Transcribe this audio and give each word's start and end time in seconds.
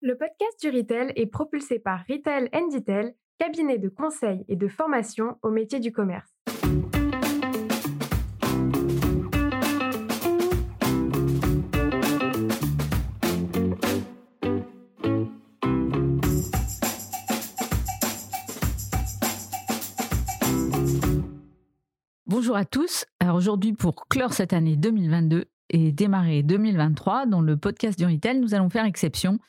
Le 0.00 0.16
podcast 0.16 0.60
du 0.62 0.70
Retail 0.70 1.12
est 1.16 1.26
propulsé 1.26 1.80
par 1.80 2.04
Retail 2.08 2.48
Detail, 2.72 3.16
cabinet 3.36 3.78
de 3.78 3.88
conseil 3.88 4.44
et 4.46 4.54
de 4.54 4.68
formation 4.68 5.36
au 5.42 5.50
métier 5.50 5.80
du 5.80 5.90
commerce. 5.90 6.30
Bonjour 22.26 22.56
à 22.56 22.64
tous. 22.64 23.04
Alors 23.18 23.34
aujourd'hui, 23.34 23.72
pour 23.72 24.06
clore 24.06 24.32
cette 24.32 24.52
année 24.52 24.76
2022 24.76 25.46
et 25.70 25.90
démarrer 25.90 26.44
2023, 26.44 27.26
dans 27.26 27.40
le 27.40 27.56
podcast 27.56 27.98
du 27.98 28.06
Retail, 28.06 28.38
nous 28.38 28.54
allons 28.54 28.70
faire 28.70 28.84
exception 28.84 29.40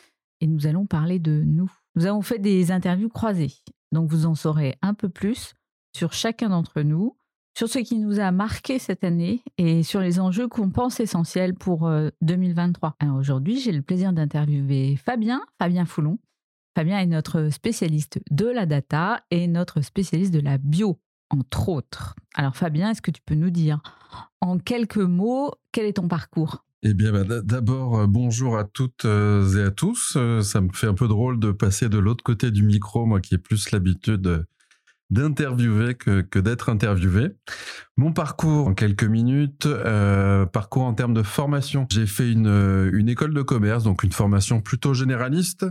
et 0.41 0.47
nous 0.47 0.67
allons 0.67 0.85
parler 0.85 1.19
de 1.19 1.43
nous. 1.45 1.71
Nous 1.95 2.05
avons 2.05 2.21
fait 2.21 2.39
des 2.39 2.71
interviews 2.71 3.09
croisées, 3.09 3.53
donc 3.91 4.09
vous 4.09 4.25
en 4.25 4.35
saurez 4.35 4.77
un 4.81 4.93
peu 4.93 5.09
plus 5.09 5.53
sur 5.95 6.13
chacun 6.13 6.49
d'entre 6.49 6.81
nous, 6.81 7.17
sur 7.57 7.67
ce 7.67 7.80
qui 7.80 7.97
nous 7.97 8.20
a 8.20 8.31
marqué 8.31 8.80
cette 8.80 9.03
année 9.03 9.44
et 9.57 9.83
sur 9.83 9.99
les 9.99 10.20
enjeux 10.20 10.47
qu'on 10.47 10.70
pense 10.70 10.99
essentiels 10.99 11.55
pour 11.55 11.91
2023. 12.21 12.89
Euh, 12.89 12.91
Alors 12.99 13.17
aujourd'hui, 13.17 13.59
j'ai 13.59 13.71
le 13.71 13.81
plaisir 13.81 14.13
d'interviewer 14.13 14.95
Fabien, 14.95 15.41
Fabien 15.57 15.85
Foulon. 15.85 16.20
Fabien 16.77 16.99
est 16.99 17.08
notre 17.08 17.49
spécialiste 17.49 18.21
de 18.31 18.45
la 18.45 18.66
data 18.66 19.23
et 19.31 19.47
notre 19.47 19.81
spécialiste 19.81 20.33
de 20.33 20.39
la 20.39 20.58
bio, 20.58 20.99
entre 21.30 21.69
autres. 21.69 22.16
Alors 22.35 22.55
Fabien, 22.55 22.91
est-ce 22.91 23.02
que 23.02 23.11
tu 23.11 23.21
peux 23.25 23.35
nous 23.35 23.49
dire 23.49 23.81
en 24.39 24.58
quelques 24.58 24.97
mots 24.97 25.52
quel 25.73 25.85
est 25.85 25.97
ton 25.97 26.08
parcours? 26.08 26.63
Eh 26.81 26.93
bien, 26.93 27.11
bah, 27.11 27.41
d'abord, 27.43 27.99
euh, 27.99 28.07
bonjour 28.07 28.57
à 28.57 28.63
toutes 28.63 29.03
euh, 29.03 29.57
et 29.57 29.63
à 29.63 29.71
tous. 29.71 30.13
Euh, 30.15 30.41
ça 30.41 30.61
me 30.61 30.69
fait 30.73 30.88
un 30.88 30.93
peu 30.93 31.09
drôle 31.09 31.39
de 31.39 31.52
passer 31.52 31.89
de 31.89 31.97
l'autre 31.97 32.23
côté 32.23 32.52
du 32.52 32.63
micro, 32.63 33.05
moi 33.05 33.19
qui 33.19 33.35
ai 33.35 33.38
plus 33.38 33.71
l'habitude 33.71 34.45
d'interviewer 35.09 35.95
que, 35.95 36.39
d'être 36.39 36.69
interviewé. 36.69 37.31
Mon 37.97 38.13
parcours 38.13 38.67
en 38.67 38.73
quelques 38.75 39.03
minutes, 39.03 39.67
parcours 40.53 40.83
en 40.83 40.94
termes 40.94 41.16
de 41.16 41.23
formation. 41.23 41.88
J'ai 41.91 42.05
fait 42.05 42.31
une, 42.31 42.89
une 42.93 43.09
école 43.09 43.33
de 43.33 43.41
commerce, 43.41 43.83
donc 43.83 44.03
une 44.03 44.11
formation 44.11 44.61
plutôt 44.61 44.93
généraliste, 44.93 45.66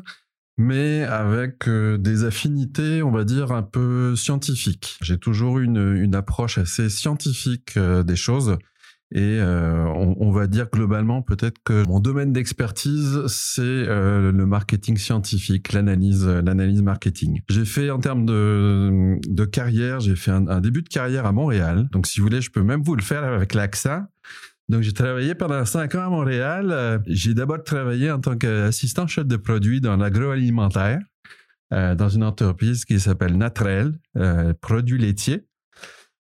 mais 0.56 1.04
avec 1.04 1.68
des 1.68 2.24
affinités, 2.24 3.00
on 3.04 3.12
va 3.12 3.22
dire, 3.22 3.52
un 3.52 3.62
peu 3.62 4.16
scientifiques. 4.16 4.98
J'ai 5.02 5.18
toujours 5.18 5.60
une, 5.60 5.94
une 5.96 6.16
approche 6.16 6.58
assez 6.58 6.90
scientifique 6.90 7.78
des 7.78 8.16
choses 8.16 8.58
et 9.12 9.38
euh, 9.40 9.84
on, 9.86 10.16
on, 10.18 10.30
va 10.30 10.46
dire 10.46 10.68
globalement 10.70 11.22
peut-être 11.22 11.58
que 11.64 11.86
mon 11.86 11.98
domaine 11.98 12.32
d'expertise 12.32 13.22
c'est 13.26 13.62
euh, 13.62 14.30
le 14.32 14.46
marketing 14.46 14.98
scientifique, 14.98 15.72
l'analyse, 15.72 16.26
l'analyse 16.26 16.82
marketing. 16.82 17.40
J'ai 17.48 17.64
fait 17.64 17.90
en 17.90 17.98
termes 17.98 18.26
de, 18.26 19.18
de 19.26 19.44
carrière, 19.44 20.00
j'ai 20.00 20.16
fait 20.16 20.30
un, 20.30 20.60
début 20.60 20.82
de 20.82 20.88
carrière 20.88 21.24
à 21.24 21.32
Montréal. 21.32 21.88
Donc 21.92 22.06
si 22.06 22.20
vous 22.20 22.26
voulez, 22.26 22.40
je 22.40 22.50
peux 22.50 22.62
même 22.62 22.82
vous 22.82 22.96
le 22.96 23.02
faire 23.02 23.24
avec 23.24 23.54
l'AXA. 23.54 24.08
Donc 24.68 24.82
j'ai 24.82 24.92
travaillé 24.92 25.34
pendant 25.34 25.64
cinq 25.64 25.94
ans 25.94 26.02
à 26.02 26.10
Montréal. 26.10 27.02
J'ai 27.06 27.32
d'abord 27.32 27.62
travaillé 27.64 28.10
en 28.10 28.20
tant 28.20 28.36
qu'assistant 28.36 29.06
chef 29.06 29.26
de 29.26 29.36
produit 29.36 29.80
dans 29.80 29.96
l'agroalimentaire. 29.96 31.00
Euh, 31.74 31.94
dans 31.94 32.08
une 32.08 32.24
entreprise 32.24 32.86
qui 32.86 32.98
s'appelle 32.98 33.36
Natrel, 33.36 33.92
euh, 34.16 34.54
produits 34.58 34.96
laitiers. 34.96 35.44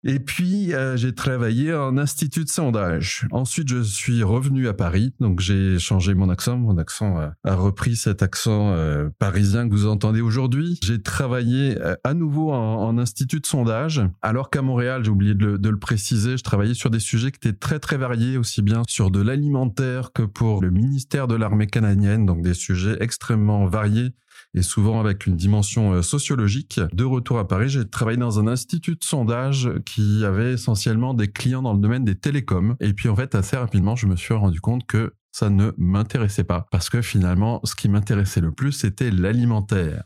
Et 0.06 0.18
puis, 0.18 0.74
euh, 0.74 0.98
j'ai 0.98 1.14
travaillé 1.14 1.72
en 1.72 1.96
institut 1.96 2.44
de 2.44 2.50
sondage. 2.50 3.26
Ensuite, 3.30 3.68
je 3.68 3.80
suis 3.80 4.22
revenu 4.22 4.68
à 4.68 4.74
Paris. 4.74 5.14
Donc, 5.18 5.40
j'ai 5.40 5.78
changé 5.78 6.12
mon 6.12 6.28
accent. 6.28 6.58
Mon 6.58 6.76
accent 6.76 7.16
a, 7.16 7.54
repris 7.54 7.96
cet 7.96 8.22
accent 8.22 8.72
euh, 8.72 9.08
parisien 9.18 9.66
que 9.66 9.72
vous 9.72 9.86
entendez 9.86 10.20
aujourd'hui. 10.20 10.78
J'ai 10.82 11.00
travaillé 11.00 11.80
euh, 11.80 11.96
à 12.04 12.12
nouveau 12.12 12.52
en, 12.52 12.82
en, 12.82 12.98
institut 12.98 13.40
de 13.40 13.46
sondage. 13.46 14.02
Alors 14.20 14.50
qu'à 14.50 14.60
Montréal, 14.60 15.04
j'ai 15.04 15.10
oublié 15.10 15.34
de 15.34 15.46
le, 15.46 15.58
de 15.58 15.68
le, 15.70 15.78
préciser, 15.78 16.36
je 16.36 16.42
travaillais 16.42 16.74
sur 16.74 16.90
des 16.90 17.00
sujets 17.00 17.30
qui 17.30 17.48
étaient 17.48 17.58
très, 17.58 17.78
très 17.78 17.96
variés, 17.96 18.36
aussi 18.36 18.60
bien 18.60 18.82
sur 18.86 19.10
de 19.10 19.22
l'alimentaire 19.22 20.12
que 20.12 20.22
pour 20.22 20.60
le 20.60 20.70
ministère 20.70 21.28
de 21.28 21.34
l'armée 21.34 21.66
canadienne. 21.66 22.26
Donc, 22.26 22.42
des 22.42 22.54
sujets 22.54 22.98
extrêmement 23.00 23.64
variés 23.66 24.12
et 24.54 24.62
souvent 24.62 25.00
avec 25.00 25.26
une 25.26 25.36
dimension 25.36 25.92
euh, 25.92 26.02
sociologique. 26.02 26.80
De 26.92 27.04
retour 27.04 27.38
à 27.38 27.48
Paris, 27.48 27.68
j'ai 27.68 27.88
travaillé 27.88 28.18
dans 28.18 28.38
un 28.38 28.46
institut 28.46 28.92
de 28.92 29.04
sondage 29.04 29.70
qui 29.84 30.24
avait 30.24 30.52
essentiellement 30.52 31.14
des 31.14 31.28
clients 31.28 31.62
dans 31.62 31.74
le 31.74 31.80
domaine 31.80 32.04
des 32.04 32.14
télécoms. 32.14 32.76
Et 32.80 32.92
puis 32.92 33.08
en 33.08 33.16
fait, 33.16 33.34
assez 33.34 33.56
rapidement, 33.56 33.96
je 33.96 34.06
me 34.06 34.16
suis 34.16 34.34
rendu 34.34 34.60
compte 34.60 34.86
que 34.86 35.14
ça 35.32 35.50
ne 35.50 35.72
m'intéressait 35.76 36.44
pas 36.44 36.68
parce 36.70 36.88
que 36.88 37.02
finalement, 37.02 37.60
ce 37.64 37.74
qui 37.74 37.88
m'intéressait 37.88 38.40
le 38.40 38.52
plus, 38.52 38.72
c'était 38.72 39.10
l'alimentaire. 39.10 40.04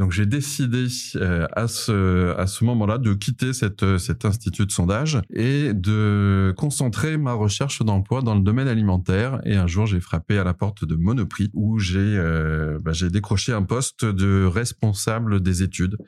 Donc 0.00 0.12
j'ai 0.12 0.24
décidé 0.24 0.86
euh, 1.16 1.46
à 1.52 1.68
ce 1.68 2.34
à 2.38 2.46
ce 2.46 2.64
moment-là 2.64 2.96
de 2.96 3.12
quitter 3.12 3.52
cette 3.52 3.82
euh, 3.82 3.98
cet 3.98 4.24
institut 4.24 4.64
de 4.64 4.72
sondage 4.72 5.20
et 5.28 5.74
de 5.74 6.54
concentrer 6.56 7.18
ma 7.18 7.34
recherche 7.34 7.82
d'emploi 7.82 8.22
dans 8.22 8.34
le 8.34 8.40
domaine 8.40 8.66
alimentaire. 8.66 9.42
Et 9.44 9.56
un 9.56 9.66
jour 9.66 9.84
j'ai 9.84 10.00
frappé 10.00 10.38
à 10.38 10.44
la 10.44 10.54
porte 10.54 10.86
de 10.86 10.96
Monoprix 10.96 11.50
où 11.52 11.78
j'ai 11.78 11.98
euh, 11.98 12.78
bah, 12.82 12.92
j'ai 12.94 13.10
décroché 13.10 13.52
un 13.52 13.62
poste 13.62 14.06
de 14.06 14.46
responsable 14.46 15.42
des 15.42 15.62
études 15.62 15.98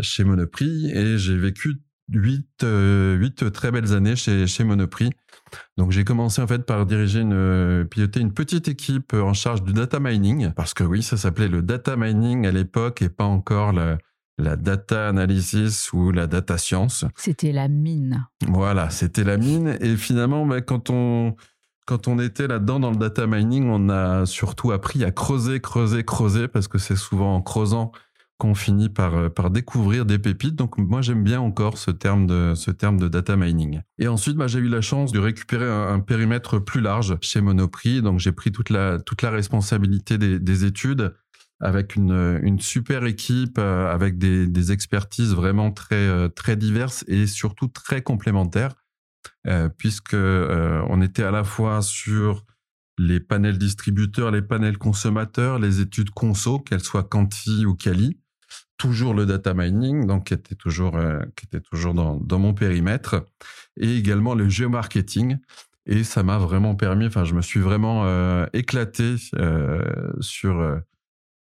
chez 0.00 0.22
Monoprix 0.22 0.92
et 0.92 1.18
j'ai 1.18 1.36
vécu 1.36 1.82
huit, 2.10 2.64
euh, 2.64 3.14
huit 3.16 3.52
très 3.52 3.70
belles 3.70 3.92
années 3.94 4.16
chez, 4.16 4.46
chez 4.46 4.64
Monoprix. 4.64 5.10
Donc 5.76 5.92
j'ai 5.92 6.04
commencé 6.04 6.40
en 6.40 6.46
fait 6.46 6.64
par 6.64 6.86
diriger 6.86 7.20
une, 7.20 7.32
euh, 7.34 7.84
piloter 7.84 8.20
une 8.20 8.32
petite 8.32 8.68
équipe 8.68 9.12
en 9.12 9.34
charge 9.34 9.62
du 9.62 9.72
data 9.72 10.00
mining, 10.00 10.52
parce 10.52 10.74
que 10.74 10.84
oui, 10.84 11.02
ça 11.02 11.16
s'appelait 11.16 11.48
le 11.48 11.62
data 11.62 11.96
mining 11.96 12.46
à 12.46 12.50
l'époque 12.50 13.02
et 13.02 13.08
pas 13.08 13.24
encore 13.24 13.72
la, 13.72 13.98
la 14.38 14.56
data 14.56 15.08
analysis 15.08 15.92
ou 15.92 16.10
la 16.10 16.26
data 16.26 16.58
science. 16.58 17.04
C'était 17.16 17.52
la 17.52 17.68
mine. 17.68 18.26
Voilà, 18.48 18.90
c'était 18.90 19.24
la 19.24 19.36
mine. 19.36 19.76
Et 19.80 19.96
finalement, 19.96 20.46
bah, 20.46 20.60
quand 20.60 20.90
on 20.90 21.36
quand 21.84 22.06
on 22.06 22.18
était 22.20 22.46
là-dedans 22.46 22.78
dans 22.78 22.90
le 22.90 22.96
data 22.96 23.26
mining, 23.26 23.68
on 23.68 23.88
a 23.88 24.24
surtout 24.24 24.70
appris 24.70 25.04
à 25.04 25.10
creuser, 25.10 25.60
creuser, 25.60 26.04
creuser, 26.04 26.46
parce 26.46 26.68
que 26.68 26.78
c'est 26.78 26.96
souvent 26.96 27.34
en 27.34 27.42
creusant 27.42 27.90
qu'on 28.42 28.56
finit 28.56 28.88
par, 28.88 29.14
euh, 29.14 29.28
par 29.28 29.50
découvrir 29.50 30.04
des 30.04 30.18
pépites. 30.18 30.56
Donc 30.56 30.76
moi 30.76 31.00
j'aime 31.00 31.22
bien 31.22 31.40
encore 31.40 31.78
ce 31.78 31.92
terme 31.92 32.26
de, 32.26 32.54
ce 32.56 32.72
terme 32.72 32.98
de 32.98 33.06
data 33.06 33.36
mining. 33.36 33.82
Et 34.00 34.08
ensuite, 34.08 34.34
bah, 34.34 34.48
j'ai 34.48 34.58
eu 34.58 34.68
la 34.68 34.80
chance 34.80 35.12
de 35.12 35.20
récupérer 35.20 35.70
un, 35.70 36.00
périmètre 36.00 36.58
plus 36.58 36.80
large 36.80 37.16
chez 37.20 37.40
Monoprix. 37.40 38.02
Donc 38.02 38.18
j'ai 38.18 38.32
pris 38.32 38.50
toute 38.50 38.68
la, 38.68 38.98
toute 38.98 39.22
la 39.22 39.30
responsabilité 39.30 40.18
des, 40.18 40.40
des 40.40 40.64
études 40.64 41.14
avec 41.60 41.94
une, 41.94 42.40
une, 42.42 42.58
super 42.58 43.04
équipe, 43.04 43.58
euh, 43.58 43.88
avec 43.94 44.18
des, 44.18 44.48
des, 44.48 44.72
expertises 44.72 45.32
vraiment 45.32 45.70
très, 45.70 45.94
euh, 45.94 46.28
très 46.28 46.56
diverses 46.56 47.04
et 47.06 47.28
surtout 47.28 47.68
très 47.68 48.02
complémentaires, 48.02 48.74
euh, 49.46 49.68
puisque 49.68 50.16
on 50.16 51.00
était 51.00 51.22
à 51.22 51.30
la 51.30 51.44
fois 51.44 51.80
sur 51.80 52.44
les 52.98 53.20
panels 53.20 53.58
distributeurs, 53.58 54.32
les 54.32 54.42
panels 54.42 54.76
consommateurs, 54.76 55.60
les 55.60 55.80
études 55.80 56.10
conso, 56.10 56.58
qu'elles 56.58 56.82
soient 56.82 57.04
quanti 57.04 57.64
ou 57.64 57.76
quali, 57.76 58.18
toujours 58.82 59.14
le 59.14 59.26
data 59.26 59.54
mining, 59.54 60.08
donc 60.08 60.24
qui 60.24 60.34
était 60.34 60.56
toujours, 60.56 60.96
euh, 60.96 61.20
qui 61.36 61.46
était 61.46 61.60
toujours 61.60 61.94
dans, 61.94 62.38
mon 62.40 62.52
périmètre, 62.52 63.24
et 63.76 63.96
également 63.96 64.34
le 64.34 64.48
géomarketing. 64.48 65.38
Et 65.86 66.02
ça 66.02 66.24
m'a 66.24 66.38
vraiment 66.38 66.74
permis, 66.74 67.06
enfin, 67.06 67.22
je 67.22 67.34
me 67.34 67.42
suis 67.42 67.60
vraiment 67.60 68.02
euh, 68.06 68.44
éclaté 68.52 69.14
euh, 69.38 70.10
sur, 70.18 70.80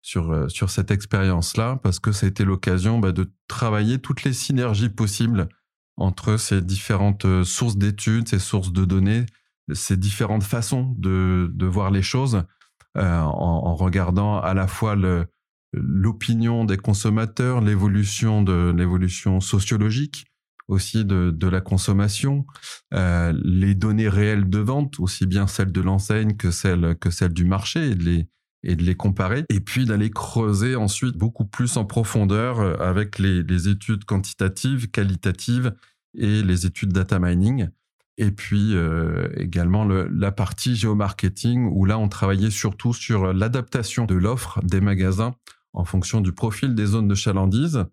sur, 0.03 0.50
sur 0.50 0.69
cette 0.69 0.91
expérience-là, 0.91 1.78
parce 1.81 2.00
que 2.00 2.10
ça 2.10 2.27
a 2.27 2.28
été 2.28 2.44
l'occasion 2.44 2.98
bah, 2.98 3.12
de 3.12 3.31
travailler 3.47 4.00
toutes 4.00 4.25
les 4.25 4.32
synergies 4.32 4.88
possibles 4.88 5.48
entre 5.97 6.38
ces 6.38 6.60
différentes 6.60 7.44
sources 7.44 7.77
d'études, 7.77 8.28
ces 8.28 8.41
sources 8.41 8.72
de 8.72 8.84
données, 8.84 9.27
ces 9.72 9.97
différentes 9.97 10.43
façons 10.43 10.93
de, 10.98 11.53
de 11.54 11.66
voir 11.66 11.93
les 11.93 12.03
choses, 12.03 12.43
en 12.97 13.77
regardant 13.77 14.41
à 14.41 14.54
la 14.54 14.66
fois 14.66 14.97
le, 14.97 15.28
l'opinion 15.73 16.65
des 16.65 16.77
consommateurs, 16.77 17.60
l'évolution 17.60 18.42
de 18.42 18.72
l'évolution 18.77 19.41
sociologique 19.41 20.27
aussi 20.69 21.04
de, 21.04 21.31
de 21.31 21.48
la 21.48 21.60
consommation, 21.60 22.47
euh, 22.95 23.33
les 23.42 23.75
données 23.75 24.09
réelles 24.09 24.48
de 24.48 24.59
vente, 24.59 25.01
aussi 25.01 25.27
bien 25.27 25.47
celles 25.47 25.72
de 25.72 25.81
l'enseigne 25.81 26.37
que 26.37 26.51
celles 26.51 26.95
que 27.01 27.10
celles 27.10 27.33
du 27.33 27.45
marché, 27.45 27.91
et 27.91 27.95
de 27.95 28.04
les 28.04 28.28
et 28.65 28.75
de 28.75 28.83
les 28.83 28.97
comparer, 28.97 29.45
et 29.51 29.60
puis 29.60 29.87
d'aller 29.87 30.10
creuser 30.10 30.75
ensuite 30.75 31.16
beaucoup 31.16 31.45
plus 31.45 31.77
en 31.77 31.84
profondeur 31.84 32.60
euh, 32.60 32.75
avec 32.81 33.19
les, 33.19 33.42
les 33.42 33.69
études 33.69 34.04
quantitatives, 34.04 34.91
qualitatives 34.91 35.75
et 36.15 36.42
les 36.42 36.66
études 36.66 36.92
data 36.92 37.21
mining, 37.21 37.69
et 38.16 38.33
puis 38.33 38.75
euh, 38.75 39.28
également 39.37 39.84
le, 39.84 40.09
la 40.09 40.33
partie 40.33 40.75
géomarketing 40.75 41.69
où 41.72 41.84
là 41.84 41.98
on 41.98 42.09
travaillait 42.09 42.51
surtout 42.51 42.92
sur 42.92 43.33
l'adaptation 43.33 44.07
de 44.07 44.16
l'offre 44.16 44.60
des 44.65 44.81
magasins 44.81 45.34
en 45.78 45.84
fonction 45.84 46.21
du 46.21 46.33
profil 46.33 46.75
des 46.75 46.86
zones 46.86 47.07
de 47.07 47.15
chalandise. 47.15 47.84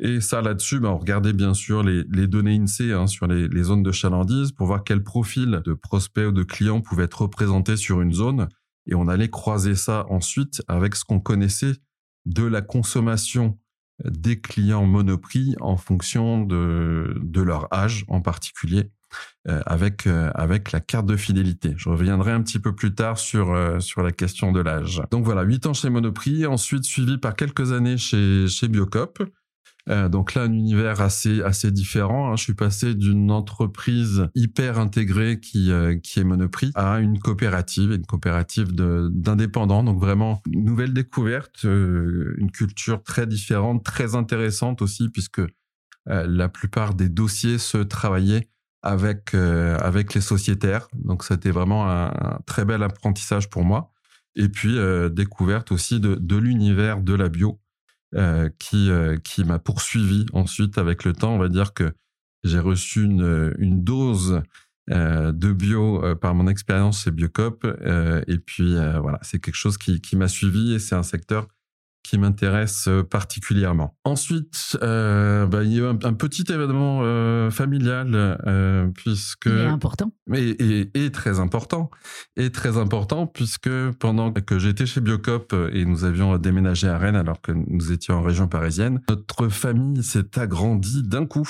Et 0.00 0.20
ça, 0.20 0.42
là-dessus, 0.42 0.80
ben, 0.80 0.88
on 0.88 0.98
regardait 0.98 1.32
bien 1.32 1.54
sûr 1.54 1.84
les, 1.84 2.26
données 2.26 2.56
INSEE 2.56 2.92
hein, 2.92 3.06
sur 3.06 3.28
les, 3.28 3.62
zones 3.62 3.84
de 3.84 3.92
chalandise 3.92 4.50
pour 4.50 4.66
voir 4.66 4.82
quel 4.82 5.04
profil 5.04 5.62
de 5.64 5.72
prospects 5.74 6.26
ou 6.26 6.32
de 6.32 6.42
clients 6.42 6.80
pouvait 6.80 7.04
être 7.04 7.22
représenté 7.22 7.76
sur 7.76 8.00
une 8.00 8.12
zone. 8.12 8.48
et 8.86 8.94
on 8.94 9.06
allait 9.06 9.28
croiser 9.28 9.76
ça 9.76 10.06
ensuite 10.08 10.62
avec 10.66 10.96
ce 10.96 11.04
qu'on 11.04 11.20
connaissait 11.20 11.74
de 12.26 12.44
la 12.44 12.62
consommation 12.62 13.58
des 14.04 14.40
clients 14.40 14.86
Monoprix 14.86 15.54
en 15.60 15.76
fonction 15.76 16.44
de 16.44 17.40
leur 17.40 17.72
âge 17.72 18.04
en 18.08 18.20
particulier. 18.20 18.90
Euh, 19.48 19.62
avec 19.64 20.06
euh, 20.06 20.30
avec 20.34 20.70
la 20.70 20.80
carte 20.80 21.06
de 21.06 21.16
fidélité. 21.16 21.72
Je 21.78 21.88
reviendrai 21.88 22.30
un 22.30 22.42
petit 22.42 22.58
peu 22.58 22.74
plus 22.74 22.94
tard 22.94 23.16
sur 23.16 23.54
euh, 23.54 23.80
sur 23.80 24.02
la 24.02 24.12
question 24.12 24.52
de 24.52 24.60
l'âge. 24.60 25.00
Donc 25.10 25.24
voilà, 25.24 25.44
huit 25.44 25.64
ans 25.64 25.72
chez 25.72 25.88
Monoprix, 25.88 26.44
ensuite 26.44 26.84
suivi 26.84 27.16
par 27.16 27.34
quelques 27.34 27.72
années 27.72 27.96
chez 27.96 28.46
chez 28.48 28.68
Biocop. 28.68 29.22
donc 30.10 30.34
là, 30.34 30.42
un 30.42 30.52
univers 30.52 31.00
assez 31.00 31.40
assez 31.40 31.70
différent. 31.70 32.30
Hein. 32.30 32.36
Je 32.36 32.42
suis 32.42 32.54
passé 32.54 32.94
d'une 32.94 33.30
entreprise 33.30 34.28
hyper 34.34 34.78
intégrée 34.78 35.40
qui 35.40 35.72
qui 36.02 36.20
est 36.20 36.24
Monoprix 36.24 36.70
à 36.74 37.00
une 37.00 37.18
coopérative, 37.18 37.92
une 37.92 38.04
coopérative 38.04 38.74
d'indépendants. 38.74 39.84
Donc 39.84 39.98
vraiment 39.98 40.42
nouvelle 40.48 40.92
découverte, 40.92 41.64
une 41.64 42.50
culture 42.52 43.02
très 43.02 43.26
différente, 43.26 43.82
très 43.84 44.14
intéressante 44.14 44.82
aussi 44.82 45.08
puisque 45.08 45.40
la 46.04 46.50
plupart 46.50 46.94
des 46.94 47.08
dossiers 47.08 47.56
se 47.56 47.78
travaillaient 47.78 48.50
avec 48.82 49.34
euh, 49.34 49.76
avec 49.78 50.14
les 50.14 50.20
sociétaires. 50.20 50.88
Donc 50.94 51.24
c'était 51.24 51.50
vraiment 51.50 51.90
un, 51.90 52.40
très 52.46 52.64
bel 52.64 52.82
apprentissage 52.82 53.50
pour 53.50 53.64
moi. 53.64 53.92
Et 54.36 54.48
puis 54.48 54.78
euh, 54.78 55.08
découverte 55.08 55.72
aussi 55.72 56.00
de, 56.00 56.14
de 56.14 56.36
l'univers 56.36 57.00
de 57.00 57.14
la 57.14 57.28
bio 57.28 57.60
euh, 58.14 58.48
qui 58.58 58.90
qui 59.24 59.44
m'a 59.44 59.58
poursuivi 59.58 60.26
ensuite 60.32 60.78
avec 60.78 61.04
le 61.04 61.12
temps. 61.12 61.34
On 61.34 61.38
va 61.38 61.48
dire 61.48 61.74
que 61.74 61.92
j'ai 62.42 62.60
reçu 62.60 63.04
une, 63.04 63.54
une 63.58 63.84
dose 63.84 64.42
de 64.88 65.52
bio 65.52 66.16
par 66.16 66.34
mon 66.34 66.48
expérience 66.48 67.04
chez 67.04 67.12
Biocop. 67.12 67.64
et 68.26 68.38
puis 68.38 68.74
voilà, 68.74 69.18
c'est 69.22 69.38
quelque 69.38 69.54
chose 69.54 69.78
qui, 69.78 70.00
qui 70.00 70.16
m'a 70.16 70.26
suivi 70.26 70.74
et 70.74 70.78
c'est 70.78 70.96
un 70.96 71.04
secteur 71.04 71.46
qui 72.02 72.18
m'intéresse 72.18 72.86
euh, 72.88 73.02
particulièrement. 73.02 73.96
Ensuite, 74.04 74.78
euh, 74.82 75.46
bah, 75.46 75.62
il 75.62 75.72
y 75.72 75.80
a 75.80 75.82
eu 75.82 75.86
un, 75.86 76.14
petit 76.14 76.44
événement 76.50 77.00
euh, 77.02 77.50
familial 77.50 78.10
euh, 78.14 78.88
puisque 78.94 79.46
il 79.46 79.58
est 79.58 79.66
important. 79.66 80.12
Et, 80.34 80.90
et, 80.94 81.12
très 81.12 81.40
important 81.40 81.90
et 82.36 82.50
très 82.50 82.78
important 82.78 83.26
puisque 83.26 83.70
pendant 83.98 84.32
que 84.32 84.58
j'étais 84.58 84.86
chez 84.86 85.00
Biocop 85.00 85.54
et 85.72 85.84
nous 85.84 86.04
avions 86.04 86.36
déménagé 86.38 86.88
à 86.88 86.98
Rennes 86.98 87.16
alors 87.16 87.40
que 87.40 87.52
nous 87.52 87.92
étions 87.92 88.16
en 88.16 88.22
région 88.22 88.48
parisienne, 88.48 89.00
notre 89.08 89.48
famille 89.48 90.02
s'est 90.02 90.38
agrandie 90.38 91.02
d'un 91.02 91.26
coup 91.26 91.48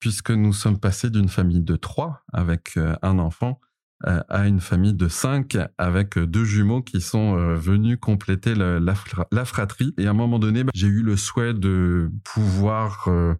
puisque 0.00 0.30
nous 0.30 0.52
sommes 0.52 0.78
passés 0.78 1.10
d'une 1.10 1.28
famille 1.28 1.62
de 1.62 1.76
trois 1.76 2.22
avec 2.32 2.78
un 3.02 3.18
enfant 3.18 3.60
à 4.04 4.48
une 4.48 4.60
famille 4.60 4.94
de 4.94 5.08
cinq 5.08 5.58
avec 5.76 6.18
deux 6.18 6.44
jumeaux 6.44 6.82
qui 6.82 7.00
sont 7.00 7.36
euh, 7.36 7.54
venus 7.54 7.98
compléter 8.00 8.54
la, 8.54 8.94
fratrie. 9.44 9.94
Et 9.98 10.06
à 10.06 10.10
un 10.10 10.14
moment 10.14 10.38
donné, 10.38 10.64
bah, 10.64 10.70
j'ai 10.74 10.86
eu 10.86 11.02
le 11.02 11.16
souhait 11.16 11.52
de 11.52 12.10
pouvoir 12.24 13.08
euh, 13.08 13.34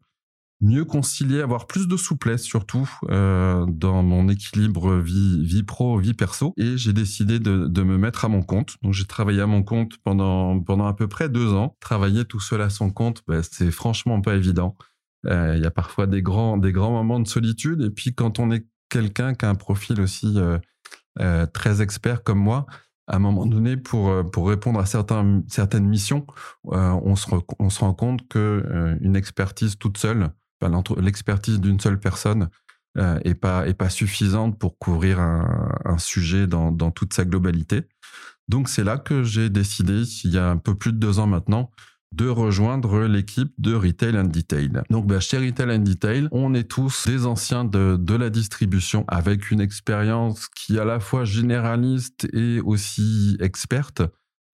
mieux 0.61 0.85
concilier, 0.85 1.41
avoir 1.41 1.67
plus 1.67 1.89
de 1.89 1.97
souplesse 1.97 2.43
surtout 2.43 2.89
dans 3.09 4.03
mon 4.03 4.29
équilibre 4.29 4.97
vie, 4.97 5.43
vie 5.43 5.63
pro, 5.63 5.99
vie 5.99 6.13
perso. 6.13 6.53
Et 6.59 6.77
j'ai 6.77 6.93
décidé 6.93 7.39
de, 7.39 7.67
de, 7.67 7.83
me 7.83 7.97
mettre 7.97 8.27
à 8.27 8.29
mon 8.29 8.43
compte. 8.43 8.77
Donc 8.83 8.93
j'ai 8.93 9.07
travaillé 9.07 9.41
à 9.41 9.47
mon 9.47 9.63
compte 9.63 9.97
pendant, 10.05 10.61
pendant 10.61 10.87
à 10.87 10.93
peu 10.93 11.09
près 11.09 11.31
deux 11.31 11.55
ans. 11.55 11.77
Travailler 11.81 12.27
tout 12.27 12.41
seul 12.41 12.61
à 12.61 12.69
son 12.69 12.91
compte, 12.91 13.23
bah, 13.27 13.43
c'est 13.43 13.71
franchement 13.71 14.21
pas 14.21 14.37
évident. 14.37 14.77
Il 15.25 15.61
y 15.63 15.67
a 15.67 15.71
parfois 15.71 16.07
des 16.07 16.23
grands, 16.23 16.57
des 16.59 16.73
grands 16.73 16.93
moments 16.93 17.21
de 17.21 17.29
solitude. 17.29 17.83
Et 17.83 17.91
puis 17.91 18.15
quand 18.15 18.39
on 18.39 18.51
est 18.51 18.67
quelqu'un 18.91 19.35
qui 19.35 19.47
a 19.47 19.49
un 19.49 19.55
profil 19.55 20.01
aussi 20.01 20.35
euh, 20.37 20.59
euh, 21.21 21.47
très 21.47 21.81
expert 21.81 22.23
comme 22.23 22.39
moi, 22.39 22.67
à 23.07 23.17
un 23.17 23.19
moment 23.19 23.47
donné, 23.47 23.77
pour, 23.77 24.11
euh, 24.11 24.23
pour 24.23 24.49
répondre 24.49 24.79
à 24.79 24.87
certains, 24.87 25.43
certaines 25.49 25.89
missions, 25.89 26.27
on, 26.65 27.17
se 27.17 27.27
on 27.59 27.71
se 27.71 27.81
rend 27.81 27.95
compte 27.95 28.29
que 28.29 28.99
une 29.01 29.17
expertise 29.17 29.79
toute 29.79 29.97
seule, 29.97 30.31
l'expertise 30.99 31.61
d'une 31.61 31.81
seule 31.81 31.99
personne, 31.99 32.51
est 32.99 33.35
pas 33.35 33.69
est 33.69 33.75
pas 33.75 33.89
suffisante 33.89 34.59
pour 34.59 34.77
couvrir 34.77 35.21
un, 35.21 35.73
un 35.85 35.99
sujet 35.99 36.49
dans, 36.49 36.73
dans 36.73 36.91
toute 36.91 37.15
sa 37.15 37.25
globalité. 37.25 37.87
Donc 38.49 38.69
c'est 38.69 38.83
là 38.83 38.99
que 38.99 39.23
j'ai 39.23 39.49
décidé, 39.49 40.03
il 40.25 40.33
y 40.33 40.39
a 40.39 40.51
un 40.51 40.57
peu 40.57 40.75
plus 40.75 40.93
de 40.93 40.99
deux 40.99 41.21
ans 41.21 41.29
maintenant, 41.29 41.71
de 42.13 42.29
rejoindre 42.29 43.03
l'équipe 43.03 43.53
de 43.59 43.75
Retail 43.75 44.19
and 44.19 44.25
Detail. 44.25 44.71
Donc 44.91 45.07
bah, 45.07 45.21
chez 45.21 45.39
Retail 45.39 45.77
and 45.77 45.83
Detail, 45.83 46.29
on 46.33 46.55
est 46.55 46.69
tous 46.69 47.07
des 47.07 47.25
anciens 47.25 47.65
de, 47.65 47.97
de 47.99 48.15
la 48.15 48.31
distribution 48.31 49.05
avec 49.07 49.51
une 49.51 49.61
expérience 49.61 50.49
qui 50.49 50.77
est 50.77 50.81
à 50.81 50.85
la 50.85 50.99
fois 50.99 51.25
généraliste 51.25 52.29
et 52.33 52.61
aussi 52.61 53.37
experte, 53.41 54.03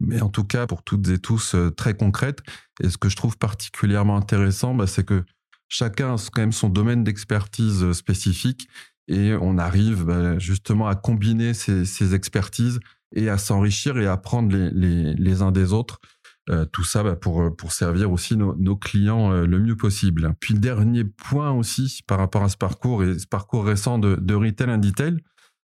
mais 0.01 0.21
en 0.21 0.29
tout 0.29 0.45
cas 0.45 0.67
pour 0.67 0.83
toutes 0.83 1.09
et 1.09 1.19
tous 1.19 1.55
euh, 1.55 1.71
très 1.71 1.95
concrète. 1.95 2.43
Et 2.83 2.91
ce 2.91 2.99
que 2.99 3.09
je 3.09 3.17
trouve 3.17 3.39
particulièrement 3.39 4.17
intéressant, 4.17 4.75
bah, 4.75 4.87
c'est 4.87 5.05
que 5.05 5.25
chacun 5.69 6.15
a 6.15 6.19
quand 6.33 6.43
même 6.43 6.53
son 6.53 6.69
domaine 6.69 7.05
d'expertise 7.05 7.83
euh, 7.83 7.95
spécifique 7.95 8.69
et 9.09 9.33
on 9.41 9.57
arrive 9.57 10.05
bah, 10.05 10.39
justement 10.39 10.89
à 10.89 10.95
combiner 10.95 11.55
ces, 11.55 12.15
expertises 12.15 12.81
et 13.15 13.31
à 13.31 13.39
s'enrichir 13.39 13.97
et 13.99 14.07
à 14.07 14.13
apprendre 14.13 14.55
les 14.55 15.43
uns 15.43 15.53
des 15.53 15.73
autres 15.73 16.01
euh, 16.49 16.65
tout 16.65 16.85
ça 16.85 17.03
bah, 17.03 17.17
pour 17.17 17.43
euh, 17.43 17.51
pour 17.51 17.73
servir 17.73 18.13
aussi 18.13 18.37
nos, 18.37 18.77
clients 18.77 19.33
euh, 19.33 19.47
le 19.47 19.59
mieux 19.59 19.77
possible. 19.77 20.33
Puis 20.39 20.55
dernier 20.55 21.03
point 21.03 21.51
aussi 21.51 22.03
par 22.07 22.19
rapport 22.19 22.45
à 22.45 22.49
ce 22.49 22.57
parcours 22.57 23.03
et 23.03 23.19
ce 23.19 23.27
parcours 23.27 23.65
récent 23.65 23.99
de, 23.99 24.35
retail 24.35 24.71
and 24.71 24.79
detail, 24.79 25.17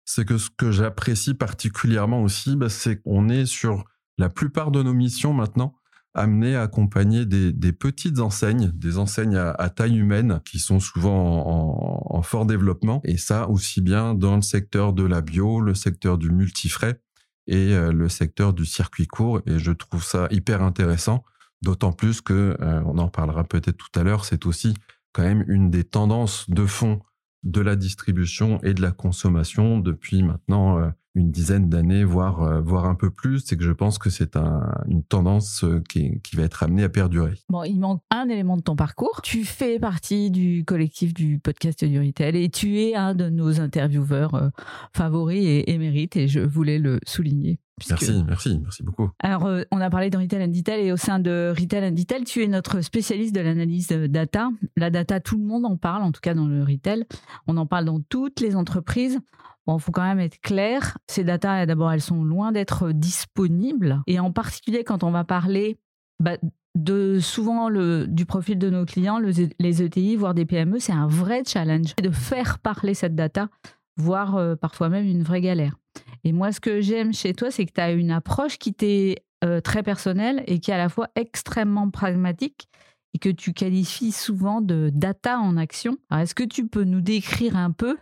c'est 0.06 0.26
que 0.26 0.40
ce 0.40 0.50
que 0.50 0.72
j'apprécie 0.72 1.36
particulièrement 1.36 2.24
aussi, 2.24 2.56
bah, 2.56 2.70
c'est 2.70 3.00
qu'on 3.00 3.30
est 3.30 3.46
sur 3.46 3.84
la 4.18 4.30
plupart 4.30 4.72
de 4.72 4.82
nos 4.82 4.94
missions 4.94 5.34
maintenant 5.34 5.76
amenés 6.14 6.56
à 6.56 6.64
accompagner 6.64 7.26
des, 7.26 7.72
petites 7.72 8.20
enseignes, 8.20 8.72
des 8.74 8.98
enseignes 8.98 9.38
à, 9.38 9.70
taille 9.70 9.98
humaine 9.98 10.42
qui 10.44 10.60
sont 10.60 10.80
souvent 10.82 12.10
en, 12.12 12.18
en, 12.18 12.22
fort 12.22 12.46
développement. 12.46 13.02
Et 13.06 13.18
ça 13.18 13.48
aussi 13.50 13.80
bien 13.80 14.14
dans 14.14 14.36
le 14.36 14.42
secteur 14.42 14.92
de 14.92 15.04
la 15.04 15.22
bio, 15.22 15.62
le 15.62 15.74
secteur 15.74 16.18
du 16.18 16.30
multifrais 16.30 17.00
et 17.48 17.74
euh, 17.74 17.92
le 17.92 18.10
secteur 18.10 18.54
du 18.54 18.66
circuit 18.66 19.08
court. 19.08 19.42
Et 19.46 19.60
je 19.60 19.72
trouve 19.72 20.04
ça 20.04 20.28
hyper 20.32 20.62
intéressant, 20.62 21.24
d'autant 21.62 21.92
plus 21.92 22.22
que, 22.22 22.58
euh, 22.62 22.82
on 22.86 22.98
en 22.98 23.10
parlera 23.10 23.44
peut-être 23.44 23.78
tout 23.78 24.00
à 24.00 24.04
l'heure, 24.04 24.26
c'est 24.26 24.46
aussi 24.46 24.74
quand 25.14 25.24
même 25.24 25.44
une 25.48 25.70
des 25.70 25.84
tendances 25.84 26.50
de 26.50 26.66
fond 26.66 27.02
de 27.44 27.62
la 27.62 27.76
distribution 27.76 28.60
et 28.62 28.74
de 28.74 28.82
la 28.82 28.92
consommation 28.92 29.80
depuis 29.80 30.24
maintenant 30.24 30.80
euh, 30.80 30.90
une 31.14 31.32
dizaine 31.32 31.68
d'années, 31.70 32.04
voire, 32.04 32.42
euh, 32.42 32.62
voire 32.62 32.86
un 32.86 32.96
peu 32.96 33.10
plus, 33.10 33.40
c'est 33.40 33.58
que 33.58 33.64
je 33.64 33.72
pense 33.72 33.98
que 33.98 34.10
c'est 34.10 34.38
un, 34.38 34.62
une 34.88 35.04
tendance 35.04 35.64
euh, 35.64 35.82
qui, 35.90 36.22
qui, 36.22 36.38
va 36.38 36.44
être 36.44 36.64
amenée 36.64 36.84
à 36.84 36.90
perdurer. 36.90 37.34
Bon, 37.50 37.64
il 37.64 37.80
manque 37.80 38.02
un 38.10 38.30
élément 38.30 38.56
de 38.56 38.62
ton 38.62 38.78
parcours. 38.78 39.22
Tu 39.22 39.44
fais 39.44 39.78
partie 39.78 40.32
du 40.32 40.64
collectif 40.64 41.14
du 41.14 41.40
podcast 41.40 41.84
du 41.84 42.00
retail 42.00 42.42
et 42.42 42.50
tu 42.50 42.80
es 42.80 42.96
un 42.96 43.14
de 43.14 43.30
nos 43.30 43.60
intervieweurs 43.60 44.36
euh, 44.36 44.50
favoris 44.96 45.44
et 45.44 45.72
émérites 45.72 46.16
et 46.16 46.28
je 46.30 46.40
voulais 46.40 46.80
le 46.80 47.00
souligner. 47.06 47.60
Merci, 47.90 48.24
merci, 48.28 48.60
merci 48.60 48.84
beaucoup. 48.84 49.10
Alors, 49.20 49.50
on 49.72 49.82
a 49.82 49.90
parlé 49.90 50.12
de 50.12 50.18
Retail 50.18 50.44
and 50.44 50.50
Detail 50.50 50.86
et 50.86 50.92
au 50.92 50.98
sein 50.98 51.18
de 51.18 51.52
Retail 51.58 51.90
and 51.90 51.94
Detail, 51.94 52.24
tu 52.26 52.44
es 52.44 52.48
notre 52.48 52.82
spécialiste 52.82 53.34
de 53.34 53.42
l'analyse 53.42 53.88
data. 53.88 54.52
La 54.78 54.92
data, 54.92 55.20
tout 55.20 55.36
le 55.40 55.44
monde 55.44 55.66
en 55.66 55.78
parle, 55.78 56.04
en 56.04 56.12
tout 56.12 56.22
cas 56.22 56.36
dans 56.36 56.46
le 56.46 56.62
retail. 56.64 57.06
On 57.48 57.58
en 57.58 57.66
parle 57.66 57.86
dans 57.86 58.00
toutes 58.00 58.40
les 58.40 58.56
entreprises. 58.56 59.20
Bon, 59.68 59.78
faut 59.78 59.92
quand 59.92 60.04
même 60.04 60.20
être 60.20 60.40
clair. 60.42 60.98
Ces 61.08 61.24
datas, 61.24 61.66
d'abord, 61.66 61.92
elles 61.92 62.02
sont 62.02 62.24
loin 62.24 62.52
d'être 62.52 62.92
disponibles. 62.92 64.02
Et 64.08 64.20
en 64.20 64.32
particulier, 64.32 64.84
quand 64.84 65.04
on 65.04 65.12
va 65.12 65.24
parler 65.24 65.78
bah, 66.20 66.38
de 66.76 67.20
souvent 67.20 67.70
le, 67.70 68.08
du 68.08 68.26
profil 68.26 68.58
de 68.58 68.70
nos 68.70 68.86
clients, 68.86 69.20
les 69.20 69.84
ETI, 69.84 70.16
voire 70.16 70.34
des 70.34 70.46
PME, 70.46 70.80
c'est 70.80 70.94
un 70.94 71.08
vrai 71.08 71.44
challenge 71.46 71.96
de 72.02 72.10
faire 72.10 72.60
parler 72.60 72.94
cette 72.94 73.16
data, 73.16 73.50
voire 73.98 74.36
euh, 74.38 74.56
parfois 74.56 74.90
même 74.90 75.06
une 75.06 75.24
vraie 75.24 75.42
galère. 75.42 75.76
Et 76.24 76.32
moi, 76.32 76.52
ce 76.52 76.60
que 76.60 76.82
j'aime 76.82 77.14
chez 77.14 77.34
toi, 77.34 77.52
c'est 77.52 77.66
que 77.66 77.74
tu 77.74 77.82
as 77.82 77.92
une 77.92 78.12
approche 78.12 78.58
qui 78.58 78.74
t'est 78.74 79.24
euh, 79.44 79.60
très 79.60 79.84
personnelle 79.84 80.44
et 80.48 80.60
qui 80.60 80.72
est 80.72 80.76
à 80.76 80.78
la 80.78 80.90
fois 80.90 81.10
extrêmement 81.16 81.90
pragmatique 81.90 82.68
et 83.14 83.20
que 83.20 83.30
tu 83.30 83.54
qualifies 83.54 84.12
souvent 84.12 84.62
de 84.62 84.90
data 84.94 85.40
en 85.40 85.58
action. 85.58 85.98
est-ce 86.16 86.36
que 86.36 86.44
tu 86.44 86.68
peux 86.68 86.84
nous 86.84 87.02
décrire 87.02 87.58
un 87.58 87.72
peu 87.72 87.98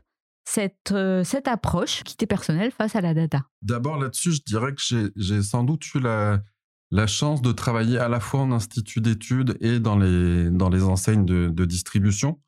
cette, 0.49 0.91
euh, 0.91 1.23
cette 1.23 1.47
approche 1.47 2.03
qui 2.03 2.17
t'est 2.17 2.25
personnelle 2.25 2.71
face 2.71 2.95
à 2.95 3.01
la 3.01 3.13
data? 3.13 3.45
D'abord 3.61 3.99
là-dessus, 3.99 4.33
je 4.33 4.41
dirais 4.45 4.73
que 4.73 5.11
j'ai 5.15 5.43
sans 5.43 5.63
doute 5.63 5.93
eu 5.93 5.99
la, 5.99 6.41
chance 7.05 7.41
de 7.41 7.51
travailler 7.51 7.99
à 7.99 8.09
la 8.09 8.19
fois 8.19 8.41
en 8.41 8.51
institut 8.51 8.99
d'études 8.99 9.57
et 9.61 9.79
dans 9.79 9.97
les, 9.97 10.49
dans 10.49 10.69
les 10.69 10.83
enseignes 10.83 11.25
de, 11.25 11.49
de 11.49 11.65
distribution. 11.65 12.39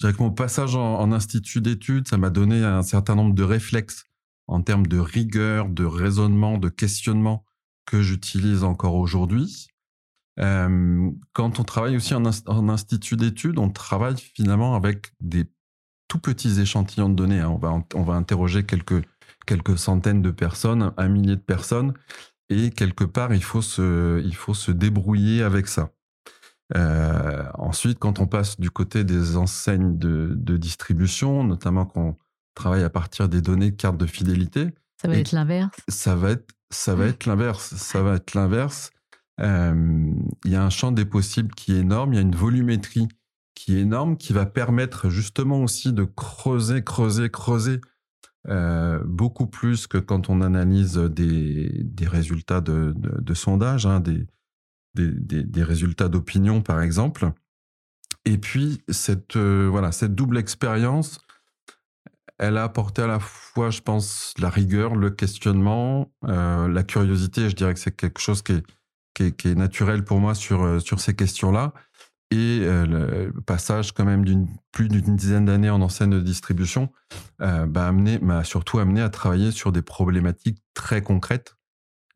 Je 0.00 0.06
dirais 0.06 0.16
que 0.16 0.22
mon 0.22 0.32
passage 0.32 0.74
en, 0.74 1.12
institut 1.12 1.60
d'études, 1.60 2.08
ça 2.08 2.18
m'a 2.18 2.30
donné 2.30 2.64
un 2.64 2.82
certain 2.82 3.14
nombre 3.14 3.34
de 3.34 3.44
réflexes 3.44 4.04
en 4.48 4.62
termes 4.62 4.86
de 4.86 4.98
rigueur, 4.98 5.68
de 5.68 5.84
raisonnement, 5.84 6.58
de 6.58 6.68
questionnement 6.68 7.44
que 7.86 8.02
j'utilise 8.02 8.64
encore 8.64 8.94
aujourd'hui. 8.94 9.68
Euh, 10.40 11.10
quand 11.32 11.60
on 11.60 11.64
travaille 11.64 11.96
aussi 11.96 12.14
en, 12.14 12.24
en 12.24 12.68
institut 12.68 13.16
d'études, 13.16 13.58
on 13.58 13.70
travaille 13.70 14.16
finalement 14.16 14.74
avec 14.74 15.12
des 15.20 15.44
tout 16.08 16.18
petits 16.18 16.60
échantillons 16.60 17.08
de 17.08 17.14
données. 17.14 17.40
Hein. 17.40 17.50
On, 17.50 17.58
va, 17.58 17.82
on 17.94 18.02
va 18.02 18.14
interroger 18.14 18.64
quelques, 18.64 19.02
quelques 19.46 19.78
centaines 19.78 20.22
de 20.22 20.30
personnes, 20.30 20.92
un 20.96 21.08
millier 21.08 21.36
de 21.36 21.40
personnes, 21.40 21.94
et 22.48 22.70
quelque 22.70 23.04
part, 23.04 23.34
il 23.34 23.42
faut 23.44 23.62
se, 23.62 24.22
il 24.24 24.34
faut 24.34 24.54
se 24.54 24.72
débrouiller 24.72 25.42
avec 25.42 25.68
ça. 25.68 25.90
Euh, 26.76 27.44
ensuite, 27.54 27.98
quand 27.98 28.18
on 28.20 28.26
passe 28.26 28.58
du 28.60 28.70
côté 28.70 29.04
des 29.04 29.36
enseignes 29.36 29.98
de, 29.98 30.32
de 30.34 30.56
distribution, 30.56 31.44
notamment 31.44 31.86
quand 31.86 32.00
on 32.00 32.16
travaille 32.54 32.84
à 32.84 32.90
partir 32.90 33.28
des 33.28 33.40
données 33.40 33.70
de 33.70 33.76
carte 33.76 33.96
de 33.96 34.06
fidélité, 34.06 34.68
Ça 35.00 35.08
va 35.08 35.16
être 35.16 35.32
l'inverse. 35.32 35.70
ça 35.88 36.16
va 36.16 36.30
être, 36.32 36.54
ça 36.70 36.94
va 36.94 37.06
être 37.06 37.26
l'inverse. 37.26 37.74
Ça 37.76 38.02
va 38.02 38.14
être 38.16 38.34
l'inverse. 38.34 38.90
Euh, 39.40 40.12
Il 40.44 40.50
y 40.50 40.56
a 40.56 40.64
un 40.64 40.70
champ 40.70 40.90
des 40.92 41.04
possibles 41.04 41.54
qui 41.54 41.72
est 41.74 41.78
énorme. 41.80 42.12
Il 42.12 42.16
y 42.16 42.18
a 42.18 42.22
une 42.22 42.34
volumétrie 42.34 43.08
qui 43.58 43.76
est 43.76 43.80
énorme, 43.80 44.16
qui 44.16 44.32
va 44.32 44.46
permettre 44.46 45.10
justement 45.10 45.64
aussi 45.64 45.92
de 45.92 46.04
creuser, 46.04 46.84
creuser, 46.84 47.28
creuser 47.28 47.80
euh, 48.46 49.02
beaucoup 49.04 49.48
plus 49.48 49.88
que 49.88 49.98
quand 49.98 50.30
on 50.30 50.42
analyse 50.42 50.94
des, 50.94 51.84
résultats 52.06 52.60
de, 52.60 52.94
de, 52.96 53.34
sondage, 53.34 53.84
hein, 53.84 54.00
des, 54.94 55.62
résultats 55.64 56.08
d'opinion 56.08 56.62
par 56.62 56.80
exemple. 56.80 57.32
Et 58.24 58.38
puis 58.38 58.80
cette 58.88 59.34
euh, 59.34 59.66
voilà 59.68 59.90
cette 59.90 60.14
double 60.14 60.38
expérience, 60.38 61.18
elle 62.38 62.58
a 62.58 62.62
apporté 62.62 63.02
à 63.02 63.08
la 63.08 63.18
fois, 63.18 63.70
je 63.70 63.80
pense, 63.80 64.34
la 64.38 64.50
rigueur, 64.50 64.94
le 64.94 65.10
questionnement, 65.10 66.12
euh, 66.26 66.68
la 66.68 66.84
curiosité. 66.84 67.50
Je 67.50 67.56
dirais 67.56 67.74
que 67.74 67.80
c'est 67.80 67.96
quelque 67.96 68.20
chose 68.20 68.42
qui 68.42 68.52
est, 68.52 69.36
qui 69.36 69.48
est, 69.48 69.56
naturel 69.56 70.04
pour 70.04 70.20
moi 70.20 70.36
sur, 70.36 70.80
sur 70.80 71.00
ces 71.00 71.16
questions-là. 71.16 71.72
Et 72.30 72.60
euh, 72.62 72.84
le 73.32 73.40
passage 73.40 73.92
quand 73.92 74.04
même 74.04 74.24
d'une 74.24 74.48
plus 74.70 74.88
d'une 74.88 75.16
dizaine 75.16 75.46
d'années 75.46 75.70
en 75.70 75.80
enseigne 75.80 76.10
de 76.10 76.20
distribution 76.20 76.92
euh, 77.40 77.66
bah, 77.66 77.90
m'a 77.90 78.44
surtout 78.44 78.78
amené 78.78 79.00
à 79.00 79.08
travailler 79.08 79.50
sur 79.50 79.72
des 79.72 79.80
problématiques 79.80 80.62
très 80.74 81.00
concrètes. 81.00 81.56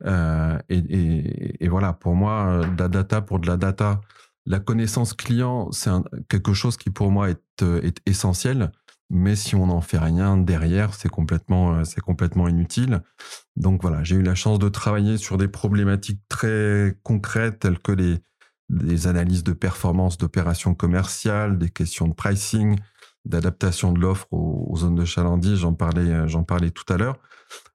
Euh, 0.05 0.59
et, 0.69 1.67
voilà, 1.67 1.93
pour 1.93 2.13
moi, 2.13 2.61
de 2.63 2.79
la 2.79 2.89
data 2.89 3.21
pour 3.21 3.39
de 3.39 3.47
la 3.47 3.57
data, 3.57 4.01
la 4.45 4.59
connaissance 4.59 5.13
client, 5.13 5.71
c'est 5.71 5.89
quelque 6.29 6.53
chose 6.53 6.77
qui 6.77 6.91
pour 6.91 7.09
moi 7.09 7.29
est, 7.29 8.01
essentiel. 8.05 8.71
Mais 9.09 9.35
si 9.35 9.55
on 9.55 9.67
n'en 9.67 9.81
fait 9.81 9.97
rien 9.97 10.37
derrière, 10.37 10.93
c'est 10.93 11.09
complètement, 11.09 11.83
c'est 11.85 12.01
complètement 12.01 12.47
inutile. 12.47 13.01
Donc 13.55 13.81
voilà, 13.81 14.03
j'ai 14.03 14.15
eu 14.15 14.23
la 14.23 14.35
chance 14.35 14.59
de 14.59 14.69
travailler 14.69 15.17
sur 15.17 15.37
des 15.37 15.47
problématiques 15.47 16.21
très 16.29 16.97
concrètes 17.03 17.59
telles 17.59 17.79
que 17.79 17.91
les, 17.91 18.19
les 18.81 19.07
analyses 19.07 19.43
de 19.43 19.53
performance 19.53 20.17
d'opérations 20.17 20.73
commerciales, 20.73 21.57
des 21.57 21.69
questions 21.69 22.07
de 22.07 22.13
pricing, 22.13 22.77
d'adaptation 23.25 23.91
de 23.91 23.99
l'offre 23.99 24.27
aux, 24.31 24.75
zones 24.75 24.95
de 24.95 25.05
chalandise. 25.05 25.59
J'en 25.59 25.73
parlais, 25.73 26.11
euh, 26.11 26.43
parlais 26.47 26.71
tout 26.71 26.91
à 26.91 26.97
l'heure. 26.97 27.17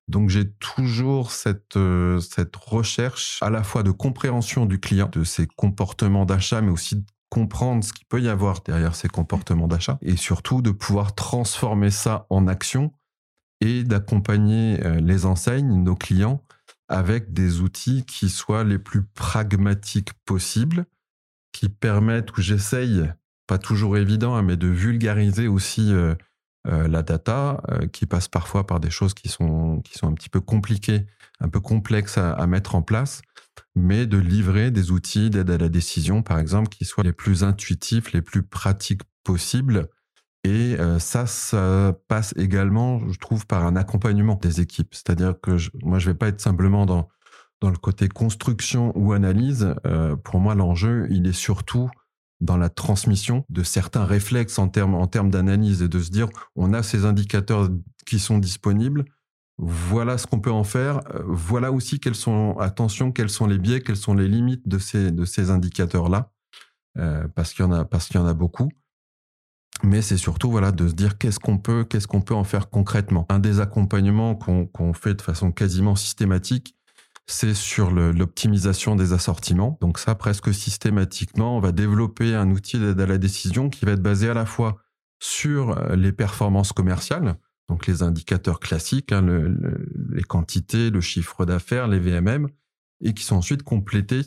Donc 0.09 0.31
j'ai 0.31 0.51
toujours 0.53 1.31
cette, 1.31 1.77
euh, 1.77 2.19
cette 2.21 2.57
recherche 2.57 3.39
à 3.43 3.51
la 3.51 3.63
fois 3.63 3.83
de 3.83 3.91
compréhension 3.91 4.67
du 4.67 4.81
client, 4.81 5.11
de 5.13 5.25
ses 5.25 5.47
comportements 5.47 6.25
d'achat, 6.25 6.63
mais 6.63 6.71
aussi 6.71 6.97
de 6.97 7.05
comprendre 7.29 7.85
ce 7.85 7.93
qu'il 7.93 8.07
peut 8.07 8.23
y 8.23 8.29
avoir 8.29 8.63
derrière 8.63 8.95
ces 8.95 9.09
comportements 9.09 9.69
d'achat 9.69 9.99
et 10.01 10.17
surtout 10.17 10.63
de 10.63 10.71
pouvoir 10.71 11.15
transformer 11.15 11.91
ça 11.91 12.27
en 12.31 12.47
action 12.47 12.93
et 13.61 13.85
d'accompagner 13.85 14.83
euh, 14.85 15.01
les 15.01 15.27
enseignes, 15.27 15.83
nos 15.83 15.97
clients, 15.97 16.43
avec 16.89 17.33
des 17.33 17.61
outils 17.61 18.05
qui 18.05 18.29
soient 18.29 18.65
les 18.65 18.79
plus 18.79 19.05
pragmatiques 19.05 20.13
possibles, 20.25 20.87
qui 21.53 21.69
permettent, 21.69 22.37
ou 22.37 22.41
j'essaye, 22.41 23.11
pas 23.47 23.59
toujours 23.59 23.97
évident, 23.97 24.35
hein, 24.35 24.43
mais 24.43 24.57
de 24.57 24.69
vulgariser 24.69 25.49
aussi 25.49 25.93
euh, 25.93 26.15
euh, 26.67 26.89
la 26.89 27.03
data, 27.03 27.63
euh, 27.71 27.87
qui 27.87 28.07
passe 28.07 28.29
parfois 28.29 28.67
par 28.67 28.81
des 28.81 28.91
choses 28.91 29.15
qui 29.15 29.29
sont, 29.29 29.81
qui 29.83 29.99
sont 29.99 30.09
un 30.09 30.15
petit 30.15 30.29
peu 30.29 30.41
compliquées, 30.41 31.07
un 31.41 31.49
peu 31.49 31.61
complexes 31.61 32.19
à, 32.19 32.33
à 32.33 32.47
mettre 32.47 32.75
en 32.75 32.83
place, 32.83 33.23
mais 33.75 34.07
de 34.07 34.19
livrer 34.19 34.71
des 34.71 34.91
outils 34.91 35.31
d'aide 35.31 35.51
à 35.51 35.59
la 35.59 35.69
décision, 35.69 36.23
par 36.23 36.39
exemple, 36.39 36.69
qui 36.69 36.85
soient 36.85 37.05
les 37.05 37.13
plus 37.13 37.45
intuitifs, 37.45 38.13
les 38.13 38.23
plus 38.23 38.43
pratiques 38.43 39.03
possibles. 39.25 39.89
Et 40.49 40.81
euh, 40.81 40.99
ça, 40.99 41.27
ça 41.27 41.95
passe 42.09 42.33
également, 42.39 43.07
je 43.11 43.19
trouve, 43.19 43.47
par 43.47 43.67
un 43.67 43.77
accompagnement 43.77 44.37
des 44.37 44.63
équipes. 44.63 44.95
C'est-à-dire 44.95 45.35
que 45.43 45.59
moi, 45.83 45.99
je 45.99 46.09
vais 46.09 46.17
pas 46.17 46.29
être 46.29 46.41
simplement 46.41 46.87
dans, 46.87 47.07
le 47.61 47.77
côté 47.77 48.09
construction 48.09 48.97
ou 48.97 49.13
analyse. 49.13 49.75
Euh, 49.85 50.17
pour 50.17 50.41
moi, 50.41 50.55
l'enjeu, 50.55 51.07
il 51.11 51.27
est 51.27 51.35
surtout 51.35 51.91
dans 52.41 52.57
la 52.57 52.71
transmission 52.71 53.45
de 53.51 53.63
certains 53.63 54.07
réflexes 54.07 54.59
en 54.59 54.69
termes, 54.69 55.31
d'analyse 55.31 55.83
et 55.83 55.89
de 55.89 56.01
se 56.01 56.11
dire, 56.11 56.29
on 56.57 56.73
a 56.73 56.83
ces 56.83 57.05
indicateurs 57.05 57.69
qui 58.07 58.19
sont 58.19 58.39
disponibles. 58.39 59.05
Voilà 59.59 60.17
ce 60.17 60.27
qu'on 60.27 60.41
peut 60.41 60.53
en 60.53 60.65
faire. 60.65 61.01
Euh, 61.15 61.23
Voilà 61.27 61.73
aussi 61.73 62.01
quels 62.01 62.15
sont, 62.15 62.57
attention, 62.59 63.13
quels 63.13 63.29
sont 63.29 63.47
les 63.47 63.59
biais, 63.59 63.83
quelles 63.83 63.97
sont 63.97 64.15
les 64.15 64.29
limites 64.29 64.67
de 64.67 64.79
ces, 64.79 65.51
indicateurs-là. 65.51 66.33
Parce 67.35 67.53
qu'il 67.53 67.67
y 67.67 68.19
en 68.19 68.27
a 68.27 68.35
beaucoup. 68.35 68.71
Mais 69.83 70.03
c'est 70.03 70.17
surtout 70.17 70.51
voilà 70.51 70.73
de 70.73 70.89
se 70.89 70.95
dire 70.95 71.19
qu'est-ce 71.19 71.39
qu'on 71.39 71.59
peut, 71.59 71.85
qu'est-ce 71.85 72.07
qu'on 72.09 72.21
peut 72.21 72.35
en 72.35 72.45
faire 72.45 72.69
concrètement. 72.69 73.27
Un 73.29 73.39
des 73.39 73.61
accompagnements 73.61 74.35
qu'on 74.35 74.67
qu'on 74.67 74.93
fait 74.93 75.15
de 75.15 75.23
façon 75.23 75.53
quasiment 75.53 75.95
systématique, 75.97 76.75
c'est 77.27 77.55
sur 77.55 77.91
l'optimisation 77.91 78.97
des 78.97 79.13
assortiments. 79.13 79.79
Donc 79.81 79.99
ça, 79.99 80.15
presque 80.15 80.53
systématiquement, 80.53 81.57
on 81.57 81.61
va 81.61 81.73
développer 81.73 82.35
un 82.35 82.51
outil 82.51 82.79
d'aide 82.79 83.01
à 83.01 83.07
la 83.07 83.19
décision 83.19 83.69
qui 83.71 83.85
va 83.85 83.93
être 83.93 84.03
basé 84.03 84.29
à 84.31 84.35
la 84.35 84.47
fois 84.47 84.79
sur 85.21 85.77
euh, 85.79 85.95
les 85.97 86.13
performances 86.13 86.73
commerciales, 86.73 87.37
donc 87.69 87.87
les 87.87 88.03
indicateurs 88.03 88.61
classiques, 88.61 89.13
hein, 89.13 89.21
le- 89.21 89.49
le- 89.49 89.87
les 90.11 90.23
quantités, 90.23 90.91
le 90.91 91.01
chiffre 91.01 91.45
d'affaires, 91.45 91.87
les 91.89 91.99
VMM, 91.99 92.49
et 93.03 93.13
qui 93.15 93.25
sont 93.25 93.37
ensuite 93.37 93.63
complétés 93.63 94.25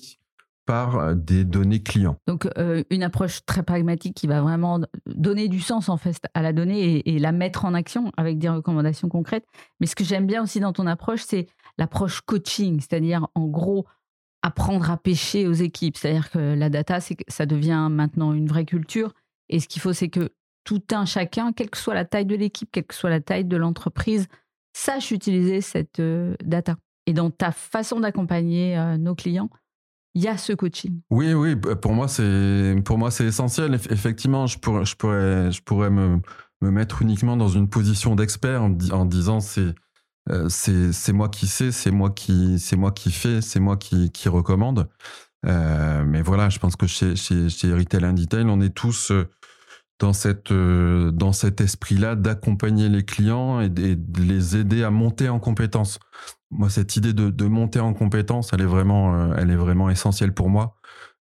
par 0.72 0.98
euh, 0.98 1.14
des 1.16 1.44
données 1.44 1.84
clients. 1.84 2.16
Donc, 2.28 2.48
euh, 2.58 2.82
une 2.92 3.04
approche 3.04 3.46
très 3.46 3.62
pragmatique 3.62 4.16
qui 4.16 4.26
va 4.26 4.40
vraiment 4.40 4.80
donner 5.06 5.50
du 5.50 5.60
sens 5.60 5.90
en 5.90 5.98
fait 5.98 6.16
à 6.34 6.42
la 6.42 6.54
donnée 6.54 7.02
et, 7.10 7.20
la 7.20 7.34
mettre 7.34 7.66
en 7.66 7.74
action 7.74 8.14
avec 8.16 8.40
des 8.40 8.48
recommandations 8.48 9.10
concrètes. 9.10 9.44
Mais 9.82 9.86
ce 9.86 9.98
que 9.98 10.06
j'aime 10.06 10.26
bien 10.26 10.42
aussi 10.42 10.62
dans 10.62 10.72
ton 10.72 10.88
approche, 10.88 11.24
c'est 11.28 11.48
l'approche 11.78 12.22
coaching, 12.22 12.80
c'est-à-dire 12.80 13.28
en 13.36 13.48
gros 13.48 13.86
apprendre 14.44 14.90
à 14.90 14.96
pêcher 14.96 15.46
aux 15.46 15.52
équipes. 15.52 15.98
C'est-à-dire 15.98 16.32
que 16.32 16.40
la 16.40 16.70
data, 16.70 17.02
que 17.02 17.16
ça 17.28 17.46
devient 17.46 17.90
maintenant 17.92 18.32
une 18.32 18.48
vraie 18.48 18.66
culture. 18.66 19.12
Et 19.50 19.60
ce 19.60 19.68
qu'il 19.68 19.82
faut, 19.82 19.92
c'est 19.92 20.08
que 20.08 20.30
tout 20.64 20.84
un 20.94 21.04
chacun, 21.04 21.52
quelle 21.52 21.70
que 21.70 21.78
soit 21.78 21.96
la 21.96 22.06
taille 22.06 22.26
de 22.26 22.36
l'équipe, 22.36 22.70
quelle 22.72 22.86
que 22.86 22.96
soit 22.96 23.10
la 23.10 23.20
taille 23.20 23.44
de 23.44 23.58
l'entreprise, 23.58 24.28
sache 24.72 25.12
utiliser 25.12 25.60
cette 25.60 26.00
euh, 26.00 26.34
data. 26.46 26.78
Et 27.08 27.14
dans 27.14 27.30
ta 27.30 27.52
façon 27.52 28.00
d'accompagner 28.00 28.78
nos 28.98 29.16
clients, 29.16 29.50
il 30.14 30.24
y 30.24 30.28
a 30.28 30.38
ce 30.38 30.54
coaching. 30.54 31.00
Oui, 31.10 31.34
oui, 31.34 31.56
b- 31.56 31.76
pour 31.76 31.94
moi 31.94 32.08
c'est 32.08 32.76
pour 32.86 32.98
moi 32.98 33.12
c'est 33.12 33.26
essentiel. 33.26 33.74
Eff- 33.76 33.92
Effectivement, 33.92 34.48
je 34.48 34.58
pourrais 34.60 34.86
je 34.86 34.96
pourrais 34.96 35.52
je 35.52 35.62
pourrais 35.62 35.90
me, 35.90 36.20
me 36.62 36.72
mettre 36.72 37.02
uniquement 37.02 37.38
dans 37.38 37.48
une 37.50 37.70
position 37.70 38.16
d'expert 38.16 38.64
en, 38.64 39.06
disant 39.06 39.40
c'est 39.40 39.74
euh, 40.30 40.50
c'est 40.50 41.14
moi 41.14 41.30
qui 41.30 41.48
sais, 41.48 41.72
c'est 41.72 41.92
moi 41.92 42.10
qui 42.12 42.60
c'est 42.60 42.76
moi 42.76 42.92
qui 42.92 43.12
fais, 43.12 43.42
c'est 43.42 43.60
moi 43.60 43.78
qui 43.78 44.12
qui 44.12 44.30
recommande. 44.30 44.90
Euh, 45.48 46.04
mais 46.06 46.22
voilà, 46.22 46.50
je 46.50 46.60
pense 46.60 46.76
que 46.76 46.86
chez 46.88 47.16
chez 47.16 47.50
chez 47.50 47.74
Retail 47.74 48.06
and 48.06 48.14
Detail, 48.14 48.46
on 48.48 48.62
est 48.62 48.70
tous 48.76 49.12
euh, 49.12 49.28
dans 50.00 50.14
cette 50.14 50.52
euh, 50.52 51.12
dans 51.12 51.32
cet 51.34 51.62
esprit-là 51.62 52.16
d'accompagner 52.16 52.90
les 52.90 53.04
clients 53.06 53.60
et 53.62 53.70
de 53.70 53.98
les 54.22 54.58
aider 54.58 54.84
à 54.84 54.92
monter 54.92 55.30
en 55.30 55.40
compétences. 55.40 55.98
Moi, 56.52 56.70
cette 56.70 56.96
idée 56.98 57.14
de, 57.14 57.30
de 57.30 57.46
monter 57.46 57.80
en 57.80 57.94
compétences, 57.94 58.52
elle 58.54 58.62
est 58.62 58.66
vraiment 58.66 59.16
euh, 59.16 59.36
elle 59.38 59.50
est 59.50 59.56
vraiment 59.56 59.90
essentielle 59.90 60.34
pour 60.34 60.50
moi. 60.50 60.76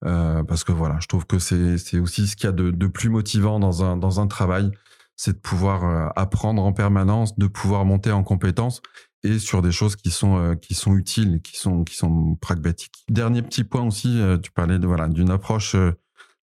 Euh, 0.07 0.43
parce 0.45 0.65
que 0.65 0.73
voilà, 0.73 0.99
je 1.01 1.07
trouve 1.07 1.27
que 1.27 1.39
c'est 1.39 1.99
aussi 1.99 2.27
ce 2.27 2.35
qu'il 2.35 2.47
y 2.47 2.49
a 2.49 2.53
de, 2.53 2.71
de 2.71 2.87
plus 2.87 3.11
motivant 3.11 3.61
dans 3.61 3.85
un 3.85 3.97
dans 3.97 4.21
un 4.21 4.27
travail, 4.27 4.71
c'est 5.17 5.35
de 5.35 5.39
pouvoir 5.39 5.85
euh, 5.85 6.09
apprendre 6.17 6.63
en 6.63 6.73
permanence, 6.73 7.37
de 7.37 7.47
pouvoir 7.47 7.85
monter 7.85 8.11
en 8.11 8.23
compétences 8.23 8.81
et 9.23 9.39
sur 9.39 9.61
des 9.61 9.73
choses 9.73 9.97
qui 9.97 10.11
sont 10.11 10.39
euh, 10.39 10.55
qui 10.55 10.75
sont 10.75 10.97
utiles, 10.97 11.43
qui 11.43 11.59
sont 11.59 11.85
qui 11.85 11.97
sont 11.97 12.37
pragmatiques. 12.41 13.05
Dernier 13.11 13.43
petit 13.43 13.65
point 13.65 13.83
aussi, 13.83 14.21
tu 14.43 14.51
parlais 14.53 14.79
de 14.79 14.87
voilà 14.87 15.07
d'une 15.09 15.31
approche 15.31 15.77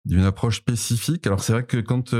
d'une 0.05 0.23
approche 0.23 0.57
spécifique. 0.57 1.25
Alors 1.25 1.41
c'est 1.41 1.53
vrai 1.53 1.65
que 1.65 1.77
quand 1.77 2.13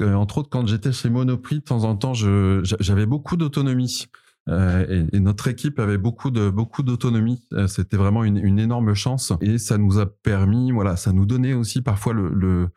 entre 0.00 0.38
autres 0.38 0.50
quand 0.50 0.68
j'étais 0.68 0.92
chez 0.92 1.10
Monoprix, 1.10 1.56
de 1.56 1.64
temps 1.64 1.82
en 1.82 1.96
temps, 1.96 2.14
j'avais 2.14 3.06
beaucoup 3.06 3.36
d'autonomie. 3.36 4.06
Euh, 4.48 5.06
et, 5.12 5.20
notre 5.20 5.48
équipe 5.48 5.78
avait 5.78 5.98
beaucoup 5.98 6.30
de 6.30 6.50
beaucoup 6.50 6.82
d'autonomie. 6.82 7.42
Euh, 7.52 7.66
C'était 7.66 7.96
vraiment 7.96 8.24
une, 8.24 8.58
énorme 8.58 8.94
chance 8.94 9.32
et 9.40 9.58
ça 9.58 9.78
nous 9.78 9.98
a 9.98 10.06
permis, 10.06 10.72
voilà, 10.72 10.96
ça 10.96 11.12
nous 11.12 11.26
donnait 11.26 11.54
aussi 11.54 11.82
parfois 11.82 12.12
le, 12.12 12.30
le 12.30 12.68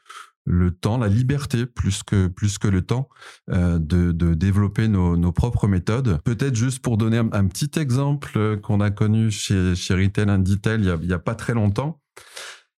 le 0.46 0.72
temps, 0.72 0.98
la 0.98 1.08
liberté 1.08 1.66
plus 1.66 2.04
que 2.04 2.28
plus 2.28 2.58
que 2.58 2.68
le 2.68 2.82
temps 2.82 3.10
euh, 3.52 3.78
de, 3.80 4.12
de 4.12 4.34
développer 4.34 4.88
nos, 4.88 5.16
nos 5.18 5.32
propres 5.32 5.68
méthodes. 5.68 6.20
Peut-être 6.24 6.56
juste 6.56 6.80
pour 6.80 6.98
donner 6.98 7.18
un, 7.18 7.48
petit 7.48 7.80
exemple 7.80 8.32
euh, 8.38 8.58
qu'on 8.58 8.82
a 8.82 8.90
connu 8.90 9.30
chez 9.30 9.76
chez 9.76 9.94
Retail 9.94 10.42
Detail 10.44 10.80
il 10.82 10.88
y 10.88 10.90
a, 10.90 10.98
il 11.02 11.10
y 11.10 11.14
a 11.14 11.20
pas 11.20 11.36
très 11.36 11.54
longtemps. 11.54 12.02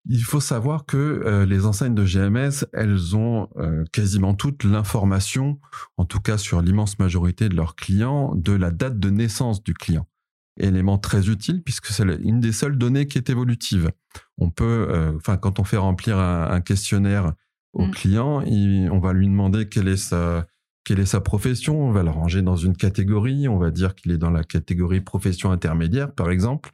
Il 0.06 0.24
faut 0.24 0.42
savoir 0.42 0.86
que 0.86 0.98
euh, 0.98 1.46
les 1.46 1.66
enseignes 1.66 1.96
de 1.96 2.04
GMS, 2.04 2.66
elles 2.74 3.16
ont 3.16 3.48
euh, 3.58 3.86
quasiment 3.94 4.34
toute 4.34 4.66
l'information, 4.66 5.60
en 5.96 6.04
tout 6.04 6.20
cas 6.20 6.38
sur 6.38 6.62
l'immense 6.62 7.00
majorité 7.00 7.48
de 7.48 7.56
leurs 7.56 7.76
clients, 7.76 8.36
de 8.36 8.52
la 8.52 8.72
date 8.72 9.00
de 9.00 9.10
naissance 9.10 9.64
du 9.64 9.74
client. 9.74 10.06
Élément 10.60 10.98
très 10.98 11.30
utile 11.30 11.64
puisque 11.64 11.88
c'est 11.88 12.04
une 12.04 12.42
des 12.42 12.52
seules 12.52 12.78
données 12.78 13.08
qui 13.08 13.18
est 13.18 13.30
évolutive. 13.30 13.92
On 14.38 14.50
peut, 14.50 14.88
euh, 14.90 15.14
enfin, 15.16 15.38
quand 15.38 15.60
on 15.60 15.64
fait 15.64 15.78
remplir 15.78 16.20
un, 16.20 16.62
questionnaire 16.62 17.34
au 17.72 17.86
mm. 17.86 17.92
client, 17.92 18.44
on 18.46 19.00
va 19.00 19.14
lui 19.14 19.28
demander 19.28 19.70
quelle 19.70 19.88
est 19.88 19.98
sa 19.98 20.46
quelle 20.86 21.00
est 21.00 21.06
sa 21.06 21.22
profession, 21.22 21.82
on 21.82 21.92
va 21.92 22.04
le 22.04 22.10
ranger 22.10 22.42
dans 22.42 22.58
une 22.58 22.76
catégorie, 22.76 23.48
on 23.48 23.58
va 23.58 23.72
dire 23.72 23.96
qu'il 23.96 24.12
est 24.12 24.18
dans 24.18 24.30
la 24.30 24.44
catégorie 24.44 25.00
profession 25.00 25.50
intermédiaire, 25.52 26.14
par 26.14 26.30
exemple 26.30 26.74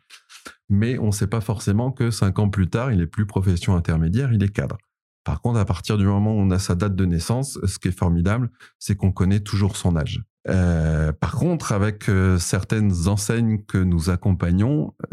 mais 0.69 0.97
on 0.99 1.07
ne 1.07 1.11
sait 1.11 1.27
pas 1.27 1.41
forcément 1.41 1.91
que 1.91 2.11
cinq 2.11 2.39
ans 2.39 2.49
plus 2.49 2.69
tard, 2.69 2.91
il 2.91 3.01
est 3.01 3.07
plus 3.07 3.25
profession 3.25 3.75
intermédiaire, 3.75 4.31
il 4.31 4.43
est 4.43 4.49
cadre. 4.49 4.77
Par 5.23 5.41
contre, 5.41 5.59
à 5.59 5.65
partir 5.65 5.97
du 5.97 6.05
moment 6.05 6.33
où 6.33 6.39
on 6.39 6.49
a 6.51 6.59
sa 6.59 6.75
date 6.75 6.95
de 6.95 7.05
naissance, 7.05 7.59
ce 7.65 7.77
qui 7.79 7.89
est 7.89 7.97
formidable, 7.97 8.49
c'est 8.79 8.95
qu'on 8.95 9.11
connaît 9.11 9.41
toujours 9.41 9.75
son 9.75 9.95
âge. 9.95 10.23
Euh, 10.47 11.11
par 11.11 11.35
contre, 11.35 11.71
avec 11.71 12.09
euh, 12.09 12.37
certaines 12.37 13.07
enseignes 13.07 13.61
que 13.67 13.77
nous 13.77 14.09
accompagnons, 14.09 14.93
euh, 15.03 15.07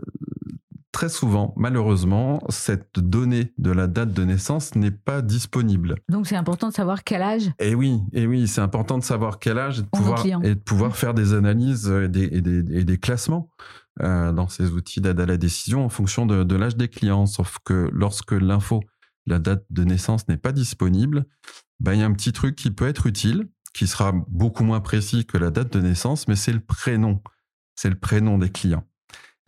très 0.92 1.08
souvent, 1.08 1.52
malheureusement, 1.56 2.40
cette 2.48 2.98
donnée 2.98 3.52
de 3.58 3.70
la 3.70 3.86
date 3.86 4.12
de 4.12 4.24
naissance 4.24 4.74
n'est 4.76 4.90
pas 4.90 5.20
disponible. 5.20 5.96
Donc 6.08 6.26
c'est 6.26 6.36
important 6.36 6.68
de 6.68 6.74
savoir 6.74 7.04
quel 7.04 7.20
âge 7.20 7.48
Et 7.58 7.70
eh 7.70 7.74
oui, 7.74 8.00
et 8.12 8.22
eh 8.22 8.26
oui, 8.26 8.48
c'est 8.48 8.62
important 8.62 8.96
de 8.96 9.04
savoir 9.04 9.38
quel 9.38 9.58
âge 9.58 9.80
et 9.80 9.82
de, 9.82 9.88
pouvoir, 9.88 10.24
et 10.24 10.54
de 10.54 10.60
pouvoir, 10.60 10.96
faire 10.96 11.12
des 11.12 11.34
analyses 11.34 11.90
et 11.90 12.08
des 12.08 12.98
classements. 12.98 13.50
Euh, 14.02 14.30
dans 14.30 14.46
ces 14.46 14.72
outils 14.72 15.00
d'aide 15.00 15.20
à 15.20 15.24
la 15.24 15.38
décision 15.38 15.82
en 15.82 15.88
fonction 15.88 16.26
de, 16.26 16.54
l'âge 16.54 16.76
des 16.76 16.88
clients. 16.88 17.24
Sauf 17.24 17.56
que 17.64 17.88
lorsque 17.94 18.32
l'info, 18.32 18.82
la 19.24 19.38
date 19.38 19.64
de 19.70 19.84
naissance 19.84 20.28
n'est 20.28 20.36
pas 20.36 20.52
disponible, 20.52 21.24
ben, 21.80 21.94
il 21.94 22.00
y 22.00 22.02
a 22.02 22.06
un 22.06 22.12
petit 22.12 22.32
truc 22.32 22.56
qui 22.56 22.70
peut 22.70 22.86
être 22.86 23.06
utile, 23.06 23.48
qui 23.72 23.86
sera 23.86 24.12
beaucoup 24.28 24.64
moins 24.64 24.80
précis 24.80 25.24
que 25.24 25.38
la 25.38 25.50
date 25.50 25.72
de 25.72 25.80
naissance, 25.80 26.28
mais 26.28 26.36
c'est 26.36 26.52
le 26.52 26.60
prénom. 26.60 27.22
C'est 27.74 27.88
le 27.88 27.98
prénom 27.98 28.36
des 28.36 28.50
clients. 28.50 28.84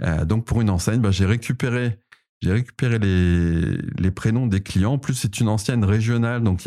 Euh, 0.01 0.25
donc 0.25 0.47
pour 0.47 0.63
une 0.63 0.71
enseigne, 0.71 1.03
ben, 1.03 1.11
j'ai 1.11 1.27
récupéré, 1.27 1.99
j'ai 2.41 2.53
récupéré 2.53 2.99
les, 2.99 3.77
les 3.99 4.11
prénoms 4.11 4.47
des 4.47 4.63
clients. 4.63 4.95
En 4.95 4.99
plus, 4.99 5.13
c'est 5.13 5.41
une 5.41 5.49
ancienne 5.49 5.85
régionale, 5.85 6.43
donc 6.43 6.67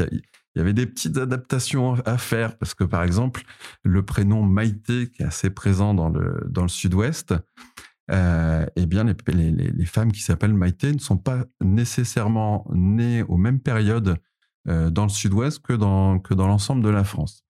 y 0.59 0.61
avait 0.61 0.73
des 0.73 0.85
petites 0.85 1.17
adaptations 1.17 1.93
à 2.05 2.17
faire 2.17 2.57
parce 2.57 2.73
que 2.73 2.83
par 2.83 3.03
exemple 3.03 3.43
le 3.83 4.03
prénom 4.03 4.43
Maïté 4.43 5.09
qui 5.09 5.21
est 5.21 5.25
assez 5.25 5.49
présent 5.49 5.93
dans 5.93 6.09
le 6.09 6.45
dans 6.49 6.63
le 6.63 6.67
sud-ouest 6.67 7.33
euh, 8.11 8.65
eh 8.75 8.85
bien, 8.85 9.05
les, 9.05 9.85
femmes 9.85 10.11
qui 10.11 10.21
s'appellent 10.21 10.53
Maïté 10.53 10.91
ne 10.91 10.99
sont 10.99 11.17
pas 11.17 11.45
nécessairement 11.61 12.65
nées 12.73 13.23
aux 13.23 13.37
mêmes 13.37 13.59
périodes 13.59 14.17
euh, 14.67 14.89
dans 14.89 15.03
le 15.03 15.09
sud-ouest 15.09 15.59
que 15.59 15.73
dans, 15.73 16.19
que 16.19 16.33
dans 16.33 16.47
l'ensemble 16.47 16.83
de 16.83 16.89
la 16.89 17.03
France. 17.03 17.45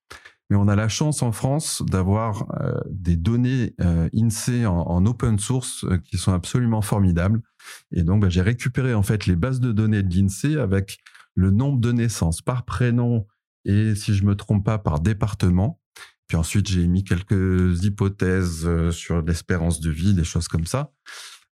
Mais 0.50 0.58
on 0.58 0.68
a 0.68 0.76
la 0.76 0.90
chance 0.90 1.24
en 1.24 1.32
France 1.32 1.82
d'avoir 1.88 2.46
euh, 2.62 2.74
des 2.90 3.16
données 3.16 3.74
INSEE 4.14 4.66
en, 4.66 5.06
open 5.06 5.40
source 5.40 5.86
qui 6.04 6.18
sont 6.18 6.34
absolument 6.34 6.82
formidables. 6.82 7.42
Et 7.94 8.04
donc, 8.04 8.22
bah, 8.22 8.30
j'ai 8.30 8.42
récupéré 8.42 8.94
en 8.94 9.02
fait 9.02 9.26
les 9.26 9.38
bases 9.38 9.62
de 9.62 9.72
données 9.72 10.04
de 10.04 10.14
l'INSEE 10.14 10.58
avec 10.58 11.00
le 11.36 11.52
nombre 11.52 11.80
de 11.80 11.92
naissances 11.92 12.42
par 12.42 12.66
prénom 12.66 13.26
et, 13.66 13.96
si 13.96 14.14
je 14.14 14.26
me 14.26 14.36
trompe 14.36 14.66
pas, 14.66 14.78
par 14.78 15.00
département. 15.00 15.80
Puis 16.28 16.38
ensuite, 16.38 16.68
j'ai 16.68 16.88
mis 16.88 17.04
quelques 17.04 17.84
hypothèses 17.84 18.66
euh, 18.66 18.92
sur 18.92 19.22
l'espérance 19.22 19.82
de 19.82 19.92
vie, 19.92 20.14
des 20.14 20.24
choses 20.24 20.48
comme 20.48 20.66
ça, 20.66 20.94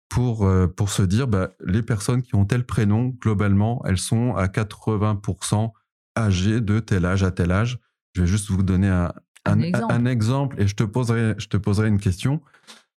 pour, 0.10 0.46
euh, 0.46 0.68
pour 0.68 0.90
se 0.90 1.02
dire, 1.02 1.28
bah, 1.28 1.50
les 1.66 1.82
personnes 1.82 2.22
qui 2.22 2.36
ont 2.36 2.46
tel 2.46 2.66
prénom, 2.66 3.08
globalement, 3.08 3.82
elles 3.86 3.98
sont 3.98 4.36
à 4.36 4.48
80% 4.48 5.72
âgées 6.18 6.62
de 6.62 6.80
tel 6.80 7.06
âge 7.06 7.24
à 7.24 7.32
tel 7.32 7.52
âge. 7.52 7.80
Je 8.14 8.22
vais 8.22 8.28
juste 8.28 8.50
vous 8.50 8.64
donner 8.64 8.88
un, 8.88 9.12
un, 9.46 10.06
exemple. 10.06 10.62
et 10.62 10.68
je 10.68 10.76
te, 10.76 10.84
poserai, 10.84 11.36
je 11.38 11.48
te 11.48 11.58
poserai 11.58 11.88
une 11.88 12.00
question. 12.00 12.42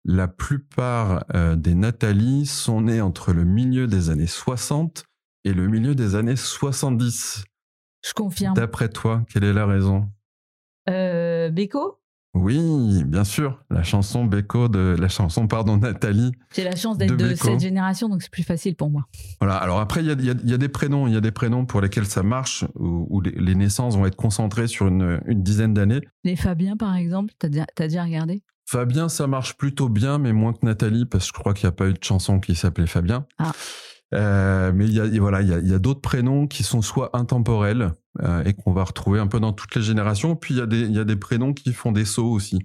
La 0.05 0.27
plupart 0.27 1.25
euh, 1.35 1.55
des 1.55 1.75
Nathalie 1.75 2.45
sont 2.45 2.81
nées 2.81 3.01
entre 3.01 3.33
le 3.33 3.43
milieu 3.43 3.87
des 3.87 4.09
années 4.09 4.27
60 4.27 5.05
et 5.45 5.53
le 5.53 5.67
milieu 5.67 5.95
des 5.95 6.15
années 6.15 6.35
70. 6.35 7.43
Je 8.05 8.13
confirme. 8.13 8.53
D'après 8.53 8.89
toi, 8.89 9.23
quelle 9.31 9.43
est 9.43 9.53
la 9.53 9.65
raison? 9.65 10.09
Euh, 10.89 11.49
Beko? 11.49 11.99
Oui, 12.35 13.03
bien 13.05 13.23
sûr. 13.23 13.63
La 13.71 13.81
chanson 13.81 14.23
Beko 14.25 14.67
de 14.67 14.95
la 14.99 15.07
chanson 15.07 15.47
pardon 15.47 15.77
Nathalie. 15.77 16.31
J'ai 16.53 16.63
la 16.63 16.75
chance 16.75 16.97
d'être 16.97 17.15
de, 17.15 17.33
cette 17.33 17.59
génération, 17.59 18.07
donc 18.07 18.21
c'est 18.21 18.31
plus 18.31 18.43
facile 18.43 18.75
pour 18.75 18.89
moi. 18.89 19.07
Voilà. 19.41 19.57
Alors 19.57 19.79
après, 19.79 20.01
il 20.01 20.07
y 20.07 20.11
a, 20.53 20.57
des 20.57 20.69
prénoms, 20.69 21.07
il 21.07 21.13
y 21.13 21.17
a 21.17 21.21
des 21.21 21.31
prénoms 21.31 21.65
pour 21.65 21.81
lesquels 21.81 22.05
ça 22.05 22.21
marche, 22.21 22.65
où, 22.75 23.21
les, 23.21 23.55
naissances 23.55 23.97
vont 23.97 24.05
être 24.05 24.15
concentrées 24.15 24.67
sur 24.67 24.87
une, 24.87 25.19
dizaine 25.27 25.73
d'années. 25.73 26.01
Les 26.23 26.35
Fabien, 26.35 26.77
par 26.77 26.95
exemple, 26.95 27.33
t'as 27.39 27.49
déjà, 27.49 27.65
as 27.77 27.87
déjà 27.87 28.03
regardé? 28.03 28.43
Fabien, 28.67 29.09
ça 29.09 29.25
marche 29.25 29.57
plutôt 29.57 29.89
bien, 29.89 30.19
mais 30.19 30.31
moins 30.31 30.53
que 30.53 30.63
Nathalie, 30.63 31.05
parce 31.05 31.31
que 31.31 31.35
je 31.35 31.39
crois 31.39 31.55
qu'il 31.55 31.65
n'y 31.65 31.69
a 31.69 31.75
pas 31.75 31.87
eu 31.87 31.93
de 31.93 32.03
chanson 32.03 32.39
qui 32.39 32.53
s'appelait 32.53 32.85
Fabien. 32.85 33.25
Ah. 33.39 33.51
Euh, 34.15 34.71
mais 34.73 34.85
il 34.85 34.93
y 34.93 34.99
a, 34.99 35.19
voilà, 35.19 35.41
il 35.41 35.67
y 35.67 35.73
a, 35.73 35.79
d'autres 35.79 36.01
prénoms 36.01 36.47
qui 36.47 36.63
sont 36.63 36.81
soit 36.81 37.15
intemporels 37.15 37.93
euh, 38.21 38.43
et 38.43 38.53
qu'on 38.53 38.73
va 38.73 38.83
retrouver 38.83 39.19
un 39.19 39.27
peu 39.27 39.39
dans 39.39 39.53
toutes 39.53 39.75
les 39.75 39.81
générations. 39.81 40.35
Puis 40.35 40.55
il 40.55 40.57
y 40.57 40.61
a 40.61 40.65
des, 40.65 40.87
y 40.87 40.99
a 40.99 41.03
des 41.03 41.15
prénoms 41.15 41.53
qui 41.53 41.73
font 41.73 41.91
des 41.91 42.05
sauts 42.05 42.31
aussi, 42.31 42.59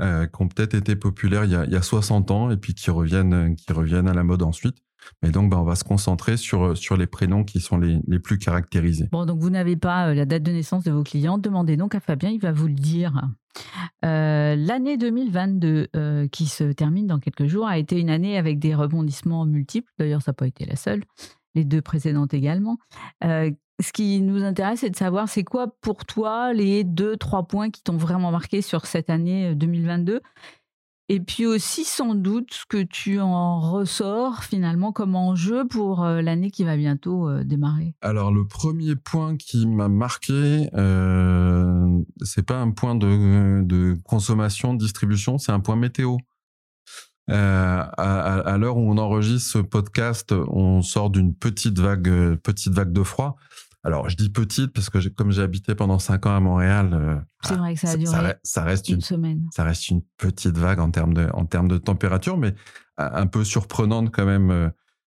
euh, 0.00 0.26
qui 0.26 0.42
ont 0.42 0.48
peut-être 0.48 0.74
été 0.74 0.96
populaires 0.96 1.44
il 1.44 1.52
y, 1.52 1.56
a, 1.56 1.66
y 1.66 1.76
a 1.76 1.82
60 1.82 2.30
ans 2.30 2.50
et 2.50 2.56
puis 2.56 2.74
qui 2.74 2.90
reviennent, 2.90 3.54
qui 3.56 3.72
reviennent 3.72 4.08
à 4.08 4.14
la 4.14 4.24
mode 4.24 4.42
ensuite. 4.42 4.78
Mais 5.22 5.30
donc, 5.30 5.50
ben, 5.50 5.58
on 5.58 5.64
va 5.64 5.74
se 5.74 5.84
concentrer 5.84 6.36
sur, 6.36 6.76
sur 6.76 6.96
les 6.96 7.06
prénoms 7.06 7.44
qui 7.44 7.60
sont 7.60 7.78
les, 7.78 8.00
les 8.06 8.18
plus 8.18 8.38
caractérisés. 8.38 9.08
Bon, 9.12 9.26
donc 9.26 9.38
vous 9.40 9.50
n'avez 9.50 9.76
pas 9.76 10.14
la 10.14 10.24
date 10.24 10.42
de 10.42 10.52
naissance 10.52 10.84
de 10.84 10.90
vos 10.90 11.02
clients. 11.02 11.38
Demandez 11.38 11.76
donc 11.76 11.94
à 11.94 12.00
Fabien, 12.00 12.30
il 12.30 12.40
va 12.40 12.52
vous 12.52 12.66
le 12.66 12.74
dire. 12.74 13.20
Euh, 14.04 14.56
l'année 14.56 14.96
2022, 14.96 15.88
euh, 15.96 16.28
qui 16.28 16.46
se 16.46 16.64
termine 16.64 17.06
dans 17.06 17.18
quelques 17.18 17.46
jours, 17.46 17.66
a 17.66 17.78
été 17.78 17.98
une 17.98 18.10
année 18.10 18.38
avec 18.38 18.58
des 18.58 18.74
rebondissements 18.74 19.44
multiples. 19.44 19.90
D'ailleurs, 19.98 20.22
ça 20.22 20.32
n'a 20.32 20.34
pas 20.34 20.46
été 20.46 20.64
la 20.64 20.76
seule, 20.76 21.04
les 21.54 21.64
deux 21.64 21.82
précédentes 21.82 22.34
également. 22.34 22.78
Euh, 23.24 23.50
ce 23.80 23.92
qui 23.92 24.20
nous 24.20 24.42
intéresse, 24.42 24.80
c'est 24.80 24.90
de 24.90 24.96
savoir, 24.96 25.28
c'est 25.28 25.44
quoi 25.44 25.68
pour 25.80 26.04
toi 26.04 26.52
les 26.52 26.82
deux, 26.82 27.16
trois 27.16 27.44
points 27.44 27.70
qui 27.70 27.82
t'ont 27.82 27.96
vraiment 27.96 28.32
marqué 28.32 28.60
sur 28.60 28.86
cette 28.86 29.08
année 29.08 29.54
2022 29.54 30.20
et 31.10 31.20
puis 31.20 31.46
aussi, 31.46 31.84
sans 31.84 32.14
doute, 32.14 32.52
ce 32.52 32.66
que 32.66 32.82
tu 32.82 33.18
en 33.18 33.60
ressors 33.60 34.44
finalement 34.44 34.92
comme 34.92 35.14
enjeu 35.14 35.66
pour 35.66 36.04
euh, 36.04 36.20
l'année 36.20 36.50
qui 36.50 36.64
va 36.64 36.76
bientôt 36.76 37.30
euh, 37.30 37.44
démarrer. 37.44 37.94
Alors, 38.02 38.30
le 38.30 38.46
premier 38.46 38.94
point 38.94 39.36
qui 39.38 39.66
m'a 39.66 39.88
marqué, 39.88 40.68
euh, 40.74 42.02
c'est 42.22 42.44
pas 42.44 42.56
un 42.56 42.72
point 42.72 42.94
de, 42.94 43.96
consommation, 44.04 44.74
de 44.74 44.78
distribution, 44.78 45.38
c'est 45.38 45.52
un 45.52 45.60
point 45.60 45.76
météo. 45.76 46.18
Euh, 47.30 47.82
à, 47.98 48.38
à 48.40 48.58
l'heure 48.58 48.76
où 48.76 48.90
on 48.90 48.98
enregistre 48.98 49.52
ce 49.52 49.58
podcast, 49.58 50.32
on 50.32 50.82
sort 50.82 51.10
d'une 51.10 51.34
petite 51.34 51.78
vague, 51.78 52.36
petite 52.36 52.72
vague 52.72 52.92
de 52.92 53.02
froid. 53.02 53.36
Alors, 53.84 54.08
je 54.08 54.16
dis 54.16 54.28
petite 54.28 54.72
parce 54.72 54.90
que 54.90 55.08
comme 55.08 55.30
j'ai 55.30 55.42
habité 55.42 55.74
pendant 55.74 55.98
cinq 55.98 56.26
ans 56.26 56.34
à 56.34 56.40
Montréal, 56.40 56.90
euh, 56.92 57.16
c'est 57.42 57.54
vrai 57.54 57.74
que 57.74 57.80
ça 57.80 57.90
a 57.90 57.96
duré 57.96 58.34
ça, 58.42 58.64
reste 58.64 58.88
une, 58.88 59.00
semaine. 59.00 59.46
Ça 59.54 59.64
reste 59.64 59.88
une 59.88 60.02
petite 60.16 60.56
vague 60.58 60.80
en 60.80 60.90
termes 60.90 61.14
de, 61.14 61.28
en 61.32 61.46
termes 61.46 61.68
de 61.68 61.78
température, 61.78 62.36
mais 62.36 62.54
un 62.96 63.26
peu 63.26 63.44
surprenante 63.44 64.10
quand 64.12 64.26
même. 64.26 64.50
Euh, 64.50 64.68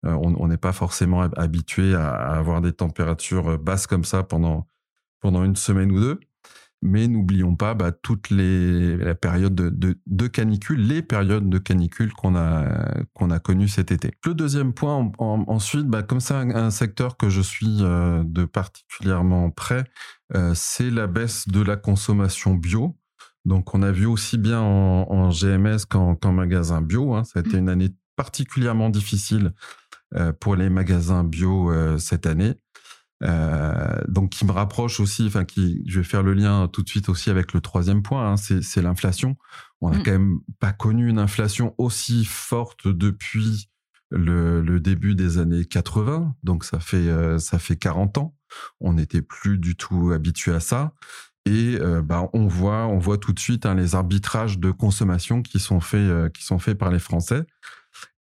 euh, 0.05 0.18
on 0.20 0.48
n'est 0.48 0.57
pas 0.57 0.72
forcément 0.72 1.20
habitué 1.20 1.94
à, 1.94 2.11
avoir 2.11 2.61
des 2.61 2.72
températures 2.72 3.57
basses 3.57 3.87
comme 3.87 4.03
ça 4.03 4.25
pendant, 4.25 4.66
pendant 5.20 5.44
une 5.44 5.55
semaine 5.55 5.92
ou 5.92 6.01
deux. 6.01 6.20
Mais 6.85 7.07
n'oublions 7.07 7.55
pas 7.55 7.75
bah, 7.75 7.92
toutes 7.92 8.31
les 8.31 8.97
la 8.97 9.14
période 9.14 9.55
de, 9.55 9.97
de, 10.05 10.27
canicule, 10.27 10.81
les 10.81 11.01
périodes 11.01 11.49
de 11.49 11.59
canicule 11.59 12.12
qu'on 12.12 12.35
a 12.35 13.05
qu'on 13.14 13.31
a 13.31 13.38
connues 13.38 13.68
cet 13.68 13.92
été. 13.92 14.12
Le 14.27 14.35
deuxième 14.35 14.73
point, 14.73 15.12
ensuite, 15.18 15.87
bah, 15.87 16.03
comme 16.03 16.21
c'est 16.21 16.35
un, 16.35 16.71
secteur 16.71 17.16
que 17.16 17.29
je 17.29 17.40
suis 17.40 17.79
euh, 17.83 18.25
de 18.25 18.45
particulièrement 18.45 19.51
près, 19.51 19.85
euh, 20.35 20.53
c'est 20.55 20.90
la 20.90 21.07
baisse 21.07 21.47
de 21.47 21.62
la 21.62 21.77
consommation 21.77 22.55
bio. 22.55 22.97
Donc, 23.45 23.75
on 23.75 23.83
a 23.83 23.92
vu 23.92 24.07
aussi 24.07 24.37
bien 24.37 24.61
en, 24.61 25.31
GMS 25.31 25.85
qu'en 25.88 26.33
magasin 26.33 26.81
bio. 26.81 27.14
Hein, 27.14 27.25
ça 27.25 27.40
a 27.40 27.42
été 27.42 27.59
une 27.59 27.68
année 27.68 27.90
particulièrement 28.16 28.90
difficile 28.90 29.53
euh, 30.14 30.33
pour 30.33 30.57
les 30.57 30.68
magasins 30.68 31.23
bio 31.23 31.73
cette 31.99 32.27
année. 32.27 32.55
Euh, 33.22 34.00
donc 34.08 34.30
qui 34.30 34.44
me 34.44 34.50
rapproche 34.50 34.98
aussi, 34.98 35.26
enfin 35.26 35.44
qui, 35.44 35.82
je 35.87 36.00
vais 36.00 36.04
faire 36.04 36.22
le 36.22 36.35
lien 36.35 36.68
tout 36.68 36.82
de 36.82 36.88
suite 36.88 37.08
aussi 37.08 37.30
avec 37.30 37.52
le 37.52 37.61
troisième 37.61 38.02
point, 38.02 38.32
hein, 38.32 38.37
c'est 38.37 38.82
l'inflation. 38.82 39.37
On 39.80 39.90
n'a 39.90 39.98
mm. 39.98 40.02
quand 40.02 40.11
même 40.11 40.40
pas 40.58 40.72
connu 40.72 41.08
une 41.08 41.18
inflation 41.18 41.74
aussi 41.78 42.24
forte 42.24 42.88
depuis 42.88 43.68
le, 44.11 44.61
le, 44.61 44.80
début 44.80 45.14
des 45.14 45.38
années 45.38 45.64
80, 45.64 46.35
donc 46.42 46.64
ça 46.64 46.80
fait 46.80 46.96
euh, 46.96 47.38
ça 47.38 47.58
fait 47.58 47.76
40 47.76 48.18
ans. 48.18 48.35
On 48.80 48.94
n'était 48.94 49.22
plus 49.22 49.58
du 49.58 49.76
tout 49.76 50.11
habitué 50.12 50.52
à 50.52 50.61
ça. 50.61 50.92
Et 51.44 51.76
bah, 52.04 52.28
on 52.35 52.46
voit, 52.46 52.87
on 52.87 52.98
voit 52.98 53.18
tout 53.18 53.32
de 53.32 53.40
suite 53.40 53.66
hein, 53.66 53.74
les 53.74 53.96
arbitrages 53.96 54.61
de 54.61 54.70
consommation 54.70 55.42
qui 55.42 55.58
sont 55.58 55.80
faits, 55.80 56.32
qui 56.32 56.44
sont 56.44 56.61
faits 56.61 56.78
par 56.78 56.92
les 56.92 57.00
Français. 57.00 57.44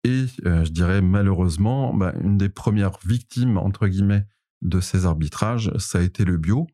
Et 0.02 0.26
je 0.44 0.70
dirais 0.70 1.02
malheureusement, 1.02 1.94
bah, 1.94 2.14
une 2.20 2.36
des 2.36 2.48
premières 2.48 2.98
victimes 3.04 3.58
entre 3.58 3.86
guillemets 3.86 4.26
de 4.62 4.80
ces 4.80 5.04
arbitrages, 5.06 5.72
ça 5.76 5.98
a 5.98 6.02
été 6.02 6.24
le 6.24 6.38
bio. 6.38 6.66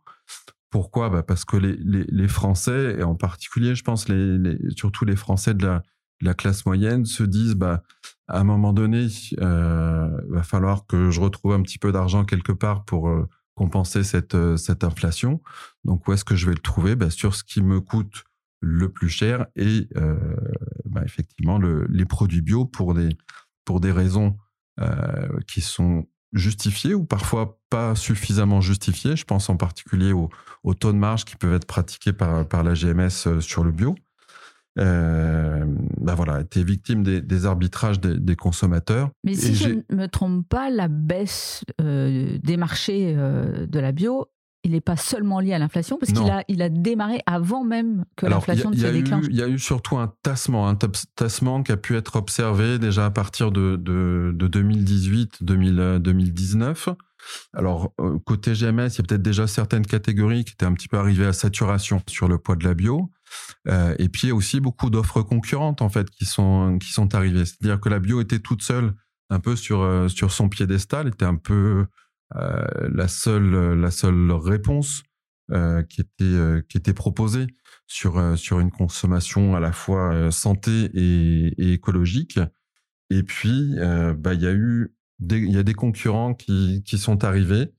Pourquoi? 0.71 1.09
Bah 1.09 1.23
Parce 1.23 1.45
que 1.45 1.57
les, 1.57 1.77
les, 1.77 2.29
Français, 2.29 2.97
et 2.99 3.03
en 3.03 3.15
particulier, 3.15 3.75
je 3.75 3.83
pense, 3.83 4.09
les, 4.09 4.59
surtout 4.77 5.07
les 5.07 5.17
Français 5.17 5.55
de 5.55 5.67
la, 5.67 5.83
la, 6.21 6.35
classe 6.35 6.67
moyenne, 6.67 7.07
se 7.07 7.23
disent, 7.23 7.55
bah, 7.55 7.83
à 8.29 8.41
un 8.41 8.45
moment 8.45 8.75
donné, 8.75 9.09
euh, 9.41 10.11
va 10.29 10.43
falloir 10.43 10.87
que 10.87 11.11
je 11.11 11.21
retrouve 11.21 11.55
un 11.55 11.63
petit 11.63 11.79
peu 11.79 11.91
d'argent 11.91 12.25
quelque 12.25 12.53
part 12.53 12.85
pour 12.85 13.09
euh, 13.09 13.27
compenser 13.55 14.05
cette, 14.05 14.35
euh, 14.35 14.59
cette 14.59 14.85
inflation. 14.85 15.41
Donc, 15.85 16.07
où 16.07 16.13
est-ce 16.13 16.25
que 16.25 16.37
je 16.37 16.47
vais 16.47 16.55
le 16.55 16.61
trouver? 16.61 16.97
Bah, 16.97 17.09
Sur 17.09 17.35
ce 17.35 17.45
qui 17.45 17.63
me 17.63 17.81
coûte 17.81 18.25
le 18.61 18.91
plus 18.91 19.09
cher 19.09 19.47
et 19.57 19.89
euh, 19.97 20.19
bah, 20.85 21.03
effectivement 21.05 21.59
le, 21.59 21.87
les 21.89 22.05
produits 22.05 22.43
bio 22.43 22.67
pour 22.67 22.93
des, 22.93 23.17
pour 23.65 23.81
des 23.81 23.93
raisons 23.93 24.37
qui 25.49 25.61
sont 25.61 26.07
justifiées 26.33 26.95
ou 26.95 27.05
parfois 27.05 27.59
pas 27.71 27.95
suffisamment 27.95 28.61
justifiées? 28.61 29.17
Je 29.17 29.25
pense 29.25 29.49
en 29.49 29.57
particulier 29.57 30.13
aux, 30.13 30.31
taux 30.75 30.93
de 30.93 30.99
marge 30.99 31.25
qui 31.25 31.37
peuvent 31.37 31.55
être 31.55 31.67
pratiqués 31.67 32.13
par, 32.13 32.47
par 32.47 32.63
la 32.63 32.75
GMS 32.75 33.27
euh, 33.27 33.41
sur 33.41 33.65
le 33.65 33.73
bio. 33.73 33.95
Euh, 34.79 35.65
ben 36.01 36.15
voilà, 36.15 36.41
été 36.41 36.63
victime 36.63 37.03
des, 37.03 37.47
arbitrages 37.47 38.01
des, 38.01 38.37
consommateurs. 38.37 39.11
Mais 39.25 39.35
si 39.35 39.55
je 39.55 39.71
ne 39.71 39.97
me 39.97 40.07
trompe 40.07 40.49
pas, 40.49 40.71
la 40.71 40.89
baisse 40.89 41.65
euh, 41.81 42.39
des 42.43 42.57
marchés 42.57 43.15
euh, 43.17 43.67
de 43.67 43.81
la 43.81 43.93
bio, 43.93 44.27
il 44.65 44.73
n'est 44.73 44.81
pas 44.81 44.97
seulement 44.97 45.41
lié 45.41 45.53
à 45.53 45.59
l'inflation, 45.59 45.99
parce 45.99 46.13
qu'il 46.13 46.31
a, 46.31 46.45
il 46.49 46.63
a 46.63 46.69
démarré 46.69 47.23
avant 47.27 47.65
même 47.65 48.05
que 48.17 48.27
l'inflation 48.27 48.71
ne 48.71 48.77
se 48.77 48.87
déclenche. 48.87 49.27
Il 49.31 49.37
y 49.37 49.43
a 49.43 49.49
eu 49.49 49.59
surtout 49.59 49.99
un 49.99 50.13
tassement, 50.23 50.69
un 50.69 50.77
tassement 51.15 51.63
qui 51.63 51.73
a 51.73 51.77
pu 51.77 51.97
être 51.97 52.17
observé 52.17 52.79
déjà 52.79 53.07
à 53.07 53.11
partir 53.11 53.53
de, 53.53 53.77
de, 53.77 54.33
de 54.35 54.47
2018, 54.49 55.43
2019. 55.45 56.89
Alors, 57.53 57.93
euh, 58.01 58.19
côté 58.25 58.53
GMS, 58.55 58.89
il 58.95 58.99
y 58.99 59.01
a 59.01 59.05
peut-être 59.05 59.23
déjà 59.23 59.47
certaines 59.47 59.87
catégories 59.87 60.45
qui 60.45 60.53
étaient 60.53 60.67
un 60.67 60.73
petit 60.73 60.89
peu 60.89 60.99
arrivées 60.99 61.27
à 61.27 61.33
saturation 61.33 62.03
sur 62.09 62.29
le 62.29 62.39
poids 62.39 62.57
de 62.57 62.65
la 62.65 62.75
bio. 62.75 63.11
Euh, 63.69 63.95
et 63.99 64.09
puis, 64.09 64.23
il 64.25 64.29
y 64.29 64.33
a 64.33 64.35
aussi 64.35 64.61
beaucoup 64.61 64.91
d'offres 64.91 65.23
concurrentes, 65.23 65.83
en 65.83 65.89
fait, 65.89 66.11
qui 66.11 66.25
sont, 66.25 66.79
qui 66.81 66.93
sont 66.93 67.15
arrivées. 67.15 67.45
C'est-à-dire 67.45 67.81
que 67.81 67.89
la 67.89 67.99
bio 67.99 68.21
était 68.21 68.39
toute 68.39 68.63
seule, 68.63 68.95
un 69.31 69.41
peu 69.41 69.57
sur, 69.57 69.83
euh, 69.83 70.09
sur 70.09 70.33
son 70.33 70.49
piédestal, 70.49 71.09
était 71.09 71.25
un 71.25 71.37
peu 71.37 71.87
la, 72.35 73.09
seule, 73.09 73.81
la 73.81 73.91
seule 73.91 74.31
réponse 74.33 75.03
qui, 75.89 76.01
était, 76.01 76.63
qui 76.69 76.77
était 76.77 76.95
proposée 76.95 77.47
sur, 77.87 78.39
sur 78.39 78.61
une 78.61 78.71
consommation 78.71 79.57
à 79.57 79.61
la 79.61 79.73
fois 79.73 80.31
santé 80.31 80.91
et, 80.95 81.73
écologique. 81.73 82.39
Et 83.11 83.23
puis, 83.23 83.75
bah, 84.17 84.35
il 84.35 84.43
y 84.43 84.47
a 84.47 84.53
eu 84.53 84.95
il 85.21 85.51
y 85.51 85.59
a 85.59 85.63
des 85.63 85.75
concurrents 85.75 86.35
qui, 86.35 86.83
qui 86.85 86.99
sont 86.99 87.25
arrivés, 87.25 87.73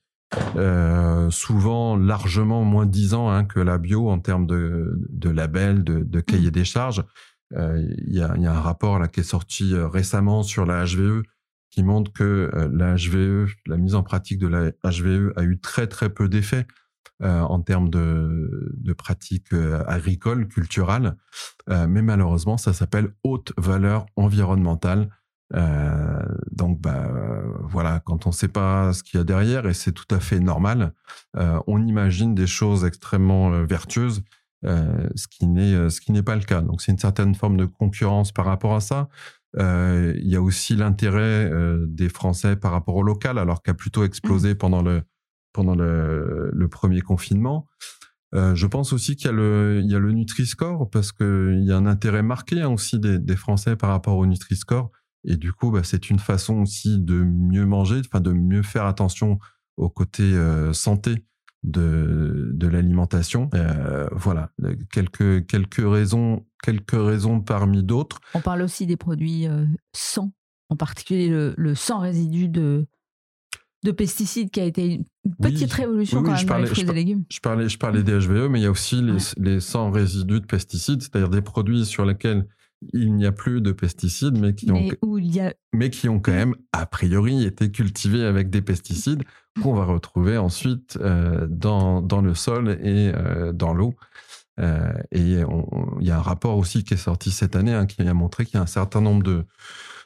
euh, 0.55 1.29
souvent 1.31 1.95
largement 1.95 2.63
moins 2.63 2.85
disant 2.85 3.29
hein, 3.29 3.45
que 3.45 3.59
la 3.59 3.77
bio 3.77 4.09
en 4.09 4.19
termes 4.19 4.45
de, 4.45 4.99
de 5.09 5.29
label, 5.29 5.83
de, 5.83 6.03
de 6.03 6.19
cahier 6.19 6.49
mmh. 6.49 6.51
des 6.51 6.65
charges. 6.65 7.03
Euh, 7.55 7.83
il, 8.05 8.13
y 8.13 8.21
a, 8.21 8.37
y, 8.37 8.45
a, 8.45 8.51
un 8.51 8.59
rapport 8.59 8.99
là 8.99 9.07
qui 9.07 9.21
est 9.21 9.23
sorti 9.23 9.73
euh, 9.73 9.87
récemment 9.87 10.43
sur 10.43 10.67
la 10.67 10.85
HVE 10.85 11.23
qui 11.69 11.83
montre 11.83 12.11
que 12.13 12.51
euh, 12.53 12.69
la 12.71 12.95
HVE, 12.95 13.49
la 13.67 13.77
mise 13.77 13.95
en 13.95 14.03
pratique 14.03 14.39
de 14.39 14.47
la 14.47 14.71
HVE 14.83 15.33
a 15.35 15.43
eu 15.43 15.59
très 15.59 15.87
très 15.87 16.09
peu 16.09 16.27
d'effets 16.29 16.65
euh, 17.21 17.41
en 17.41 17.61
termes 17.61 17.89
de, 17.89 18.93
pratiques 18.97 19.53
euh, 19.53 19.83
agricoles, 19.87 20.47
culturelles, 20.47 21.15
mais 21.67 22.01
malheureusement 22.01 22.57
ça 22.57 22.73
s'appelle 22.73 23.13
haute 23.23 23.53
valeur 23.57 24.07
environnementale 24.15 25.09
euh, 25.55 26.23
donc, 26.51 26.79
bah, 26.79 27.11
voilà, 27.63 28.01
quand 28.05 28.25
on 28.25 28.29
ne 28.29 28.33
sait 28.33 28.47
pas 28.47 28.93
ce 28.93 29.03
qu'il 29.03 29.17
y 29.17 29.21
a 29.21 29.23
derrière, 29.23 29.67
et 29.67 29.73
c'est 29.73 29.91
tout 29.91 30.13
à 30.13 30.19
fait 30.19 30.39
normal, 30.39 30.93
euh, 31.37 31.59
on 31.67 31.85
imagine 31.85 32.35
des 32.35 32.47
choses 32.47 32.85
extrêmement 32.85 33.51
euh, 33.51 33.65
vertueuses, 33.65 34.23
euh, 34.65 35.09
ce 35.15 35.27
qui 35.27 35.47
n'est 35.47 35.73
euh, 35.73 35.89
ce 35.89 36.01
qui 36.01 36.11
n'est 36.11 36.23
pas 36.23 36.35
le 36.35 36.43
cas. 36.43 36.61
Donc, 36.61 36.81
c'est 36.81 36.91
une 36.91 36.99
certaine 36.99 37.33
forme 37.33 37.57
de 37.57 37.65
concurrence 37.65 38.31
par 38.31 38.45
rapport 38.45 38.75
à 38.75 38.81
ça. 38.81 39.09
Il 39.57 40.27
y 40.27 40.35
a 40.35 40.41
aussi 40.41 40.75
l'intérêt 40.75 41.51
des 41.87 42.09
Français 42.09 42.55
par 42.55 42.71
rapport 42.71 42.95
au 42.95 43.03
local, 43.03 43.37
alors 43.37 43.63
qu'a 43.63 43.73
plutôt 43.73 44.03
explosé 44.03 44.53
mmh. 44.53 44.57
pendant 44.57 44.81
le 44.81 45.01
pendant 45.53 45.75
le, 45.75 46.51
le 46.53 46.67
premier 46.67 47.01
confinement. 47.01 47.67
Euh, 48.35 48.53
je 48.53 48.67
pense 48.67 48.93
aussi 48.93 49.15
qu'il 49.15 49.25
y 49.25 49.29
a 49.29 49.33
le, 49.33 49.81
il 49.83 49.91
y 49.91 49.95
a 49.95 49.99
le 49.99 50.11
Nutri-Score 50.11 50.89
parce 50.89 51.11
qu'il 51.11 51.63
y 51.63 51.71
a 51.71 51.77
un 51.77 51.85
intérêt 51.87 52.21
marqué 52.21 52.61
hein, 52.61 52.69
aussi 52.69 52.99
des, 52.99 53.17
des, 53.17 53.35
Français 53.35 53.75
par 53.75 53.89
rapport 53.89 54.17
au 54.17 54.25
Nutri-Score. 54.25 54.91
Et 55.25 55.35
du 55.35 55.51
coup, 55.51 55.71
bah, 55.71 55.81
c'est 55.83 56.09
une 56.09 56.19
façon 56.19 56.61
aussi 56.61 56.99
de 56.99 57.15
mieux 57.15 57.65
manger, 57.65 58.01
enfin 58.05 58.21
de 58.21 58.31
mieux 58.31 58.61
faire 58.61 58.85
attention 58.85 59.39
au 59.77 59.89
côté 59.89 60.23
euh, 60.23 60.73
santé 60.73 61.25
de, 61.63 62.51
de 62.53 62.67
l'alimentation. 62.67 63.49
Euh, 63.53 64.07
voilà, 64.11 64.51
quelques, 64.91 65.45
quelques, 65.45 65.83
raisons, 65.83 66.45
quelques 66.63 66.91
raisons 66.91 67.41
parmi 67.41 67.83
d'autres. 67.83 68.19
On 68.33 68.41
parle 68.41 68.61
aussi 68.61 68.85
des 68.85 68.97
produits 68.97 69.47
euh, 69.47 69.65
sans, 69.93 70.31
en 70.69 70.75
particulier 70.75 71.29
le, 71.29 71.53
le 71.57 71.75
sans 71.75 71.99
résidu 71.99 72.47
de, 72.47 72.87
de 73.83 73.91
pesticides 73.91 74.51
qui 74.51 74.59
a 74.59 74.65
été 74.65 75.01
une 75.25 75.35
petite 75.41 75.71
révolution 75.71 76.23
quand 76.23 76.33
même 76.33 76.45
dans 76.45 76.57
les 76.57 76.65
fruits 76.65 76.89
et 76.89 76.93
légumes. 76.93 77.23
Je 77.29 77.39
parlais, 77.39 77.69
je 77.69 77.77
parlais 77.77 78.03
des 78.03 78.13
HVE, 78.13 78.49
mais 78.49 78.59
il 78.59 78.63
y 78.63 78.67
a 78.67 78.71
aussi 78.71 79.01
les, 79.01 79.17
les 79.37 79.59
sans 79.59 79.91
résidus 79.91 80.41
de 80.41 80.45
pesticides, 80.45 81.01
c'est-à-dire 81.01 81.29
des 81.29 81.41
produits 81.41 81.85
sur 81.85 82.05
lesquels 82.05 82.47
il 82.93 83.15
n'y 83.15 83.25
a 83.25 83.31
plus 83.31 83.61
de 83.61 83.71
pesticides, 83.71 84.37
mais 84.37 84.55
qui, 84.55 84.71
ont, 84.71 84.87
mais 85.73 85.89
qui 85.89 86.07
ont 86.09 86.19
quand 86.19 86.31
même, 86.31 86.55
a 86.71 86.85
priori, 86.85 87.43
été 87.43 87.71
cultivés 87.71 88.23
avec 88.23 88.49
des 88.49 88.61
pesticides 88.61 89.23
qu'on 89.61 89.73
va 89.73 89.85
retrouver 89.85 90.37
ensuite 90.37 90.97
euh, 91.01 91.47
dans, 91.49 92.01
dans 92.01 92.21
le 92.21 92.33
sol 92.33 92.77
et 92.81 93.11
euh, 93.13 93.51
dans 93.51 93.73
l'eau. 93.73 93.95
Euh, 94.59 94.93
et 95.11 95.21
il 95.21 96.05
y 96.05 96.11
a 96.11 96.17
un 96.17 96.21
rapport 96.21 96.57
aussi 96.57 96.83
qui 96.83 96.93
est 96.93 96.97
sorti 96.97 97.31
cette 97.31 97.55
année 97.55 97.73
hein, 97.73 97.85
qui 97.85 98.01
a 98.01 98.13
montré 98.13 98.45
qu'il 98.45 98.55
y 98.55 98.57
a 98.57 98.61
un 98.61 98.67
certain 98.67 99.01
nombre 99.01 99.23
de, 99.23 99.45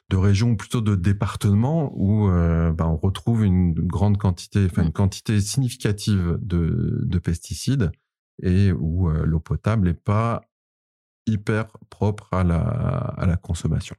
de 0.09 0.17
régions, 0.17 0.55
plutôt 0.55 0.81
de 0.81 0.95
départements, 0.95 1.91
où 1.95 2.27
bah, 2.27 2.87
on 2.87 2.97
retrouve 2.97 3.43
une 3.43 3.73
grande 3.73 4.17
quantité, 4.17 4.65
enfin 4.65 4.83
une 4.83 4.91
quantité 4.91 5.39
significative 5.41 6.37
de, 6.41 7.01
de 7.03 7.19
pesticides 7.19 7.91
et 8.41 8.71
où 8.71 9.09
l'eau 9.09 9.39
potable 9.39 9.87
n'est 9.87 9.93
pas 9.93 10.41
hyper 11.27 11.65
propre 11.89 12.27
à 12.31 12.43
la, 12.43 12.59
à 12.59 13.25
la 13.25 13.37
consommation. 13.37 13.95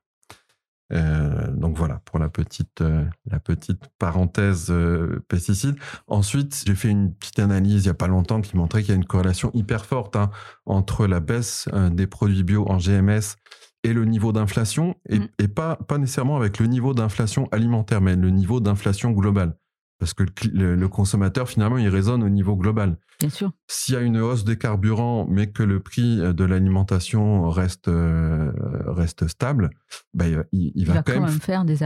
Euh, 0.92 1.50
donc 1.50 1.76
voilà 1.76 2.00
pour 2.04 2.18
la 2.18 2.28
petite, 2.28 2.82
euh, 2.82 3.04
la 3.26 3.40
petite 3.40 3.82
parenthèse 3.98 4.68
euh, 4.70 5.24
pesticides. 5.28 5.76
Ensuite, 6.06 6.62
j'ai 6.66 6.74
fait 6.74 6.90
une 6.90 7.14
petite 7.14 7.38
analyse 7.38 7.84
il 7.84 7.86
n'y 7.86 7.90
a 7.90 7.94
pas 7.94 8.06
longtemps 8.06 8.40
qui 8.40 8.56
montrait 8.56 8.82
qu'il 8.82 8.90
y 8.90 8.92
a 8.92 8.96
une 8.96 9.06
corrélation 9.06 9.50
hyper 9.54 9.86
forte 9.86 10.16
hein, 10.16 10.30
entre 10.66 11.06
la 11.06 11.20
baisse 11.20 11.68
des 11.92 12.06
produits 12.06 12.42
bio 12.42 12.66
en 12.68 12.78
GMS 12.78 13.36
et 13.82 13.92
le 13.92 14.04
niveau 14.06 14.32
d'inflation, 14.32 14.94
et, 15.08 15.18
mmh. 15.18 15.28
et, 15.40 15.48
pas, 15.48 15.76
pas 15.76 15.98
nécessairement 15.98 16.36
avec 16.36 16.58
le 16.58 16.66
niveau 16.66 16.94
d'inflation 16.94 17.48
alimentaire, 17.52 18.00
mais 18.00 18.16
le 18.16 18.30
niveau 18.30 18.58
d'inflation 18.60 19.10
globale. 19.10 19.56
Parce 20.04 20.12
que 20.12 20.24
le, 20.52 20.86
consommateur, 20.86 21.48
finalement, 21.48 21.78
il 21.78 21.88
résonne 21.88 22.22
au 22.22 22.28
niveau 22.28 22.56
global. 22.56 22.98
Bien 23.20 23.30
sûr. 23.30 23.52
S'il 23.68 23.94
y 23.94 23.96
a 23.96 24.02
une 24.02 24.18
hausse 24.18 24.44
des 24.44 24.58
carburants, 24.58 25.26
mais 25.30 25.50
que 25.50 25.62
le 25.62 25.80
prix 25.80 26.18
de 26.18 26.44
l'alimentation 26.44 27.48
reste, 27.48 27.88
euh, 27.88 28.52
reste 28.86 29.28
stable, 29.28 29.70
bah, 30.12 30.26
il, 30.52 30.84
va, 30.84 31.02
quand, 31.02 31.18
même, 31.22 31.28
faire 31.30 31.64
des, 31.64 31.82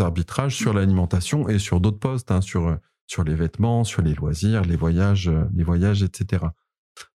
arbitrages. 0.00 0.56
sur 0.56 0.74
l'alimentation 0.74 1.48
et 1.48 1.60
sur 1.60 1.80
d'autres 1.80 2.00
postes, 2.00 2.32
hein, 2.32 2.40
sur, 2.40 2.76
sur 3.06 3.22
les 3.22 3.36
vêtements, 3.36 3.84
sur 3.84 4.02
les 4.02 4.14
loisirs, 4.14 4.62
les 4.62 4.74
voyages, 4.74 5.30
les 5.54 5.62
voyages, 5.62 6.02
etc. 6.02 6.46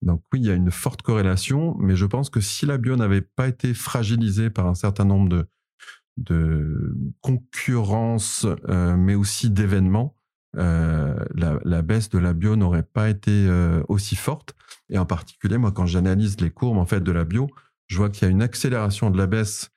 Donc 0.01 0.23
oui, 0.33 0.39
il 0.43 0.47
y 0.47 0.51
a 0.53 0.55
une 0.55 0.71
forte 0.71 1.03
corrélation, 1.03 1.75
mais 1.81 1.97
je 1.97 2.07
pense 2.07 2.31
que 2.31 2.41
si 2.41 2.67
la 2.67 2.79
bio 2.79 2.95
n'avait 2.95 3.21
pas 3.21 3.49
été 3.49 3.75
fragilisée 3.75 4.49
par 4.49 4.69
un 4.69 4.77
certain 4.77 5.07
nombre 5.07 5.29
de, 5.29 5.49
de 6.17 6.95
concurrence, 7.21 8.47
euh, 8.69 8.97
mais 8.97 9.15
aussi 9.15 9.51
d'événements, 9.51 10.17
euh, 10.57 11.17
la, 11.35 11.83
baisse 11.83 12.09
de 12.11 12.19
la 12.19 12.33
bio 12.33 12.55
n'aurait 12.55 12.85
pas 12.85 13.09
été 13.11 13.33
euh, 13.33 13.83
aussi 13.89 14.15
forte. 14.15 14.55
Et 14.89 14.99
en 14.99 15.07
particulier, 15.07 15.59
moi, 15.59 15.73
quand 15.73 15.87
j'analyse 15.87 16.41
les 16.41 16.51
courbes 16.51 16.79
en 16.79 16.87
fait 16.87 17.01
de 17.01 17.13
la 17.13 17.25
bio, 17.25 17.49
je 17.89 17.97
vois 17.97 18.11
qu'il 18.11 18.25
y 18.25 18.29
a 18.29 18.31
une 18.31 18.43
accélération 18.43 19.11
de 19.11 19.19
la 19.19 19.27
baisse 19.27 19.71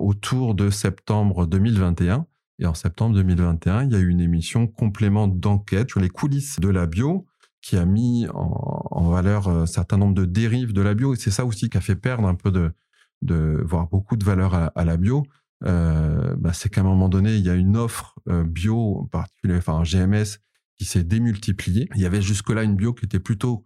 autour 0.00 0.54
de 0.54 0.70
septembre 0.70 1.46
2021. 1.46 2.26
Et 2.60 2.66
en 2.66 2.72
septembre 2.72 3.14
2021, 3.16 3.84
il 3.84 3.92
y 3.92 3.94
a 3.94 3.98
eu 3.98 4.08
une 4.08 4.20
émission 4.20 4.66
complément 4.66 5.28
d'enquête 5.28 5.90
sur 5.90 6.00
les 6.00 6.08
coulisses 6.08 6.58
de 6.60 6.68
la 6.68 6.86
bio 6.86 7.26
qui 7.60 7.76
a 7.76 7.84
mis 7.84 8.26
en, 8.32 9.10
valeur 9.10 9.48
un 9.48 9.66
certain 9.66 9.98
nombre 9.98 10.14
de 10.14 10.24
dérives 10.24 10.72
de 10.72 10.80
la 10.80 10.94
bio. 10.94 11.12
Et 11.12 11.16
c'est 11.16 11.30
ça 11.30 11.44
aussi 11.44 11.68
qui 11.68 11.76
a 11.76 11.82
fait 11.82 11.94
perdre 11.94 12.26
un 12.26 12.34
peu 12.34 12.50
de, 12.50 12.72
de 13.20 13.62
voire 13.66 13.86
beaucoup 13.86 14.16
de 14.16 14.24
valeur 14.24 14.54
à 14.54 14.84
la 14.86 14.96
bio 14.96 15.24
euh, 15.66 16.34
bah, 16.38 16.52
c'est 16.52 16.68
qu'à 16.68 16.80
un 16.80 16.84
moment 16.84 17.08
donné, 17.08 17.36
il 17.36 17.44
y 17.44 17.50
a 17.50 17.54
une 17.54 17.76
offre 17.76 18.14
euh, 18.28 18.44
bio, 18.44 19.00
en 19.00 19.06
particulier, 19.06 19.56
enfin 19.56 19.82
GMS, 19.82 20.38
qui 20.78 20.84
s'est 20.84 21.04
démultipliée. 21.04 21.88
Il 21.94 22.00
y 22.00 22.06
avait 22.06 22.22
jusque-là 22.22 22.62
une 22.62 22.76
bio 22.76 22.94
qui 22.94 23.04
était 23.04 23.20
plutôt 23.20 23.64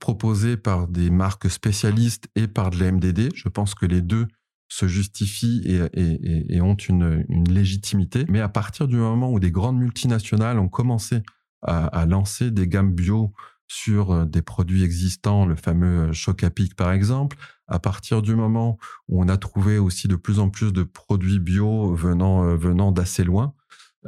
proposé 0.00 0.56
par 0.56 0.88
des 0.88 1.10
marques 1.10 1.48
spécialistes 1.50 2.28
et 2.34 2.48
par 2.48 2.70
de 2.70 2.78
la 2.78 2.92
MDD. 2.92 3.34
Je 3.34 3.48
pense 3.48 3.74
que 3.74 3.86
les 3.86 4.02
deux 4.02 4.26
se 4.68 4.88
justifient 4.88 5.62
et, 5.94 6.60
ont 6.60 6.74
une, 6.74 7.24
légitimité. 7.48 8.24
Mais 8.28 8.40
à 8.40 8.48
partir 8.48 8.88
du 8.88 8.96
moment 8.96 9.30
où 9.30 9.38
des 9.38 9.52
grandes 9.52 9.78
multinationales 9.78 10.58
ont 10.58 10.68
commencé 10.68 11.22
à, 11.62 12.04
lancer 12.06 12.50
des 12.50 12.68
gammes 12.68 12.92
bio 12.92 13.32
sur 13.68 14.26
des 14.26 14.42
produits 14.42 14.84
existants, 14.84 15.46
le 15.46 15.56
fameux 15.56 16.12
Choc 16.12 16.44
à 16.44 16.50
pic 16.50 16.76
par 16.76 16.92
exemple, 16.92 17.36
à 17.66 17.78
partir 17.78 18.22
du 18.22 18.34
moment 18.34 18.78
où 19.08 19.22
on 19.22 19.28
a 19.28 19.36
trouvé 19.36 19.78
aussi 19.78 20.08
de 20.08 20.16
plus 20.16 20.38
en 20.38 20.50
plus 20.50 20.72
de 20.72 20.82
produits 20.84 21.40
bio 21.40 21.94
venant, 21.94 22.56
venant 22.56 22.92
d'assez 22.92 23.24
loin, 23.24 23.54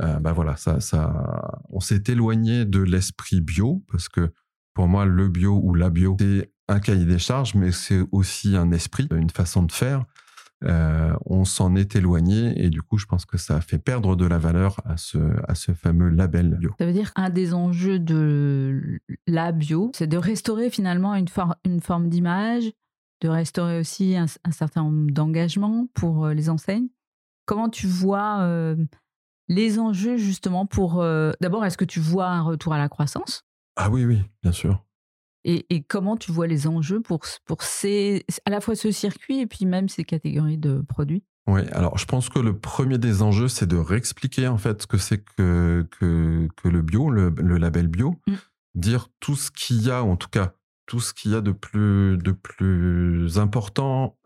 euh, 0.01 0.21
bah 0.21 0.33
voilà, 0.33 0.57
ça, 0.57 0.81
ça, 0.81 1.61
on 1.71 1.81
s'est 1.81 2.05
éloigné 2.09 2.65
de 2.65 2.81
l'esprit 2.81 3.41
bio 3.41 3.83
parce 3.91 4.09
que 4.09 4.33
pour 4.75 4.87
moi, 4.87 5.05
le 5.05 5.29
bio 5.29 5.61
ou 5.63 5.75
la 5.75 5.91
bio, 5.91 6.17
c'est 6.21 6.53
un 6.69 6.79
cahier 6.79 7.05
des 7.05 7.19
charges, 7.19 7.55
mais 7.55 7.73
c'est 7.73 8.03
aussi 8.13 8.57
un 8.57 8.71
esprit, 8.71 9.09
une 9.11 9.31
façon 9.31 9.65
de 9.65 9.73
faire. 9.73 10.05
Euh, 10.65 11.13
on 11.25 11.45
s'en 11.45 11.77
est 11.77 11.95
éloigné 11.95 12.53
et 12.63 12.69
du 12.69 12.83
coup, 12.83 12.99
je 12.99 13.07
pense 13.07 13.25
que 13.25 13.39
ça 13.39 13.57
a 13.57 13.61
fait 13.61 13.79
perdre 13.79 14.17
de 14.17 14.27
la 14.27 14.39
valeur 14.39 14.81
à 14.85 14.97
ce, 14.97 15.19
à 15.47 15.55
ce 15.55 15.73
fameux 15.73 16.09
label 16.09 16.57
bio. 16.59 16.75
Ça 16.79 16.87
veut 16.87 16.93
dire 16.93 17.15
qu'un 17.15 17.31
des 17.31 17.55
enjeux 17.55 17.99
de 17.99 19.01
la 19.27 19.53
bio, 19.53 19.93
c'est 19.95 20.09
de 20.09 20.17
restaurer 20.17 20.71
finalement 20.71 21.15
une, 21.15 21.29
une 21.65 21.81
forme 21.81 22.09
d'image, 22.09 22.73
de 23.21 23.29
restaurer 23.29 23.79
aussi 23.79 24.17
un, 24.17 24.27
certain 24.51 24.83
nombre 24.83 25.13
d'engagements 25.13 25.87
pour 25.95 26.27
euh, 26.27 26.35
les 26.35 26.51
enseignes. 26.51 26.89
Comment 27.47 27.69
tu 27.69 27.87
vois 27.87 28.41
euh, 28.41 28.77
les 29.49 29.79
enjeux 29.79 30.17
justement 30.17 30.67
pour... 30.67 31.03
D'abord, 31.41 31.65
est-ce 31.65 31.79
que 31.79 31.87
tu 31.87 32.01
vois 32.01 32.27
un 32.27 32.43
retour 32.43 32.75
à 32.75 32.79
la 32.79 32.89
croissance? 32.89 33.47
Ah 33.77 33.89
oui, 33.89 34.05
oui, 34.05 34.21
bien 34.43 34.53
sûr. 34.53 34.85
Et, 35.51 35.83
comment 35.89 36.17
tu 36.19 36.31
vois 36.31 36.47
les 36.47 36.67
enjeux 36.67 37.01
pour, 37.01 37.21
pour 37.47 37.63
ces, 37.63 38.25
à 38.45 38.51
la 38.51 38.61
fois 38.61 38.77
ce 38.77 38.91
circuit 38.91 39.41
et 39.41 39.47
puis 39.47 39.65
même 39.65 39.89
ces 39.89 40.05
catégories 40.05 40.59
de 40.59 40.83
produits? 40.87 41.25
Oui, 41.47 41.63
alors 41.73 41.97
je 41.97 42.05
pense 42.05 42.29
que 42.29 42.39
le 42.39 42.59
premier 42.59 42.99
des 42.99 43.23
enjeux, 43.23 43.49
c'est 43.49 43.67
de 43.67 43.79
réexpliquer 43.79 44.47
en 44.49 44.59
fait 44.59 44.83
ce 44.83 44.87
que 44.87 44.99
c'est 44.99 45.25
que, 45.25 45.87
que, 45.99 46.69
le 46.69 46.83
bio, 46.83 47.09
le, 47.09 47.31
label 47.57 47.89
bio, 47.89 48.17
mmh. 48.27 48.35
dire 48.75 49.09
tout 49.21 49.37
ce 49.37 49.51
qu'il 49.51 49.83
y 49.83 49.91
a, 49.91 50.05
en 50.05 50.17
tout 50.17 50.29
cas 50.29 50.53
tout 50.89 51.01
ce 51.01 51.15
qu'il 51.15 51.33
y 51.33 51.35
a 51.35 51.41
de 51.41 51.53
plus, 51.53 52.17
de 52.17 52.33
plus 52.33 53.39
important 53.39 54.17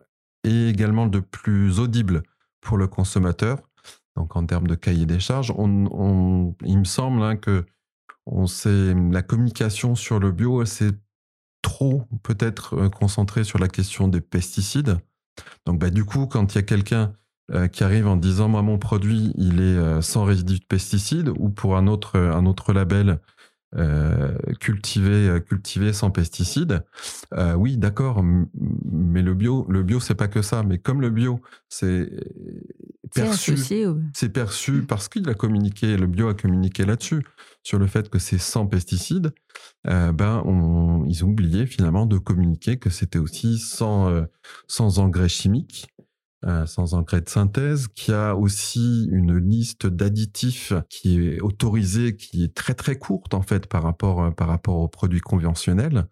et 0.44 0.68
également 0.68 1.06
de 1.06 1.20
plus 1.20 1.78
audible 1.80 2.22
pour 2.60 2.78
le 2.78 2.86
consommateur. 2.86 3.58
Donc 4.16 4.36
en 4.36 4.46
termes 4.46 4.68
de 4.68 4.76
cahier 4.76 5.04
des 5.04 5.18
charges, 5.18 5.52
on, 5.56 6.54
il 6.64 6.78
me 6.78 6.84
semble 6.84 7.22
hein, 7.22 7.36
que 7.36 7.66
on 8.26 8.46
sait, 8.46 8.94
la 8.94 9.22
communication 9.22 9.96
sur 9.96 10.20
le 10.20 10.30
bio, 10.30 10.64
c'est 10.64 10.94
trop 11.62 12.04
peut-être 12.22 12.74
euh, 12.74 12.88
concentré 12.90 13.44
sur 13.44 13.58
la 13.58 13.68
question 13.68 14.08
des 14.08 14.20
pesticides. 14.20 14.98
Donc, 15.64 15.78
bah, 15.78 15.90
du 15.90 16.04
coup, 16.04 16.26
quand 16.26 16.54
il 16.54 16.56
y 16.56 16.58
a 16.58 16.62
quelqu'un 16.62 17.14
euh, 17.52 17.68
qui 17.68 17.82
arrive 17.82 18.06
en 18.06 18.16
disant 18.16 18.48
moi 18.48 18.62
mon 18.62 18.78
produit 18.78 19.32
il 19.36 19.60
est 19.60 19.76
euh, 19.76 20.00
sans 20.00 20.24
résidus 20.24 20.60
de 20.60 20.64
pesticides 20.64 21.32
ou 21.38 21.48
pour 21.48 21.76
un 21.76 21.88
autre 21.88 22.16
un 22.16 22.46
autre 22.46 22.72
label 22.72 23.18
cultivé 24.60 25.40
cultivé 25.48 25.94
sans 25.94 26.10
pesticides 26.10 26.84
oui 27.56 27.78
d'accord 27.78 28.22
mais 28.22 29.22
le 29.22 29.32
bio 29.32 29.64
le 29.70 29.82
bio 29.82 29.98
c'est 29.98 30.14
pas 30.14 30.28
que 30.28 30.42
ça 30.42 30.62
mais 30.62 30.76
comme 30.76 31.00
le 31.00 31.08
bio 31.08 31.40
c'est 31.70 32.10
perçu 33.14 33.56
c'est 34.12 34.28
perçu 34.28 34.82
parce 34.82 35.08
qu'il 35.08 35.26
a 35.30 35.34
communiqué 35.34 35.96
le 35.96 36.06
bio 36.06 36.28
a 36.28 36.34
communiqué 36.34 36.84
là-dessus 36.84 37.24
sur 37.62 37.78
le 37.78 37.86
fait 37.86 38.08
que 38.08 38.18
c'est 38.18 38.38
sans 38.38 38.66
pesticides, 38.66 39.32
euh, 39.86 40.12
ben 40.12 40.42
ils 41.08 41.24
ont 41.24 41.28
oublié 41.28 41.66
finalement 41.66 42.06
de 42.06 42.18
communiquer 42.18 42.78
que 42.78 42.90
c'était 42.90 43.18
aussi 43.18 43.58
sans, 43.58 44.08
euh, 44.08 44.24
sans 44.66 44.98
engrais 44.98 45.28
chimiques, 45.28 45.86
euh, 46.44 46.66
sans 46.66 46.94
engrais 46.94 47.20
de 47.20 47.28
synthèse, 47.28 47.88
qui 47.88 48.12
a 48.12 48.34
aussi 48.34 49.08
une 49.12 49.36
liste 49.36 49.86
d'additifs 49.86 50.72
qui 50.88 51.20
est 51.20 51.40
autorisée, 51.40 52.16
qui 52.16 52.44
est 52.44 52.54
très 52.54 52.74
très 52.74 52.96
courte 52.96 53.34
en 53.34 53.42
fait 53.42 53.66
par 53.66 53.82
rapport, 53.82 54.34
par 54.34 54.48
rapport 54.48 54.78
aux 54.78 54.88
produits 54.88 55.20
conventionnels. 55.20 56.06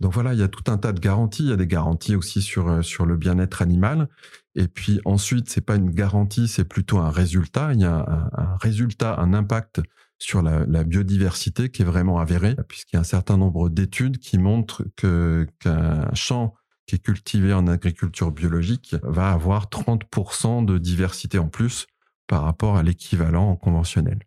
Donc 0.00 0.14
voilà, 0.14 0.32
il 0.32 0.40
y 0.40 0.42
a 0.42 0.48
tout 0.48 0.64
un 0.68 0.78
tas 0.78 0.92
de 0.92 1.00
garanties. 1.00 1.42
Il 1.42 1.50
y 1.50 1.52
a 1.52 1.56
des 1.56 1.66
garanties 1.66 2.16
aussi 2.16 2.40
sur, 2.40 2.82
sur 2.82 3.04
le 3.04 3.18
bien-être 3.18 3.60
animal. 3.60 4.08
Et 4.54 4.66
puis 4.66 4.98
ensuite, 5.04 5.50
c'est 5.50 5.60
pas 5.60 5.76
une 5.76 5.90
garantie, 5.90 6.48
c'est 6.48 6.64
plutôt 6.64 7.00
un 7.00 7.10
résultat. 7.10 7.74
Il 7.74 7.80
y 7.80 7.84
a 7.84 8.30
un 8.32 8.56
résultat, 8.56 9.20
un 9.20 9.34
impact 9.34 9.82
sur 10.20 10.42
la, 10.42 10.84
biodiversité 10.84 11.70
qui 11.70 11.82
est 11.82 11.84
vraiment 11.84 12.18
avérée, 12.18 12.54
puisqu'il 12.68 12.96
y 12.96 12.98
a 12.98 13.00
un 13.00 13.04
certain 13.04 13.36
nombre 13.36 13.68
d'études 13.68 14.18
qui 14.18 14.38
montrent 14.38 14.84
qu'un 14.96 16.14
champ 16.14 16.54
qui 16.86 16.96
est 16.96 16.98
cultivé 16.98 17.52
en 17.52 17.66
agriculture 17.66 18.30
biologique 18.30 18.96
va 19.02 19.32
avoir 19.32 19.66
30% 19.66 20.64
de 20.64 20.78
diversité 20.78 21.38
en 21.38 21.48
plus 21.48 21.86
par 22.26 22.42
rapport 22.42 22.76
à 22.76 22.82
l'équivalent 22.82 23.56
conventionnel. 23.56 24.20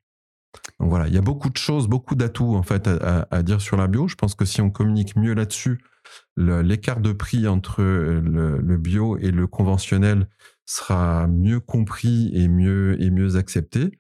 Donc 0.79 0.89
voilà, 0.89 1.07
il 1.07 1.13
y 1.13 1.17
a 1.17 1.21
beaucoup 1.21 1.49
de 1.49 1.57
choses, 1.57 1.87
beaucoup 1.87 2.15
d'atouts 2.15 2.55
en 2.55 2.63
fait 2.63 2.87
à, 2.87 3.43
dire 3.43 3.61
sur 3.61 3.77
la 3.77 3.87
bio. 3.87 4.07
Je 4.07 4.15
pense 4.15 4.35
que 4.35 4.45
si 4.45 4.61
on 4.61 4.69
communique 4.69 5.15
mieux 5.15 5.33
là-dessus, 5.33 5.79
l'écart 6.37 7.01
de 7.01 7.11
prix 7.11 7.47
entre 7.47 7.81
le, 7.83 8.77
bio 8.77 9.17
et 9.17 9.31
le 9.31 9.45
conventionnel 9.45 10.27
sera 10.65 11.27
mieux 11.27 11.59
compris 11.59 12.31
et 12.33 12.43
et 12.43 12.47
mieux 12.47 13.35
accepté. 13.35 13.91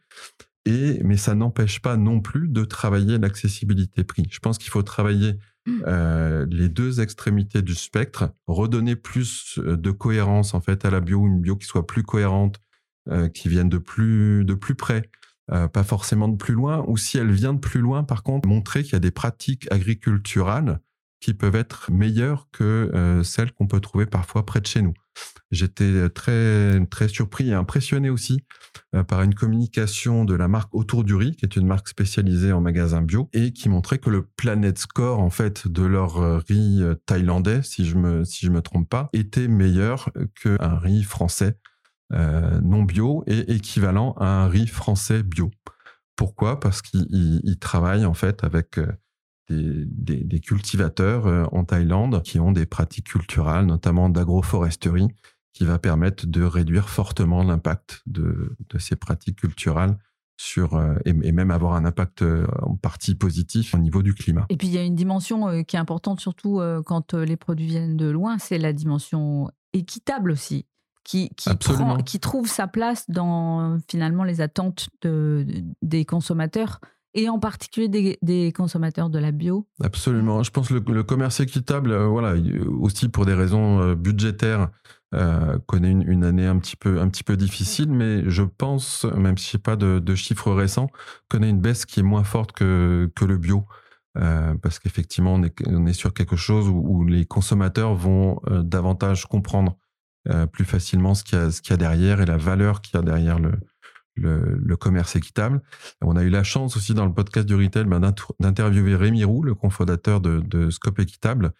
Et, 0.65 1.01
mais 1.03 1.17
ça 1.17 1.35
n'empêche 1.35 1.81
pas 1.81 1.97
non 1.97 2.21
plus 2.21 2.47
de 2.47 2.63
travailler 2.63 3.17
l'accessibilité 3.17 4.03
prix. 4.03 4.25
Je 4.29 4.39
pense 4.39 4.57
qu'il 4.57 4.69
faut 4.69 4.83
travailler 4.83 5.33
mmh. 5.65 5.71
euh, 5.87 6.45
les 6.49 6.69
deux 6.69 7.01
extrémités 7.01 7.61
du 7.61 7.75
spectre, 7.75 8.31
redonner 8.47 8.95
plus 8.95 9.59
euh, 9.59 9.75
de 9.75 9.91
cohérence 9.91 10.53
en 10.53 10.61
fait 10.61 10.85
à 10.85 10.89
la 10.89 11.01
bio, 11.01 11.27
une 11.27 11.41
bio 11.41 11.57
qui 11.57 11.65
soit 11.65 11.85
plus 11.85 12.03
cohérente, 12.03 12.61
euh, 13.09 13.27
qui 13.27 13.49
vienne 13.49 13.67
de 13.67 13.77
plus 13.77 14.45
de 14.45 14.53
plus 14.53 14.75
près, 14.75 15.09
euh, 15.51 15.67
pas 15.67 15.83
forcément 15.83 16.29
de 16.29 16.37
plus 16.37 16.53
loin, 16.53 16.85
ou 16.87 16.95
si 16.95 17.17
elle 17.17 17.31
vient 17.31 17.53
de 17.53 17.59
plus 17.59 17.81
loin, 17.81 18.03
par 18.03 18.23
contre, 18.23 18.47
montrer 18.47 18.83
qu'il 18.83 18.93
y 18.93 18.95
a 18.95 18.99
des 18.99 19.11
pratiques 19.11 19.69
agriculturales 19.71 20.79
qui 21.23 21.33
peuvent 21.33 21.55
être 21.55 21.89
meilleures 21.89 22.49
que 22.51 22.91
euh, 22.93 23.23
celles 23.23 23.53
qu'on 23.53 23.65
peut 23.65 23.79
trouver 23.79 24.05
parfois 24.05 24.45
près 24.45 24.59
de 24.59 24.65
chez 24.65 24.81
nous. 24.81 24.93
J'étais 25.51 26.09
très 26.09 26.85
très 26.87 27.07
surpris 27.07 27.49
et 27.49 27.53
impressionné 27.53 28.09
aussi 28.09 28.41
euh, 28.93 29.03
par 29.03 29.21
une 29.21 29.33
communication 29.33 30.25
de 30.25 30.33
la 30.33 30.49
marque 30.49 30.75
Autour 30.75 31.05
du 31.05 31.15
riz, 31.15 31.37
qui 31.37 31.45
est 31.45 31.55
une 31.55 31.65
marque 31.65 31.87
spécialisée 31.87 32.51
en 32.51 32.59
magasins 32.59 33.01
bio 33.01 33.29
et 33.31 33.53
qui 33.53 33.69
montrait 33.69 33.99
que 33.99 34.09
le 34.09 34.27
Planet 34.35 34.77
Score 34.77 35.19
en 35.19 35.29
fait 35.29 35.65
de 35.69 35.83
leur 35.83 36.17
euh, 36.17 36.39
riz 36.39 36.83
thaïlandais, 37.05 37.63
si 37.63 37.85
je 37.85 37.95
me 37.95 38.25
si 38.25 38.49
me 38.49 38.61
trompe 38.61 38.89
pas, 38.89 39.09
était 39.13 39.47
meilleur 39.47 40.11
qu'un 40.41 40.77
riz 40.77 41.03
français 41.03 41.57
non 42.11 42.83
bio 42.83 43.23
et 43.25 43.53
équivalent 43.53 44.13
à 44.19 44.43
un 44.43 44.47
riz 44.47 44.67
français 44.67 45.23
bio. 45.23 45.49
Pourquoi? 46.15 46.59
Parce 46.59 46.83
qu'ils 46.83 47.57
travaillent 47.59 48.05
en 48.05 48.13
fait 48.13 48.43
avec 48.43 48.77
des, 49.49 50.39
cultivateurs 50.39 51.27
euh, 51.27 51.45
en 51.51 51.63
Thaïlande 51.63 52.21
qui 52.23 52.39
ont 52.39 52.51
des 52.51 52.65
pratiques 52.65 53.07
culturelles, 53.07 53.65
notamment 53.65 54.09
d'agroforesterie, 54.09 55.07
qui 55.53 55.65
va 55.65 55.79
permettre 55.79 56.25
de 56.25 56.43
réduire 56.43 56.89
fortement 56.89 57.43
l'impact 57.43 58.01
de, 58.05 58.55
ces 58.79 58.95
pratiques 58.95 59.39
culturelles 59.39 59.97
sur, 60.35 60.75
euh, 60.75 60.95
et, 61.05 61.13
même 61.31 61.51
avoir 61.51 61.73
un 61.73 61.85
impact 61.85 62.23
euh, 62.23 62.47
en 62.63 62.75
partie 62.75 63.15
positif 63.15 63.75
au 63.75 63.77
niveau 63.77 64.01
du 64.01 64.13
climat. 64.13 64.45
Et 64.49 64.57
puis 64.57 64.67
il 64.67 64.73
y 64.73 64.77
a 64.77 64.83
une 64.83 64.95
dimension 64.95 65.63
qui 65.63 65.75
est 65.75 65.79
importante, 65.79 66.19
surtout 66.19 66.59
quand 66.85 67.13
les 67.13 67.37
produits 67.37 67.67
viennent 67.67 67.97
de 67.97 68.09
loin, 68.09 68.37
c'est 68.39 68.57
la 68.57 68.73
dimension 68.73 69.49
équitable 69.73 70.31
aussi. 70.31 70.65
Qui, 71.05 71.31
qui, 71.35 71.49
qui, 72.05 72.19
trouve 72.21 72.47
sa 72.47 72.65
place 72.65 73.09
dans 73.09 73.77
finalement 73.89 74.23
les 74.23 74.39
attentes 74.39 74.87
de, 75.01 75.45
des 75.81 76.05
consommateurs 76.05 76.79
et 77.13 77.29
en 77.29 77.39
particulier 77.39 78.17
des, 78.21 78.51
consommateurs 78.53 79.09
de 79.09 79.19
la 79.19 79.31
bio 79.31 79.67
Absolument. 79.81 80.43
Je 80.43 80.51
pense 80.51 80.69
que 80.69 80.73
le, 80.73 81.03
commerce 81.03 81.39
équitable, 81.39 81.91
euh, 81.91 82.07
voilà, 82.07 82.35
aussi 82.79 83.09
pour 83.09 83.25
des 83.25 83.33
raisons 83.33 83.81
euh, 83.81 83.95
budgétaires, 83.95 84.69
euh, 85.13 85.59
connaît 85.67 85.91
une, 85.91 86.23
année 86.23 86.47
un 86.47 86.57
petit 86.57 86.75
peu 86.75 86.99
un 86.99 87.07
petit 87.07 87.23
peu 87.23 87.37
difficile, 87.37 87.91
mais 87.91 88.27
je 88.29 88.41
pense, 88.41 89.05
même 89.15 89.37
si 89.37 89.51
je 89.51 89.57
n'ai 89.57 89.61
pas 89.61 89.75
de, 89.75 90.15
chiffres 90.15 90.51
récents, 90.51 90.89
connaît 91.29 91.49
une 91.49 91.61
baisse 91.61 91.85
qui 91.85 91.99
est 91.99 92.03
moins 92.03 92.23
forte 92.23 92.51
que 92.51 93.11
que 93.15 93.25
le 93.25 93.37
bio. 93.37 93.65
parce 94.15 94.79
qu'effectivement, 94.79 95.35
on 95.35 95.43
est, 95.43 95.53
on 95.67 95.85
est 95.85 95.93
sur 95.93 96.15
quelque 96.15 96.35
chose 96.35 96.67
où, 96.67 97.05
les 97.05 97.25
consommateurs 97.25 97.93
vont 97.93 98.39
davantage 98.49 99.27
comprendre 99.27 99.77
plus 100.51 100.65
facilement 100.65 101.13
ce 101.13 101.23
qu'il 101.23 101.37
y, 101.37 101.69
y, 101.69 101.73
a 101.73 101.77
derrière 101.77 102.19
et 102.19 102.25
la 102.25 102.37
valeur 102.37 102.81
qu'il 102.81 102.95
y 102.95 102.99
a 102.99 103.03
derrière 103.03 103.37
le, 103.37 103.51
le, 104.15 104.75
commerce 104.75 105.15
équitable. 105.15 105.61
On 106.01 106.15
a 106.15 106.23
eu 106.23 106.29
la 106.29 106.43
chance 106.43 106.77
aussi 106.77 106.93
dans 106.93 107.05
le 107.05 107.13
podcast 107.13 107.47
du 107.47 107.55
retail 107.55 107.85
ben, 107.85 108.01
d'interviewer 108.39 108.95
Rémi 108.95 109.23
Roux, 109.23 109.43
le 109.43 109.55
cofondateur 109.55 110.21
de, 110.21 110.39
de 110.39 110.69
Scope 110.69 110.99
Équitable, 110.99 111.53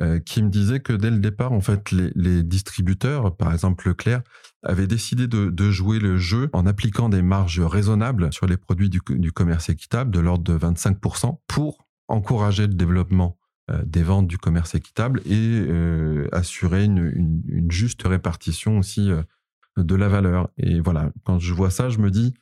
euh, 0.00 0.20
qui 0.20 0.42
me 0.42 0.48
disait 0.48 0.80
que 0.80 0.94
dès 0.94 1.10
le 1.10 1.18
départ, 1.18 1.52
en 1.52 1.60
fait, 1.60 1.90
les, 1.90 2.42
distributeurs, 2.42 3.36
par 3.36 3.52
exemple 3.52 3.86
Leclerc, 3.88 4.22
avaient 4.62 4.86
décidé 4.86 5.26
de, 5.26 5.70
jouer 5.70 5.98
le 5.98 6.16
jeu 6.16 6.48
en 6.54 6.66
appliquant 6.66 7.10
des 7.10 7.20
marges 7.20 7.60
raisonnables 7.60 8.32
sur 8.32 8.46
les 8.46 8.56
produits 8.56 8.88
du, 8.88 9.02
commerce 9.32 9.68
équitable 9.68 10.10
de 10.10 10.20
l'ordre 10.20 10.44
de 10.44 10.58
25% 10.58 11.40
pour 11.46 11.86
encourager 12.08 12.66
le 12.66 12.74
développement 12.74 13.38
des 13.84 14.02
ventes 14.02 14.28
du 14.28 14.38
commerce 14.38 14.74
équitable 14.74 15.20
et 15.26 15.66
assurer 16.32 16.84
une, 16.84 17.42
juste 17.68 18.02
répartition 18.06 18.78
aussi 18.78 19.10
de 19.76 19.94
la 19.94 20.08
valeur. 20.08 20.48
Et 20.56 20.80
voilà, 20.80 21.10
quand 21.24 21.38
je 21.38 21.54
vois 21.54 21.70
ça, 21.70 21.88
je 21.88 21.98
me 21.98 22.10
dis, 22.10 22.34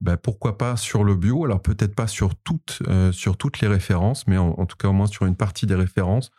ben, 0.00 0.16
pourquoi 0.16 0.58
pas 0.58 0.76
sur 0.76 1.04
le 1.04 1.14
bio? 1.14 1.44
Alors 1.44 1.62
peut-être 1.62 1.94
pas 1.94 2.06
sur 2.06 2.34
toutes, 2.34 2.82
sur 3.12 3.36
toutes 3.36 3.60
les 3.60 3.68
références, 3.68 4.26
mais 4.26 4.36
en, 4.36 4.66
tout 4.66 4.76
cas 4.76 4.88
au 4.88 4.92
moins 4.92 5.06
sur 5.06 5.26
une 5.26 5.36
partie 5.36 5.66
des 5.66 5.76
références, 5.76 6.30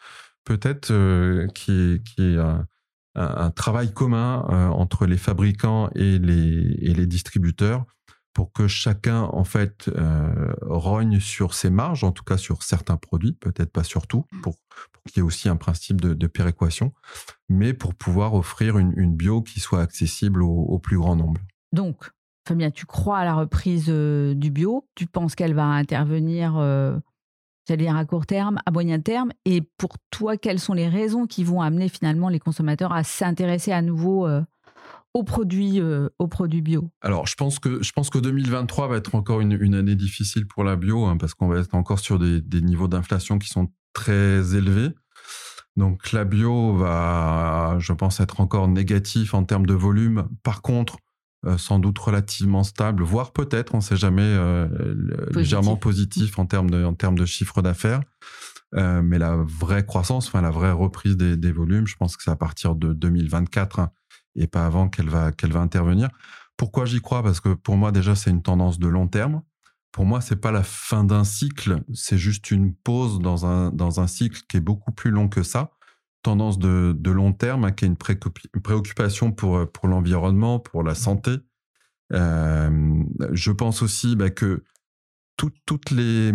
peut-être 0.44 0.88
qui 1.54 2.02
est, 2.18 2.38
un, 3.16 3.52
travail 3.52 3.94
commun 3.94 4.42
entre 4.72 5.06
les 5.06 5.18
fabricants 5.18 5.90
et 5.96 6.20
les, 6.20 6.78
et 6.82 6.94
les 6.94 7.06
distributeurs 7.06 7.86
pour 8.34 8.52
que 8.52 8.68
chacun 8.68 9.22
en 9.22 9.44
fait 9.44 9.90
euh, 9.90 10.54
rogne 10.62 11.20
sur 11.20 11.54
ses 11.54 11.70
marges, 11.70 12.04
en 12.04 12.12
tout 12.12 12.24
cas 12.24 12.38
sur 12.38 12.64
certains 12.64 12.98
produits, 12.98 13.34
peut-être 13.34 13.72
pas 13.72 13.84
sur 13.84 14.08
tout, 14.08 14.26
mmh. 14.32 14.42
pour, 14.42 14.56
qu'il 15.08 15.18
y 15.18 15.20
ait 15.20 15.24
aussi 15.24 15.50
un 15.50 15.56
principe 15.56 16.02
de, 16.02 16.28
péréquation, 16.28 16.94
mais 17.50 17.74
pour 17.74 17.94
pouvoir 17.94 18.34
offrir 18.34 18.78
une, 18.78 19.16
bio 19.16 19.42
qui 19.42 19.60
soit 19.60 19.82
accessible 19.82 20.42
au, 20.42 20.80
plus 20.80 20.98
grand 20.98 21.16
nombre. 21.16 21.42
Donc, 21.72 22.10
Fabien, 22.48 22.72
tu 22.72 22.86
crois 22.86 23.20
à 23.20 23.26
la 23.26 23.36
reprise 23.36 23.86
euh, 23.90 24.34
du 24.34 24.50
bio? 24.50 24.88
Tu 24.96 25.06
penses 25.06 25.36
qu'elle 25.36 25.54
va 25.54 25.66
intervenir, 25.66 26.58
euh, 26.58 26.98
j'allais 27.68 27.84
dire 27.84 27.96
à 27.96 28.06
court 28.06 28.26
terme, 28.26 28.60
à 28.66 28.72
moyen 28.72 29.00
terme? 29.00 29.32
Et 29.46 29.62
pour 29.78 29.98
toi, 30.10 30.38
quelles 30.38 30.60
sont 30.60 30.74
les 30.74 30.88
raisons 30.88 31.28
qui 31.28 31.44
vont 31.44 31.62
amener 31.62 31.90
finalement 31.90 32.30
les 32.30 32.40
consommateurs 32.40 32.94
à 32.94 33.04
s'intéresser 33.04 33.72
à 33.72 33.82
nouveau 33.82 34.28
aux 35.14 35.24
produits, 35.24 35.80
euh, 35.80 36.10
aux 36.20 36.28
produits 36.28 36.62
bio 36.62 36.90
Alors, 37.02 37.28
je 37.28 37.36
pense 37.36 37.60
que 37.60 37.84
je 37.84 37.92
pense 37.92 38.10
que 38.10 38.18
2023 38.18 38.88
va 38.88 38.98
être 38.98 39.16
encore 39.16 39.42
une, 39.42 39.76
année 39.76 39.96
difficile 39.96 40.48
pour 40.48 40.64
la 40.64 40.76
bio 40.76 41.06
hein, 41.06 41.18
parce 41.18 41.34
qu'on 41.34 41.48
va 41.48 41.60
être 41.60 41.76
encore 41.76 42.00
sur 42.00 42.20
des, 42.20 42.42
niveaux 42.62 42.88
d'inflation 42.88 43.38
qui 43.38 43.50
sont 43.50 43.72
très 43.94 44.56
élevés. 44.56 44.90
Donc, 45.76 46.12
la 46.12 46.24
bio 46.24 46.76
va, 46.76 47.78
je 47.80 47.94
pense, 47.94 48.20
être 48.20 48.42
encore 48.42 48.68
négatif 48.68 49.34
en 49.34 49.44
termes 49.44 49.66
de 49.66 49.74
volume. 49.74 50.28
Par 50.44 50.62
contre, 50.62 50.98
euh, 51.46 51.58
sans 51.58 51.80
doute 51.80 51.98
relativement 51.98 52.64
stable, 52.64 53.04
voire 53.04 53.34
peut-être, 53.34 53.74
on 53.74 53.78
ne 53.78 53.84
sait 53.84 53.98
jamais, 53.98 54.22
euh, 54.24 54.68
légèrement 55.32 55.76
positif 55.76 56.38
en 56.40 56.46
termes 56.46 56.70
de, 56.70 56.84
en 56.84 56.94
termes 56.94 57.18
de 57.18 57.26
chiffre 57.26 57.62
d'affaires. 57.62 58.02
mais 58.74 59.20
la 59.20 59.36
vraie 59.38 59.86
croissance, 59.86 60.28
enfin 60.28 60.42
la 60.42 60.50
vraie 60.50 60.72
reprise 60.72 61.18
des, 61.18 61.52
volumes, 61.52 61.86
je 61.86 61.96
pense 61.96 62.18
que 62.18 62.24
c'est 62.24 62.32
à 62.32 62.36
partir 62.36 62.74
de 62.76 62.94
2024 62.94 63.80
et 64.36 64.48
pas 64.48 64.66
avant 64.66 64.90
qu'elle 64.90 65.10
va, 65.10 65.32
qu'elle 65.32 65.52
va 65.52 65.60
intervenir. 65.60 66.10
Pourquoi 66.58 66.86
j'y 66.86 67.02
crois? 67.02 67.24
Parce 67.24 67.40
que 67.40 67.54
pour 67.54 67.78
moi, 67.78 67.92
déjà, 67.92 68.16
c'est 68.16 68.30
une 68.30 68.44
tendance 68.44 68.80
de 68.80 68.88
long 68.88 69.08
terme. 69.08 69.42
Pour 69.92 70.06
moi, 70.06 70.22
c'est 70.22 70.38
pas 70.38 70.52
la 70.52 70.64
fin 70.64 71.04
d'un 71.04 71.24
cycle, 71.24 71.84
c'est 71.94 72.18
juste 72.18 72.50
une 72.50 72.74
pause 72.74 73.20
dans 73.20 73.46
un, 73.46 73.70
dans 73.72 74.00
un 74.00 74.08
cycle 74.08 74.42
qui 74.50 74.58
est 74.58 74.62
beaucoup 74.62 74.92
plus 74.92 75.12
long 75.12 75.30
que 75.30 75.44
ça. 75.44 75.72
Tendance 76.24 76.58
de, 76.58 76.96
de 76.98 77.12
long 77.12 77.32
terme, 77.32 77.66
hein, 77.66 77.72
qui 77.72 77.86
est 77.86 77.88
une, 77.88 77.98
préoccupation 77.98 79.32
pour, 79.32 79.72
pour 79.72 79.88
l'environnement, 79.88 80.58
pour 80.58 80.84
la 80.84 80.96
santé. 80.96 81.32
Euh, 82.12 83.04
je 83.32 83.52
pense 83.52 83.84
aussi 83.84 84.16
bah, 84.16 84.32
que 84.32 84.64
toutes, 85.38 85.92
les, 85.92 86.32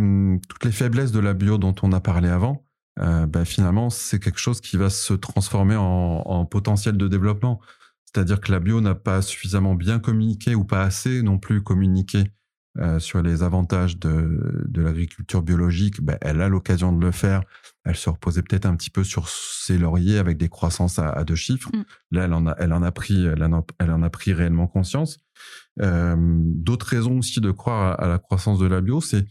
toutes 0.49 0.65
les 0.65 0.73
faiblesses 0.73 1.13
de 1.13 1.21
la 1.21 1.35
bio 1.35 1.59
dont 1.59 1.75
on 1.83 1.93
a 1.93 2.01
parlé 2.01 2.29
avant, 2.29 2.65
euh, 3.01 3.27
bah, 3.27 3.45
finalement, 3.45 3.91
c'est 3.91 4.21
quelque 4.21 4.41
chose 4.41 4.61
qui 4.61 4.77
va 4.77 4.91
se 4.91 5.15
transformer 5.15 5.77
en 5.77 6.45
potentiel 6.45 6.97
de 6.97 7.09
développement. 7.09 7.61
C'est-à-dire 8.09 8.41
que 8.41 8.51
la 8.51 8.59
bio 8.59 8.81
n'a 8.81 8.95
pas 8.95 9.21
suffisamment 9.21 9.75
bien 9.75 9.99
communiqué 9.99 10.55
ou 10.55 10.65
pas 10.65 10.83
assez 10.83 11.21
non 11.21 11.39
plus 11.39 11.63
communiqué 11.63 12.25
euh, 12.79 12.99
sur 12.99 13.21
les 13.21 13.43
avantages 13.43 13.99
de, 13.99 14.67
l'agriculture 14.75 15.43
biologique. 15.43 16.01
Ben, 16.01 16.17
elle 16.23 16.41
a 16.41 16.49
l'occasion 16.49 16.91
de 16.91 17.05
le 17.05 17.13
faire. 17.13 17.43
Elle 17.85 17.97
se 17.97 18.09
reposait 18.09 18.41
peut-être 18.41 18.65
un 18.65 18.77
petit 18.77 18.89
peu 18.89 19.05
sur 19.05 19.29
ses 19.29 19.77
lauriers 19.77 20.17
avec 20.17 20.39
des 20.39 20.49
croissances 20.49 20.99
à, 20.99 21.23
deux 21.25 21.35
chiffres. 21.35 21.71
Mm. 21.75 21.85
Là, 22.13 22.25
elle 22.25 22.33
en 22.33 22.47
a, 22.47 22.55
elle 22.59 22.73
en 22.73 22.83
a 22.83 22.91
pris, 22.91 23.27
elle 23.27 23.43
en 23.43 24.03
a, 24.03 24.11
pris 24.11 24.33
réellement 24.33 24.69
conscience. 24.69 25.19
Euh, 25.83 26.17
d'autres 26.17 26.87
raisons 26.87 27.19
aussi 27.19 27.43
de 27.43 27.51
croire 27.51 28.01
à, 28.01 28.09
la 28.09 28.19
croissance 28.19 28.59
de 28.59 28.67
la 28.67 28.81
bio, 28.81 29.03
c'est 29.03 29.27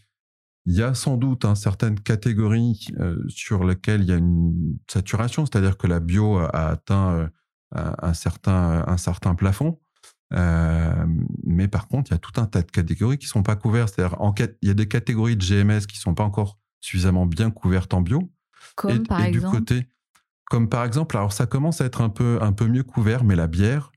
il 0.68 0.76
y 0.76 0.84
a 0.84 0.94
sans 0.94 1.18
doute 1.18 1.46
hein, 1.46 1.56
certaines 1.56 2.00
catégories 2.00 2.88
euh, 3.00 3.18
sur 3.28 3.64
lesquelles 3.64 4.02
il 4.02 4.10
y 4.10 4.12
a 4.12 4.18
une 4.18 4.78
saturation, 4.88 5.48
c'est-à-dire 5.48 5.78
que 5.78 5.88
la 5.88 6.00
bio 6.00 6.38
a 6.38 6.68
atteint 6.68 7.30
un, 7.74 8.14
certain, 8.14 8.84
un 8.88 8.98
certain 8.98 9.36
plafond. 9.36 9.80
Euh, 10.34 11.06
mais 11.46 11.68
par 11.68 11.88
contre, 11.88 12.12
il 12.12 12.14
y 12.14 12.16
a 12.16 12.20
tout 12.20 12.40
un 12.40 12.46
tas 12.46 12.62
de 12.62 12.72
catégories 12.72 13.18
qui 13.18 13.28
sont 13.28 13.44
pas 13.44 13.56
couvertes. 13.56 13.94
C'est-à-dire, 13.96 14.18
il 14.62 14.68
y 14.68 14.72
a 14.72 14.74
des 14.74 14.88
catégories 14.88 15.38
de 15.38 15.44
GMS 15.44 15.86
qui 15.88 15.98
sont 15.98 16.14
pas 16.14 16.24
encore 16.24 16.60
suffisamment 16.82 17.26
bien 17.26 17.52
couvertes 17.52 17.94
en 17.94 18.02
bio. 18.02 18.32
Comme 18.76 19.06
par 19.08 19.24
exemple. 19.24 19.56
Du 19.56 19.60
côté, 19.60 19.88
comme 20.46 20.70
par 20.70 20.84
exemple, 20.84 21.18
alors 21.18 21.34
ça 21.34 21.46
commence 21.46 21.82
à 21.82 21.86
être 21.86 22.02
un 22.02 22.10
peu, 22.10 22.40
un 22.42 22.52
peu 22.52 22.68
mieux 22.68 22.84
couvert, 22.84 23.24
mais 23.24 23.36
la 23.36 23.48
bière, 23.48 23.92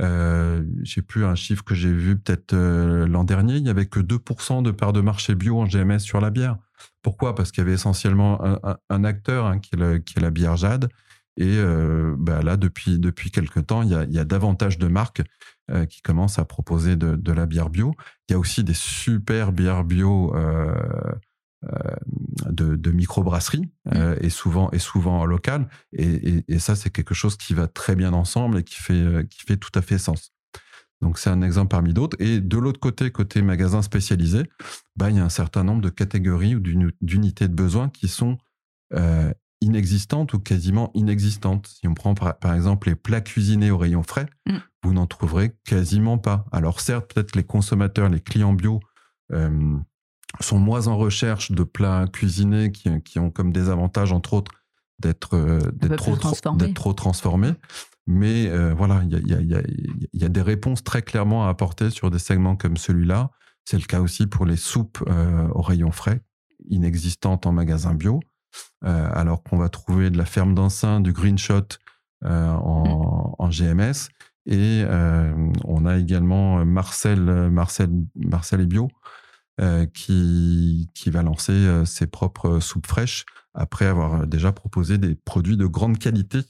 euh, 0.00 0.64
j'ai 0.82 1.02
plus 1.02 1.24
un 1.24 1.34
chiffre 1.34 1.64
que 1.64 1.74
j'ai 1.74 1.92
vu 1.92 2.16
peut-être 2.16 2.54
euh, 2.54 3.06
l'an 3.06 3.24
dernier, 3.24 3.56
il 3.56 3.62
n'y 3.62 3.68
avait 3.68 3.86
que 3.86 4.00
2% 4.00 4.62
de 4.62 4.70
part 4.70 4.92
de 4.92 5.00
marché 5.00 5.34
bio 5.34 5.60
en 5.60 5.66
GMS 5.66 5.98
sur 5.98 6.20
la 6.20 6.30
bière. 6.30 6.56
Pourquoi? 7.02 7.34
Parce 7.34 7.50
qu'il 7.50 7.62
y 7.62 7.66
avait 7.66 7.74
essentiellement 7.74 8.40
un, 8.88 9.04
acteur 9.04 9.46
hein, 9.46 9.58
qui, 9.58 9.74
est 9.74 10.04
qui, 10.04 10.18
est 10.18 10.22
la 10.22 10.30
bière 10.30 10.56
Jade 10.56 10.88
et 11.36 11.56
euh, 11.56 12.14
bah 12.18 12.42
là, 12.42 12.56
depuis, 12.56 12.98
depuis 12.98 13.30
quelques 13.30 13.66
temps, 13.66 13.82
il 13.82 13.90
y 13.90 13.94
a, 13.94 14.04
y 14.04 14.18
a 14.18 14.24
davantage 14.24 14.78
de 14.78 14.86
marques 14.86 15.22
euh, 15.70 15.86
qui 15.86 16.02
commencent 16.02 16.38
à 16.38 16.44
proposer 16.44 16.96
de, 16.96 17.16
de, 17.16 17.32
la 17.32 17.46
bière 17.46 17.70
bio. 17.70 17.94
Il 18.28 18.32
y 18.32 18.34
a 18.34 18.38
aussi 18.38 18.64
des 18.64 18.74
super 18.74 19.52
bières 19.52 19.84
bio 19.84 20.34
euh, 20.36 20.74
de, 22.50 22.76
de 22.76 22.90
microbrasserie 22.90 23.70
mmh. 23.86 24.14
et 24.20 24.30
souvent 24.30 24.70
et 24.72 24.78
souvent 24.78 25.24
local. 25.24 25.68
Et, 25.92 26.44
et, 26.48 26.58
ça, 26.58 26.74
c'est 26.76 26.90
quelque 26.90 27.14
chose 27.14 27.36
qui 27.36 27.54
va 27.54 27.66
très 27.66 27.94
bien 27.94 28.12
ensemble 28.12 28.58
et 28.58 28.64
qui 28.64 28.74
fait, 28.74 29.26
qui 29.30 29.40
fait 29.46 29.56
tout 29.56 29.70
à 29.74 29.80
fait 29.80 29.98
sens. 29.98 30.32
Donc 31.00 31.18
c'est 31.18 31.30
un 31.30 31.42
exemple 31.42 31.68
parmi 31.68 31.92
d'autres. 31.92 32.16
Et 32.20 32.40
de 32.40 32.58
l'autre 32.58 32.80
côté, 32.80 33.10
côté 33.10 33.42
magasin 33.42 33.82
spécialisé, 33.82 34.44
bah, 34.96 35.10
il 35.10 35.16
y 35.16 35.18
a 35.18 35.24
un 35.24 35.28
certain 35.28 35.64
nombre 35.64 35.82
de 35.82 35.90
catégories 35.90 36.54
ou 36.54 36.60
d'unités 37.00 37.48
de 37.48 37.54
besoin 37.54 37.88
qui 37.88 38.08
sont 38.08 38.38
euh, 38.94 39.32
inexistantes 39.62 40.34
ou 40.34 40.38
quasiment 40.38 40.90
inexistantes. 40.94 41.68
Si 41.68 41.88
on 41.88 41.94
prend 41.94 42.14
par, 42.14 42.54
exemple 42.54 42.88
les 42.88 42.96
plats 42.96 43.20
cuisinés 43.20 43.70
au 43.70 43.78
rayon 43.78 44.02
frais, 44.02 44.26
mm. 44.46 44.56
vous 44.82 44.92
n'en 44.92 45.06
trouverez 45.06 45.56
quasiment 45.64 46.18
pas. 46.18 46.44
Alors 46.52 46.80
certes, 46.80 47.12
peut-être 47.12 47.36
les 47.36 47.44
consommateurs, 47.44 48.08
les 48.08 48.20
clients 48.20 48.52
bio 48.52 48.80
euh, 49.32 49.76
sont 50.40 50.58
moins 50.58 50.88
en 50.88 50.96
recherche 50.96 51.52
de 51.52 51.62
plats 51.62 52.06
cuisinés 52.12 52.72
qui, 52.72 53.18
ont 53.18 53.30
comme 53.30 53.52
des 53.52 53.68
avantages, 53.68 54.12
entre 54.12 54.34
autres, 54.34 54.52
d'être 54.98 55.34
euh, 55.34 55.60
trop, 55.96 56.16
trop, 56.74 56.92
transformés. 56.92 57.52
Mais 58.06 58.48
euh, 58.48 58.74
voilà, 58.74 59.02
il 59.04 59.10
y 59.10 59.34
a, 59.34 59.40
y, 59.40 60.08
y 60.12 60.24
a, 60.24 60.28
des 60.28 60.42
réponses 60.42 60.82
très 60.82 61.02
clairement 61.02 61.46
à 61.46 61.50
apporter 61.50 61.90
sur 61.90 62.10
des 62.10 62.18
segments 62.18 62.56
comme 62.56 62.76
celui-là. 62.76 63.30
C'est 63.64 63.78
le 63.78 63.84
cas 63.84 64.00
aussi 64.00 64.26
pour 64.26 64.44
les 64.44 64.56
soupes 64.56 65.04
au 65.54 65.62
rayon 65.62 65.92
frais, 65.92 66.20
inexistantes 66.68 67.46
en 67.46 67.52
magasin 67.52 67.94
bio. 67.94 68.20
Euh, 68.84 69.08
alors 69.12 69.42
qu'on 69.42 69.58
va 69.58 69.68
trouver 69.68 70.10
de 70.10 70.18
la 70.18 70.24
ferme 70.24 70.54
d'enceint, 70.54 71.00
du 71.00 71.12
green 71.12 71.38
shot 71.38 71.78
euh, 72.24 72.48
en, 72.48 73.48
GMS. 73.48 74.08
Et 74.46 74.82
euh, 74.84 75.32
on 75.64 75.86
a 75.86 75.98
également 75.98 76.64
Marcel, 76.64 77.20
Marcel, 77.50 77.90
Marcel 78.16 78.60
et 78.60 78.66
Bio 78.66 78.88
qui, 79.94 80.90
qui 80.94 81.10
va 81.10 81.22
lancer 81.22 81.84
ses 81.84 82.08
propres 82.08 82.58
soupes 82.58 82.86
fraîches 82.86 83.24
après 83.54 83.86
avoir 83.86 84.26
déjà 84.26 84.50
proposé 84.50 84.98
des 84.98 85.14
produits 85.14 85.56
de 85.56 85.66
grande 85.66 85.98
qualité 85.98 86.40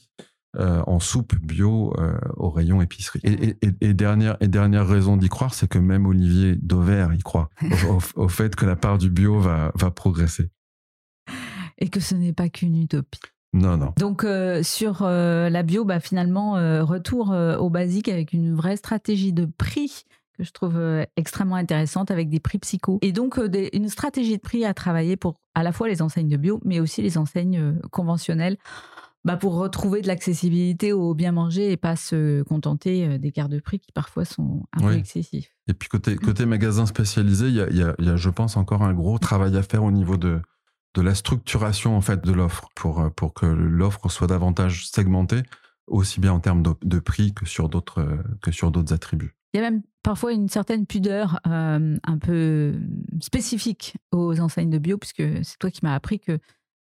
en 0.57 0.99
soupe 0.99 1.35
bio 1.35 1.93
au 2.37 2.49
rayon 2.49 2.81
épicerie. 2.81 3.19
Et, 3.23 3.93
dernière, 3.93 4.37
et 4.39 4.47
dernière 4.47 4.87
raison 4.87 5.17
d'y 5.17 5.29
croire, 5.29 5.53
c'est 5.53 5.67
que 5.67 5.77
même 5.77 6.07
Olivier 6.07 6.55
Dauvert 6.55 7.13
y 7.13 7.19
croit 7.19 7.49
au, 8.15 8.29
fait 8.29 8.55
que 8.55 8.65
la 8.65 8.77
part 8.77 8.97
du 8.97 9.11
bio 9.11 9.39
va, 9.39 9.71
va 9.75 9.91
progresser 9.91 10.49
et 11.83 11.89
que 11.89 11.99
ce 11.99 12.15
n'est 12.15 12.31
pas 12.31 12.47
qu'une 12.47 12.81
utopie. 12.81 13.19
Non, 13.51 13.77
non. 13.77 13.93
Donc 13.97 14.23
euh, 14.23 14.63
sur 14.63 15.01
euh, 15.01 15.49
la 15.49 15.63
bio, 15.63 15.83
bah, 15.83 15.99
finalement, 15.99 16.55
euh, 16.55 16.83
retour 16.83 17.35
au 17.59 17.69
basique 17.69 18.07
avec 18.07 18.31
une 18.31 18.55
vraie 18.55 18.77
stratégie 18.77 19.33
de 19.33 19.45
prix 19.45 20.05
que 20.37 20.43
je 20.43 20.51
trouve 20.51 20.81
extrêmement 21.15 21.57
intéressante 21.57 22.09
avec 22.09 22.29
des 22.29 22.39
prix 22.39 22.57
psycho. 22.57 22.97
Et 23.03 23.11
donc 23.11 23.39
une 23.73 23.89
stratégie 23.89 24.37
de 24.37 24.41
prix 24.41 24.65
à 24.65 24.73
travailler 24.73 25.15
pour 25.15 25.35
à 25.53 25.61
la 25.61 25.71
fois 25.71 25.87
les 25.87 26.01
enseignes 26.01 26.29
de 26.29 26.37
bio, 26.37 26.59
mais 26.65 26.79
aussi 26.79 27.03
les 27.03 27.19
enseignes 27.19 27.79
conventionnelles. 27.91 28.57
Bah, 29.25 29.37
pour 29.37 29.53
retrouver 29.55 30.01
de 30.01 30.07
l'accessibilité 30.07 30.91
au 30.91 31.13
bien 31.13 31.31
manger 31.31 31.71
et 31.71 31.77
pas 31.77 31.95
se 31.95 32.41
contenter 32.41 33.19
des 33.19 33.31
quarts 33.31 33.47
de 33.47 33.59
prix 33.59 33.79
qui 33.79 33.91
parfois 33.93 34.25
sont 34.25 34.65
un 34.73 34.81
peu 34.81 34.95
excessifs. 34.95 35.55
Et 35.67 35.73
puis 35.73 35.87
côté, 35.87 36.15
côté 36.17 36.45
magasin 36.45 36.85
spécialisé, 36.85 37.47
il 37.47 37.55
y 37.55 38.09
a, 38.09 38.15
je 38.15 38.29
pense, 38.29 38.57
encore 38.57 38.81
un 38.81 38.93
gros 38.93 39.19
travail 39.19 39.55
à 39.55 39.61
faire 39.61 39.83
au 39.83 39.91
niveau 39.91 40.17
de, 40.17 40.41
de 40.95 41.01
la 41.01 41.15
structuration 41.15 41.95
en 41.97 42.01
fait 42.01 42.23
de 42.23 42.31
l'offre 42.31 42.69
pour 42.75 42.99
euh, 43.01 43.09
pour 43.09 43.33
que 43.33 43.45
l'offre 43.45 44.09
soit 44.09 44.27
davantage 44.27 44.87
segmentée 44.87 45.43
aussi 45.87 46.19
bien 46.19 46.31
en 46.33 46.39
termes 46.39 46.63
de, 46.63 46.99
prix 46.99 47.33
que 47.33 47.45
sur 47.45 47.67
d'autres 47.69 47.99
euh, 47.99 48.17
que 48.41 48.51
sur 48.51 48.71
d'autres 48.71 48.93
attributs. 48.93 49.35
Il 49.53 49.57
y 49.61 49.63
a 49.63 49.69
même 49.69 49.81
parfois 50.01 50.31
une 50.33 50.49
certaine 50.49 50.85
pudeur 50.85 51.39
euh, 51.47 51.97
un 52.03 52.17
peu 52.17 52.79
spécifique 53.21 53.95
aux 54.11 54.39
enseignes 54.39 54.69
de 54.69 54.77
bio 54.77 54.97
puisque 54.97 55.23
c'est 55.43 55.57
toi 55.59 55.69
qui 55.71 55.81
m'as 55.83 55.93
appris 55.95 56.19
que 56.19 56.39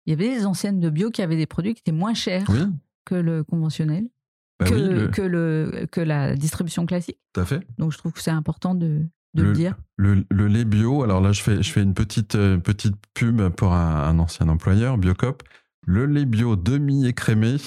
il 0.05 0.11
y 0.11 0.13
avait 0.13 0.35
des 0.35 0.45
anciennes 0.45 0.79
de 0.79 0.89
bio 0.89 1.09
qui 1.09 1.21
avaient 1.21 1.35
des 1.37 1.45
produits 1.47 1.73
qui 1.73 1.79
étaient 1.81 1.91
moins 1.91 2.13
chers 2.13 2.45
Oui, 2.49 2.61
que 3.05 3.15
le 3.15 3.43
conventionnel, 3.43 4.07
bah 4.59 4.67
que, 4.67 4.75
oui, 4.75 4.81
le- 4.93 5.07
que, 5.07 5.21
le, 5.23 5.87
que 5.91 5.99
la 6.01 6.35
distribution 6.35 6.85
classique. 6.85 7.19
tout 7.33 7.41
à 7.41 7.45
fait. 7.45 7.65
Donc 7.79 7.91
je 7.91 7.97
trouve 7.97 8.13
que 8.13 8.21
c'est 8.21 8.29
important 8.31 8.75
de, 8.75 9.07
de 9.35 9.43
le, 9.43 9.49
Le- 9.49 9.55
dire. 9.55 9.75
Le, 9.97 10.25
le 10.31 10.47
lait 10.47 10.65
bio, 10.65 11.03
alors 11.03 11.21
là, 11.21 11.31
je 11.31 11.41
fais, 11.41 11.61
je 11.61 11.71
fais 11.71 11.83
une 11.83 11.93
petite, 11.93 12.35
euh, 12.35 12.57
petite 12.57 12.95
pub 13.13 13.49
pour 13.49 13.73
un, 13.73 14.03
un 14.07 14.17
ancien 14.19 14.47
employeur, 14.49 14.97
Biocop. 14.97 15.43
Le 15.87 16.07
lait 16.07 16.25
bio 16.25 16.55
demi-écrémé, 16.55 17.57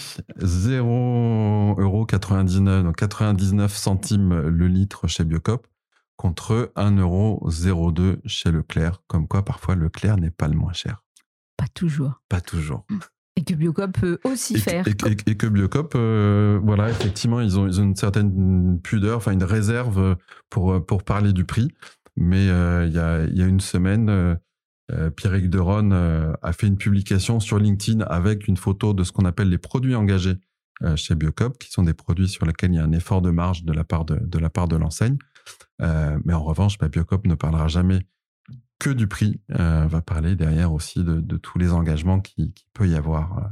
0,99€, 0.41 2.83
donc 2.83 2.97
99 2.97 3.77
centimes 3.77 4.35
le 4.49 4.67
litre 4.67 5.07
chez 5.07 5.23
Biocop, 5.25 5.69
contre 6.17 6.73
1,02€ 6.77 8.19
chez 8.27 8.51
Leclerc. 8.51 9.03
Comme 9.07 9.29
quoi, 9.29 9.45
parfois, 9.45 9.77
Leclerc 9.77 10.17
n'est 10.17 10.33
pas 10.33 10.49
le 10.49 10.57
moins 10.57 10.73
cher. 10.73 11.05
Pas 11.57 11.69
toujours. 11.73 12.21
Pas 12.29 12.41
toujours. 12.41 12.85
Et 13.39 13.45
que 13.45 13.55
Biocop 13.55 13.93
peut 13.93 14.19
aussi 14.25 14.55
Et, 14.57 14.59
faire. 14.59 14.87
et- 14.89 14.91
et- 14.91 15.31
et 15.31 15.37
que 15.37 15.47
Biocop, 15.47 15.93
euh, 15.95 16.59
voilà, 16.63 16.91
effectivement, 16.91 17.41
ils 17.41 17.57
ont, 17.59 17.69
ils 17.69 17.81
ont 17.81 17.85
une 17.85 17.95
certaine 17.97 18.81
pudeur, 18.83 19.19
enfin 19.19 19.31
une 19.33 19.45
réserve 19.45 20.17
pour, 20.51 20.85
pour 20.85 21.05
parler 21.05 21.33
du 21.33 21.45
prix. 21.45 21.69
Mais 22.17 22.49
euh, 22.49 22.87
il 22.87 22.93
y, 22.93 22.99
a, 22.99 23.25
y 23.27 23.43
a 23.43 23.47
une 23.47 23.61
semaine, 23.61 24.09
euh, 24.09 24.35
euh, 24.91 25.11
Pierrick 25.11 25.51
Deron 25.51 25.93
a 26.43 26.53
fait 26.53 26.67
une 26.67 26.77
publication 26.79 27.39
sur 27.39 27.59
LinkedIn 27.61 28.01
avec 28.05 28.49
une 28.49 28.57
photo 28.57 28.93
de 28.93 29.05
ce 29.05 29.13
qu'on 29.13 29.25
appelle 29.25 29.51
les 29.51 29.59
produits 29.59 29.95
engagés 29.95 30.35
chez 30.97 31.15
Biocop, 31.15 31.59
qui 31.59 31.71
sont 31.71 31.83
des 31.83 31.95
produits 31.95 32.29
sur 32.29 32.45
lesquels 32.47 32.73
il 32.73 32.77
y 32.77 32.79
a 32.79 32.85
un 32.85 32.93
effort 32.93 33.21
de 33.21 33.31
marge 33.31 33.65
de 33.65 33.73
la 33.73 33.85
part 33.85 34.05
de, 34.05 34.17
de 34.21 34.39
la 34.39 34.49
part 34.51 34.67
de 34.69 34.77
l'enseigne. 34.77 35.17
Mais 35.81 36.33
en 36.35 36.43
revanche, 36.43 36.79
bah, 36.79 36.89
Biocop 36.89 37.27
ne 37.27 37.35
parlera 37.35 37.69
jamais 37.69 38.01
que 38.79 38.91
du 38.91 39.07
prix, 39.07 39.41
euh, 39.59 39.87
va 39.87 40.01
parler 40.01 40.37
derrière 40.37 40.73
aussi 40.73 41.03
de, 41.03 41.21
de 41.21 41.37
tous 41.37 41.59
les 41.59 41.73
engagements 41.73 42.21
qui, 42.21 42.53
qui 42.53 42.65
peut 42.73 42.89
y 42.89 42.95
avoir 42.95 43.39
euh, 43.39 43.43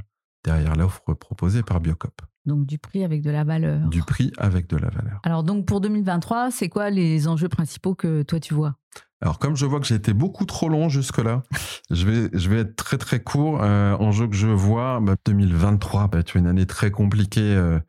derrière 0.45 0.77
l'offre 0.77 1.15
proposée 1.15 1.63
par 1.63 1.81
Biocop. 1.81 2.23
Donc 2.47 2.65
du 2.65 2.79
prix 2.79 3.03
avec 3.03 3.23
de 3.23 3.31
la 3.31 3.43
valeur. 3.43 3.89
Du 3.89 4.03
prix 4.03 4.33
avec 4.39 4.69
de 4.69 4.77
la 4.77 4.89
valeur. 4.89 5.21
Alors 5.25 5.43
donc 5.43 5.67
pour 5.67 5.81
2023, 5.81 6.53
c'est 6.53 6.69
quoi 6.69 6.91
les 6.91 7.27
enjeux 7.27 7.49
principaux 7.49 7.95
que 7.95 8.23
toi 8.23 8.39
tu 8.39 8.55
vois? 8.55 8.77
Alors 9.21 9.39
comme 9.39 9.57
je 9.57 9.67
vois 9.67 9.81
que 9.81 9.87
j'ai 9.87 9.97
été 9.97 10.13
beaucoup 10.13 10.45
trop 10.45 10.69
long 10.69 10.89
jusque-là, 10.89 11.43
je 11.91 12.07
vais, 12.07 12.31
je 12.33 12.49
vais 12.49 12.61
être 12.61 12.77
très 12.77 12.99
très 12.99 13.21
court. 13.21 13.63
Euh, 13.63 13.97
enjeu 13.97 14.29
que 14.29 14.37
je 14.37 14.47
vois, 14.47 15.01
bah, 15.01 15.17
2023 15.27 16.09
va 16.13 16.19
être 16.21 16.37
une 16.37 16.47
année 16.47 16.67
très 16.67 16.93
compliquée 16.93 17.41
euh, 17.41 17.81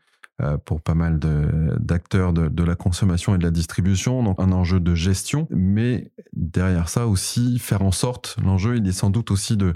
pour 0.66 0.82
pas 0.82 0.94
mal 0.94 1.20
d'acteurs 1.80 2.32
de, 2.32 2.48
de 2.48 2.64
la 2.64 2.76
consommation 2.76 3.34
et 3.34 3.38
de 3.40 3.44
la 3.44 3.52
distribution, 3.52 4.22
donc 4.22 4.40
un 4.40 4.52
enjeu 4.52 4.80
de 4.80 4.94
gestion, 4.94 5.48
mais 5.50 6.12
derrière 6.34 6.90
ça 6.90 7.08
aussi 7.08 7.58
faire 7.58 7.82
en 7.82 7.92
sorte, 7.92 8.38
l'enjeu 8.44 8.78
il 8.78 8.88
est 8.88 8.92
sans 8.92 9.10
doute 9.10 9.32
aussi 9.32 9.58
de, 9.58 9.74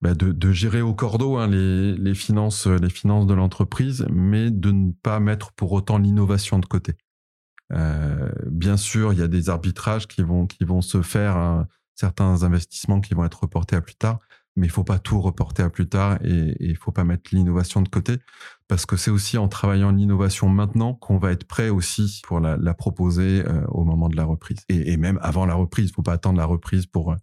bah, 0.00 0.14
de, 0.14 0.32
de 0.32 0.52
gérer 0.52 0.80
au 0.80 0.94
cordeau 0.94 1.36
hein, 1.36 1.48
les, 1.48 1.94
les 1.94 2.14
finances, 2.14 2.66
les 2.66 2.88
finances 2.88 3.26
de 3.26 3.34
l'entreprise, 3.34 4.06
mais 4.10 4.50
de 4.50 4.70
ne 4.70 4.92
pas 4.92 5.20
mettre 5.20 5.52
pour 5.52 5.72
autant 5.72 5.98
l'innovation 5.98 6.58
de 6.58 6.66
côté. 6.66 6.94
Euh, 7.72 8.30
bien 8.46 8.76
sûr, 8.76 9.12
il 9.12 9.18
y 9.18 9.22
a 9.22 9.28
des 9.28 9.48
arbitrages 9.48 10.08
qui 10.08 10.22
vont, 10.22 10.46
qui 10.46 10.64
vont 10.64 10.80
se 10.80 11.02
faire, 11.02 11.36
hein, 11.36 11.68
certains 11.94 12.42
investissements 12.42 13.00
qui 13.00 13.14
vont 13.14 13.24
être 13.24 13.42
reportés 13.42 13.76
à 13.76 13.80
plus 13.80 13.94
tard, 13.94 14.18
mais 14.56 14.66
il 14.66 14.70
faut 14.70 14.84
pas 14.84 14.98
tout 14.98 15.20
reporter 15.20 15.62
à 15.62 15.70
plus 15.70 15.88
tard 15.88 16.18
et 16.24 16.56
il 16.60 16.76
faut 16.76 16.92
pas 16.92 17.04
mettre 17.04 17.30
l'innovation 17.32 17.82
de 17.82 17.88
côté 17.88 18.18
parce 18.70 18.86
que 18.86 18.96
c'est 18.96 19.10
aussi 19.10 19.36
en 19.36 19.48
travaillant 19.48 19.90
l'innovation 19.90 20.48
maintenant 20.48 20.94
qu'on 20.94 21.18
va 21.18 21.32
être 21.32 21.42
prêt 21.42 21.70
aussi 21.70 22.22
pour 22.22 22.38
la, 22.38 22.56
la 22.56 22.72
proposer 22.72 23.42
euh, 23.44 23.66
au 23.66 23.82
moment 23.82 24.08
de 24.08 24.14
la 24.14 24.22
reprise 24.22 24.58
et, 24.68 24.92
et 24.92 24.96
même 24.96 25.18
avant 25.22 25.44
la 25.44 25.54
reprise. 25.54 25.88
Il 25.90 25.92
faut 25.92 26.02
pas 26.02 26.12
attendre 26.12 26.38
la 26.38 26.46
reprise 26.46 26.86
pour 26.86 27.10
euh, 27.10 27.16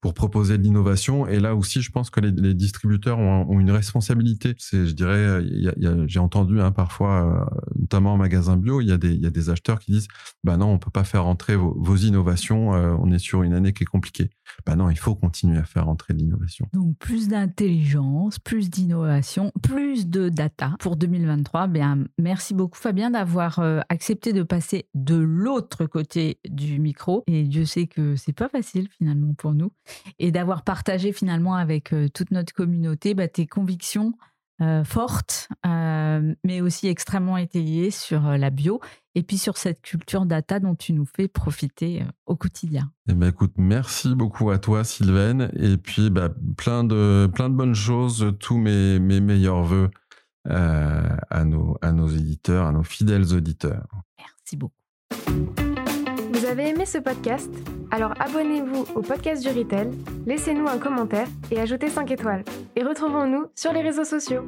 pour 0.00 0.14
proposer 0.14 0.58
de 0.58 0.62
l'innovation. 0.62 1.26
Et 1.26 1.40
là 1.40 1.54
aussi, 1.54 1.82
je 1.82 1.90
pense 1.90 2.10
que 2.10 2.20
les, 2.20 2.54
distributeurs 2.54 3.18
ont, 3.18 3.58
une 3.60 3.70
responsabilité. 3.70 4.54
Je 4.72 4.92
dirais, 4.92 5.26
a- 5.26 6.06
j'ai 6.06 6.18
entendu 6.18 6.60
hein, 6.60 6.72
parfois, 6.72 7.50
euh, 7.50 7.58
notamment 7.78 8.14
en 8.14 8.16
magasin 8.16 8.56
bio, 8.56 8.80
il 8.80 8.88
y, 8.88 8.92
a 8.92 8.96
des, 8.98 9.50
acheteurs 9.50 9.78
qui 9.78 9.92
disent, 9.92 10.08
bah 10.44 10.56
non, 10.56 10.66
on 10.66 10.78
peut 10.78 10.90
pas 10.90 11.04
faire 11.04 11.24
rentrer 11.24 11.56
vos, 11.56 11.96
innovations. 11.96 12.74
euh, 12.74 12.94
on 13.00 13.10
est 13.10 13.18
sur 13.18 13.42
une 13.42 13.54
année 13.54 13.72
qui 13.72 13.84
est 13.84 13.86
compliquée. 13.86 14.30
Bah 14.64 14.76
non, 14.76 14.90
il 14.90 14.98
faut 14.98 15.14
continuer 15.14 15.58
à 15.58 15.64
faire 15.64 15.86
rentrer 15.86 16.14
de 16.14 16.18
l'innovation. 16.18 16.68
Donc 16.72 16.96
plus 16.98 17.28
d'intelligence, 17.28 18.38
plus 18.38 18.70
d'innovation, 18.70 19.52
plus 19.62 20.08
de 20.08 20.28
data 20.28 20.76
pour 20.78 20.96
2023. 20.96 21.66
Bien, 21.66 22.04
merci 22.18 22.54
beaucoup 22.54 22.78
Fabien 22.78 23.10
d'avoir 23.10 23.58
euh, 23.58 23.80
accepté 23.88 24.32
de 24.32 24.42
passer 24.42 24.88
de 24.94 25.16
l'autre 25.16 25.86
côté 25.86 26.38
du 26.48 26.78
micro. 26.78 27.24
Et 27.26 27.44
Dieu 27.44 27.64
sait 27.64 27.86
que 27.86 28.16
c'est 28.16 28.32
pas 28.32 28.48
facile 28.48 28.88
finalement 28.98 29.34
pour 29.34 29.54
nous. 29.54 29.65
Et 30.18 30.30
d'avoir 30.30 30.62
partagé 30.62 31.12
finalement 31.12 31.54
avec 31.54 31.92
euh, 31.92 32.08
toute 32.08 32.30
notre 32.30 32.52
communauté 32.52 33.14
bah, 33.14 33.28
tes 33.28 33.46
convictions 33.46 34.14
euh, 34.62 34.84
fortes, 34.84 35.48
euh, 35.66 36.34
mais 36.44 36.60
aussi 36.62 36.88
extrêmement 36.88 37.36
étayées 37.36 37.90
sur 37.90 38.22
la 38.22 38.48
bio 38.48 38.80
et 39.14 39.22
puis 39.22 39.36
sur 39.36 39.58
cette 39.58 39.82
culture 39.82 40.24
data 40.24 40.60
dont 40.60 40.74
tu 40.74 40.94
nous 40.94 41.04
fais 41.04 41.28
profiter 41.28 42.04
au 42.24 42.36
quotidien. 42.36 42.90
Eh 43.10 43.14
ben 43.14 43.28
écoute, 43.28 43.52
merci 43.58 44.14
beaucoup 44.14 44.50
à 44.50 44.58
toi 44.58 44.82
Sylvaine 44.82 45.50
et 45.56 45.76
puis 45.76 46.08
bah, 46.08 46.30
plein 46.56 46.84
de 46.84 47.28
plein 47.34 47.50
de 47.50 47.54
bonnes 47.54 47.74
choses, 47.74 48.34
tous 48.40 48.56
mes 48.56 48.98
mes 48.98 49.20
meilleurs 49.20 49.62
voeux 49.62 49.90
euh, 50.48 51.16
à 51.28 51.44
nos 51.44 51.76
à 51.82 51.90
nos 51.90 52.08
éditeurs, 52.08 52.66
à 52.66 52.72
nos 52.72 52.84
fidèles 52.84 53.34
auditeurs. 53.34 53.86
Merci 54.18 54.56
beaucoup. 54.56 55.75
Avez 56.48 56.68
aimé 56.68 56.86
ce 56.86 56.98
podcast? 56.98 57.50
Alors 57.90 58.12
abonnez-vous 58.20 58.86
au 58.94 59.02
podcast 59.02 59.42
du 59.42 59.48
Retail, 59.48 59.90
laissez-nous 60.26 60.68
un 60.68 60.78
commentaire 60.78 61.26
et 61.50 61.58
ajoutez 61.58 61.88
5 61.88 62.08
étoiles. 62.12 62.44
Et 62.76 62.84
retrouvons-nous 62.84 63.46
sur 63.56 63.72
les 63.72 63.80
réseaux 63.80 64.04
sociaux. 64.04 64.44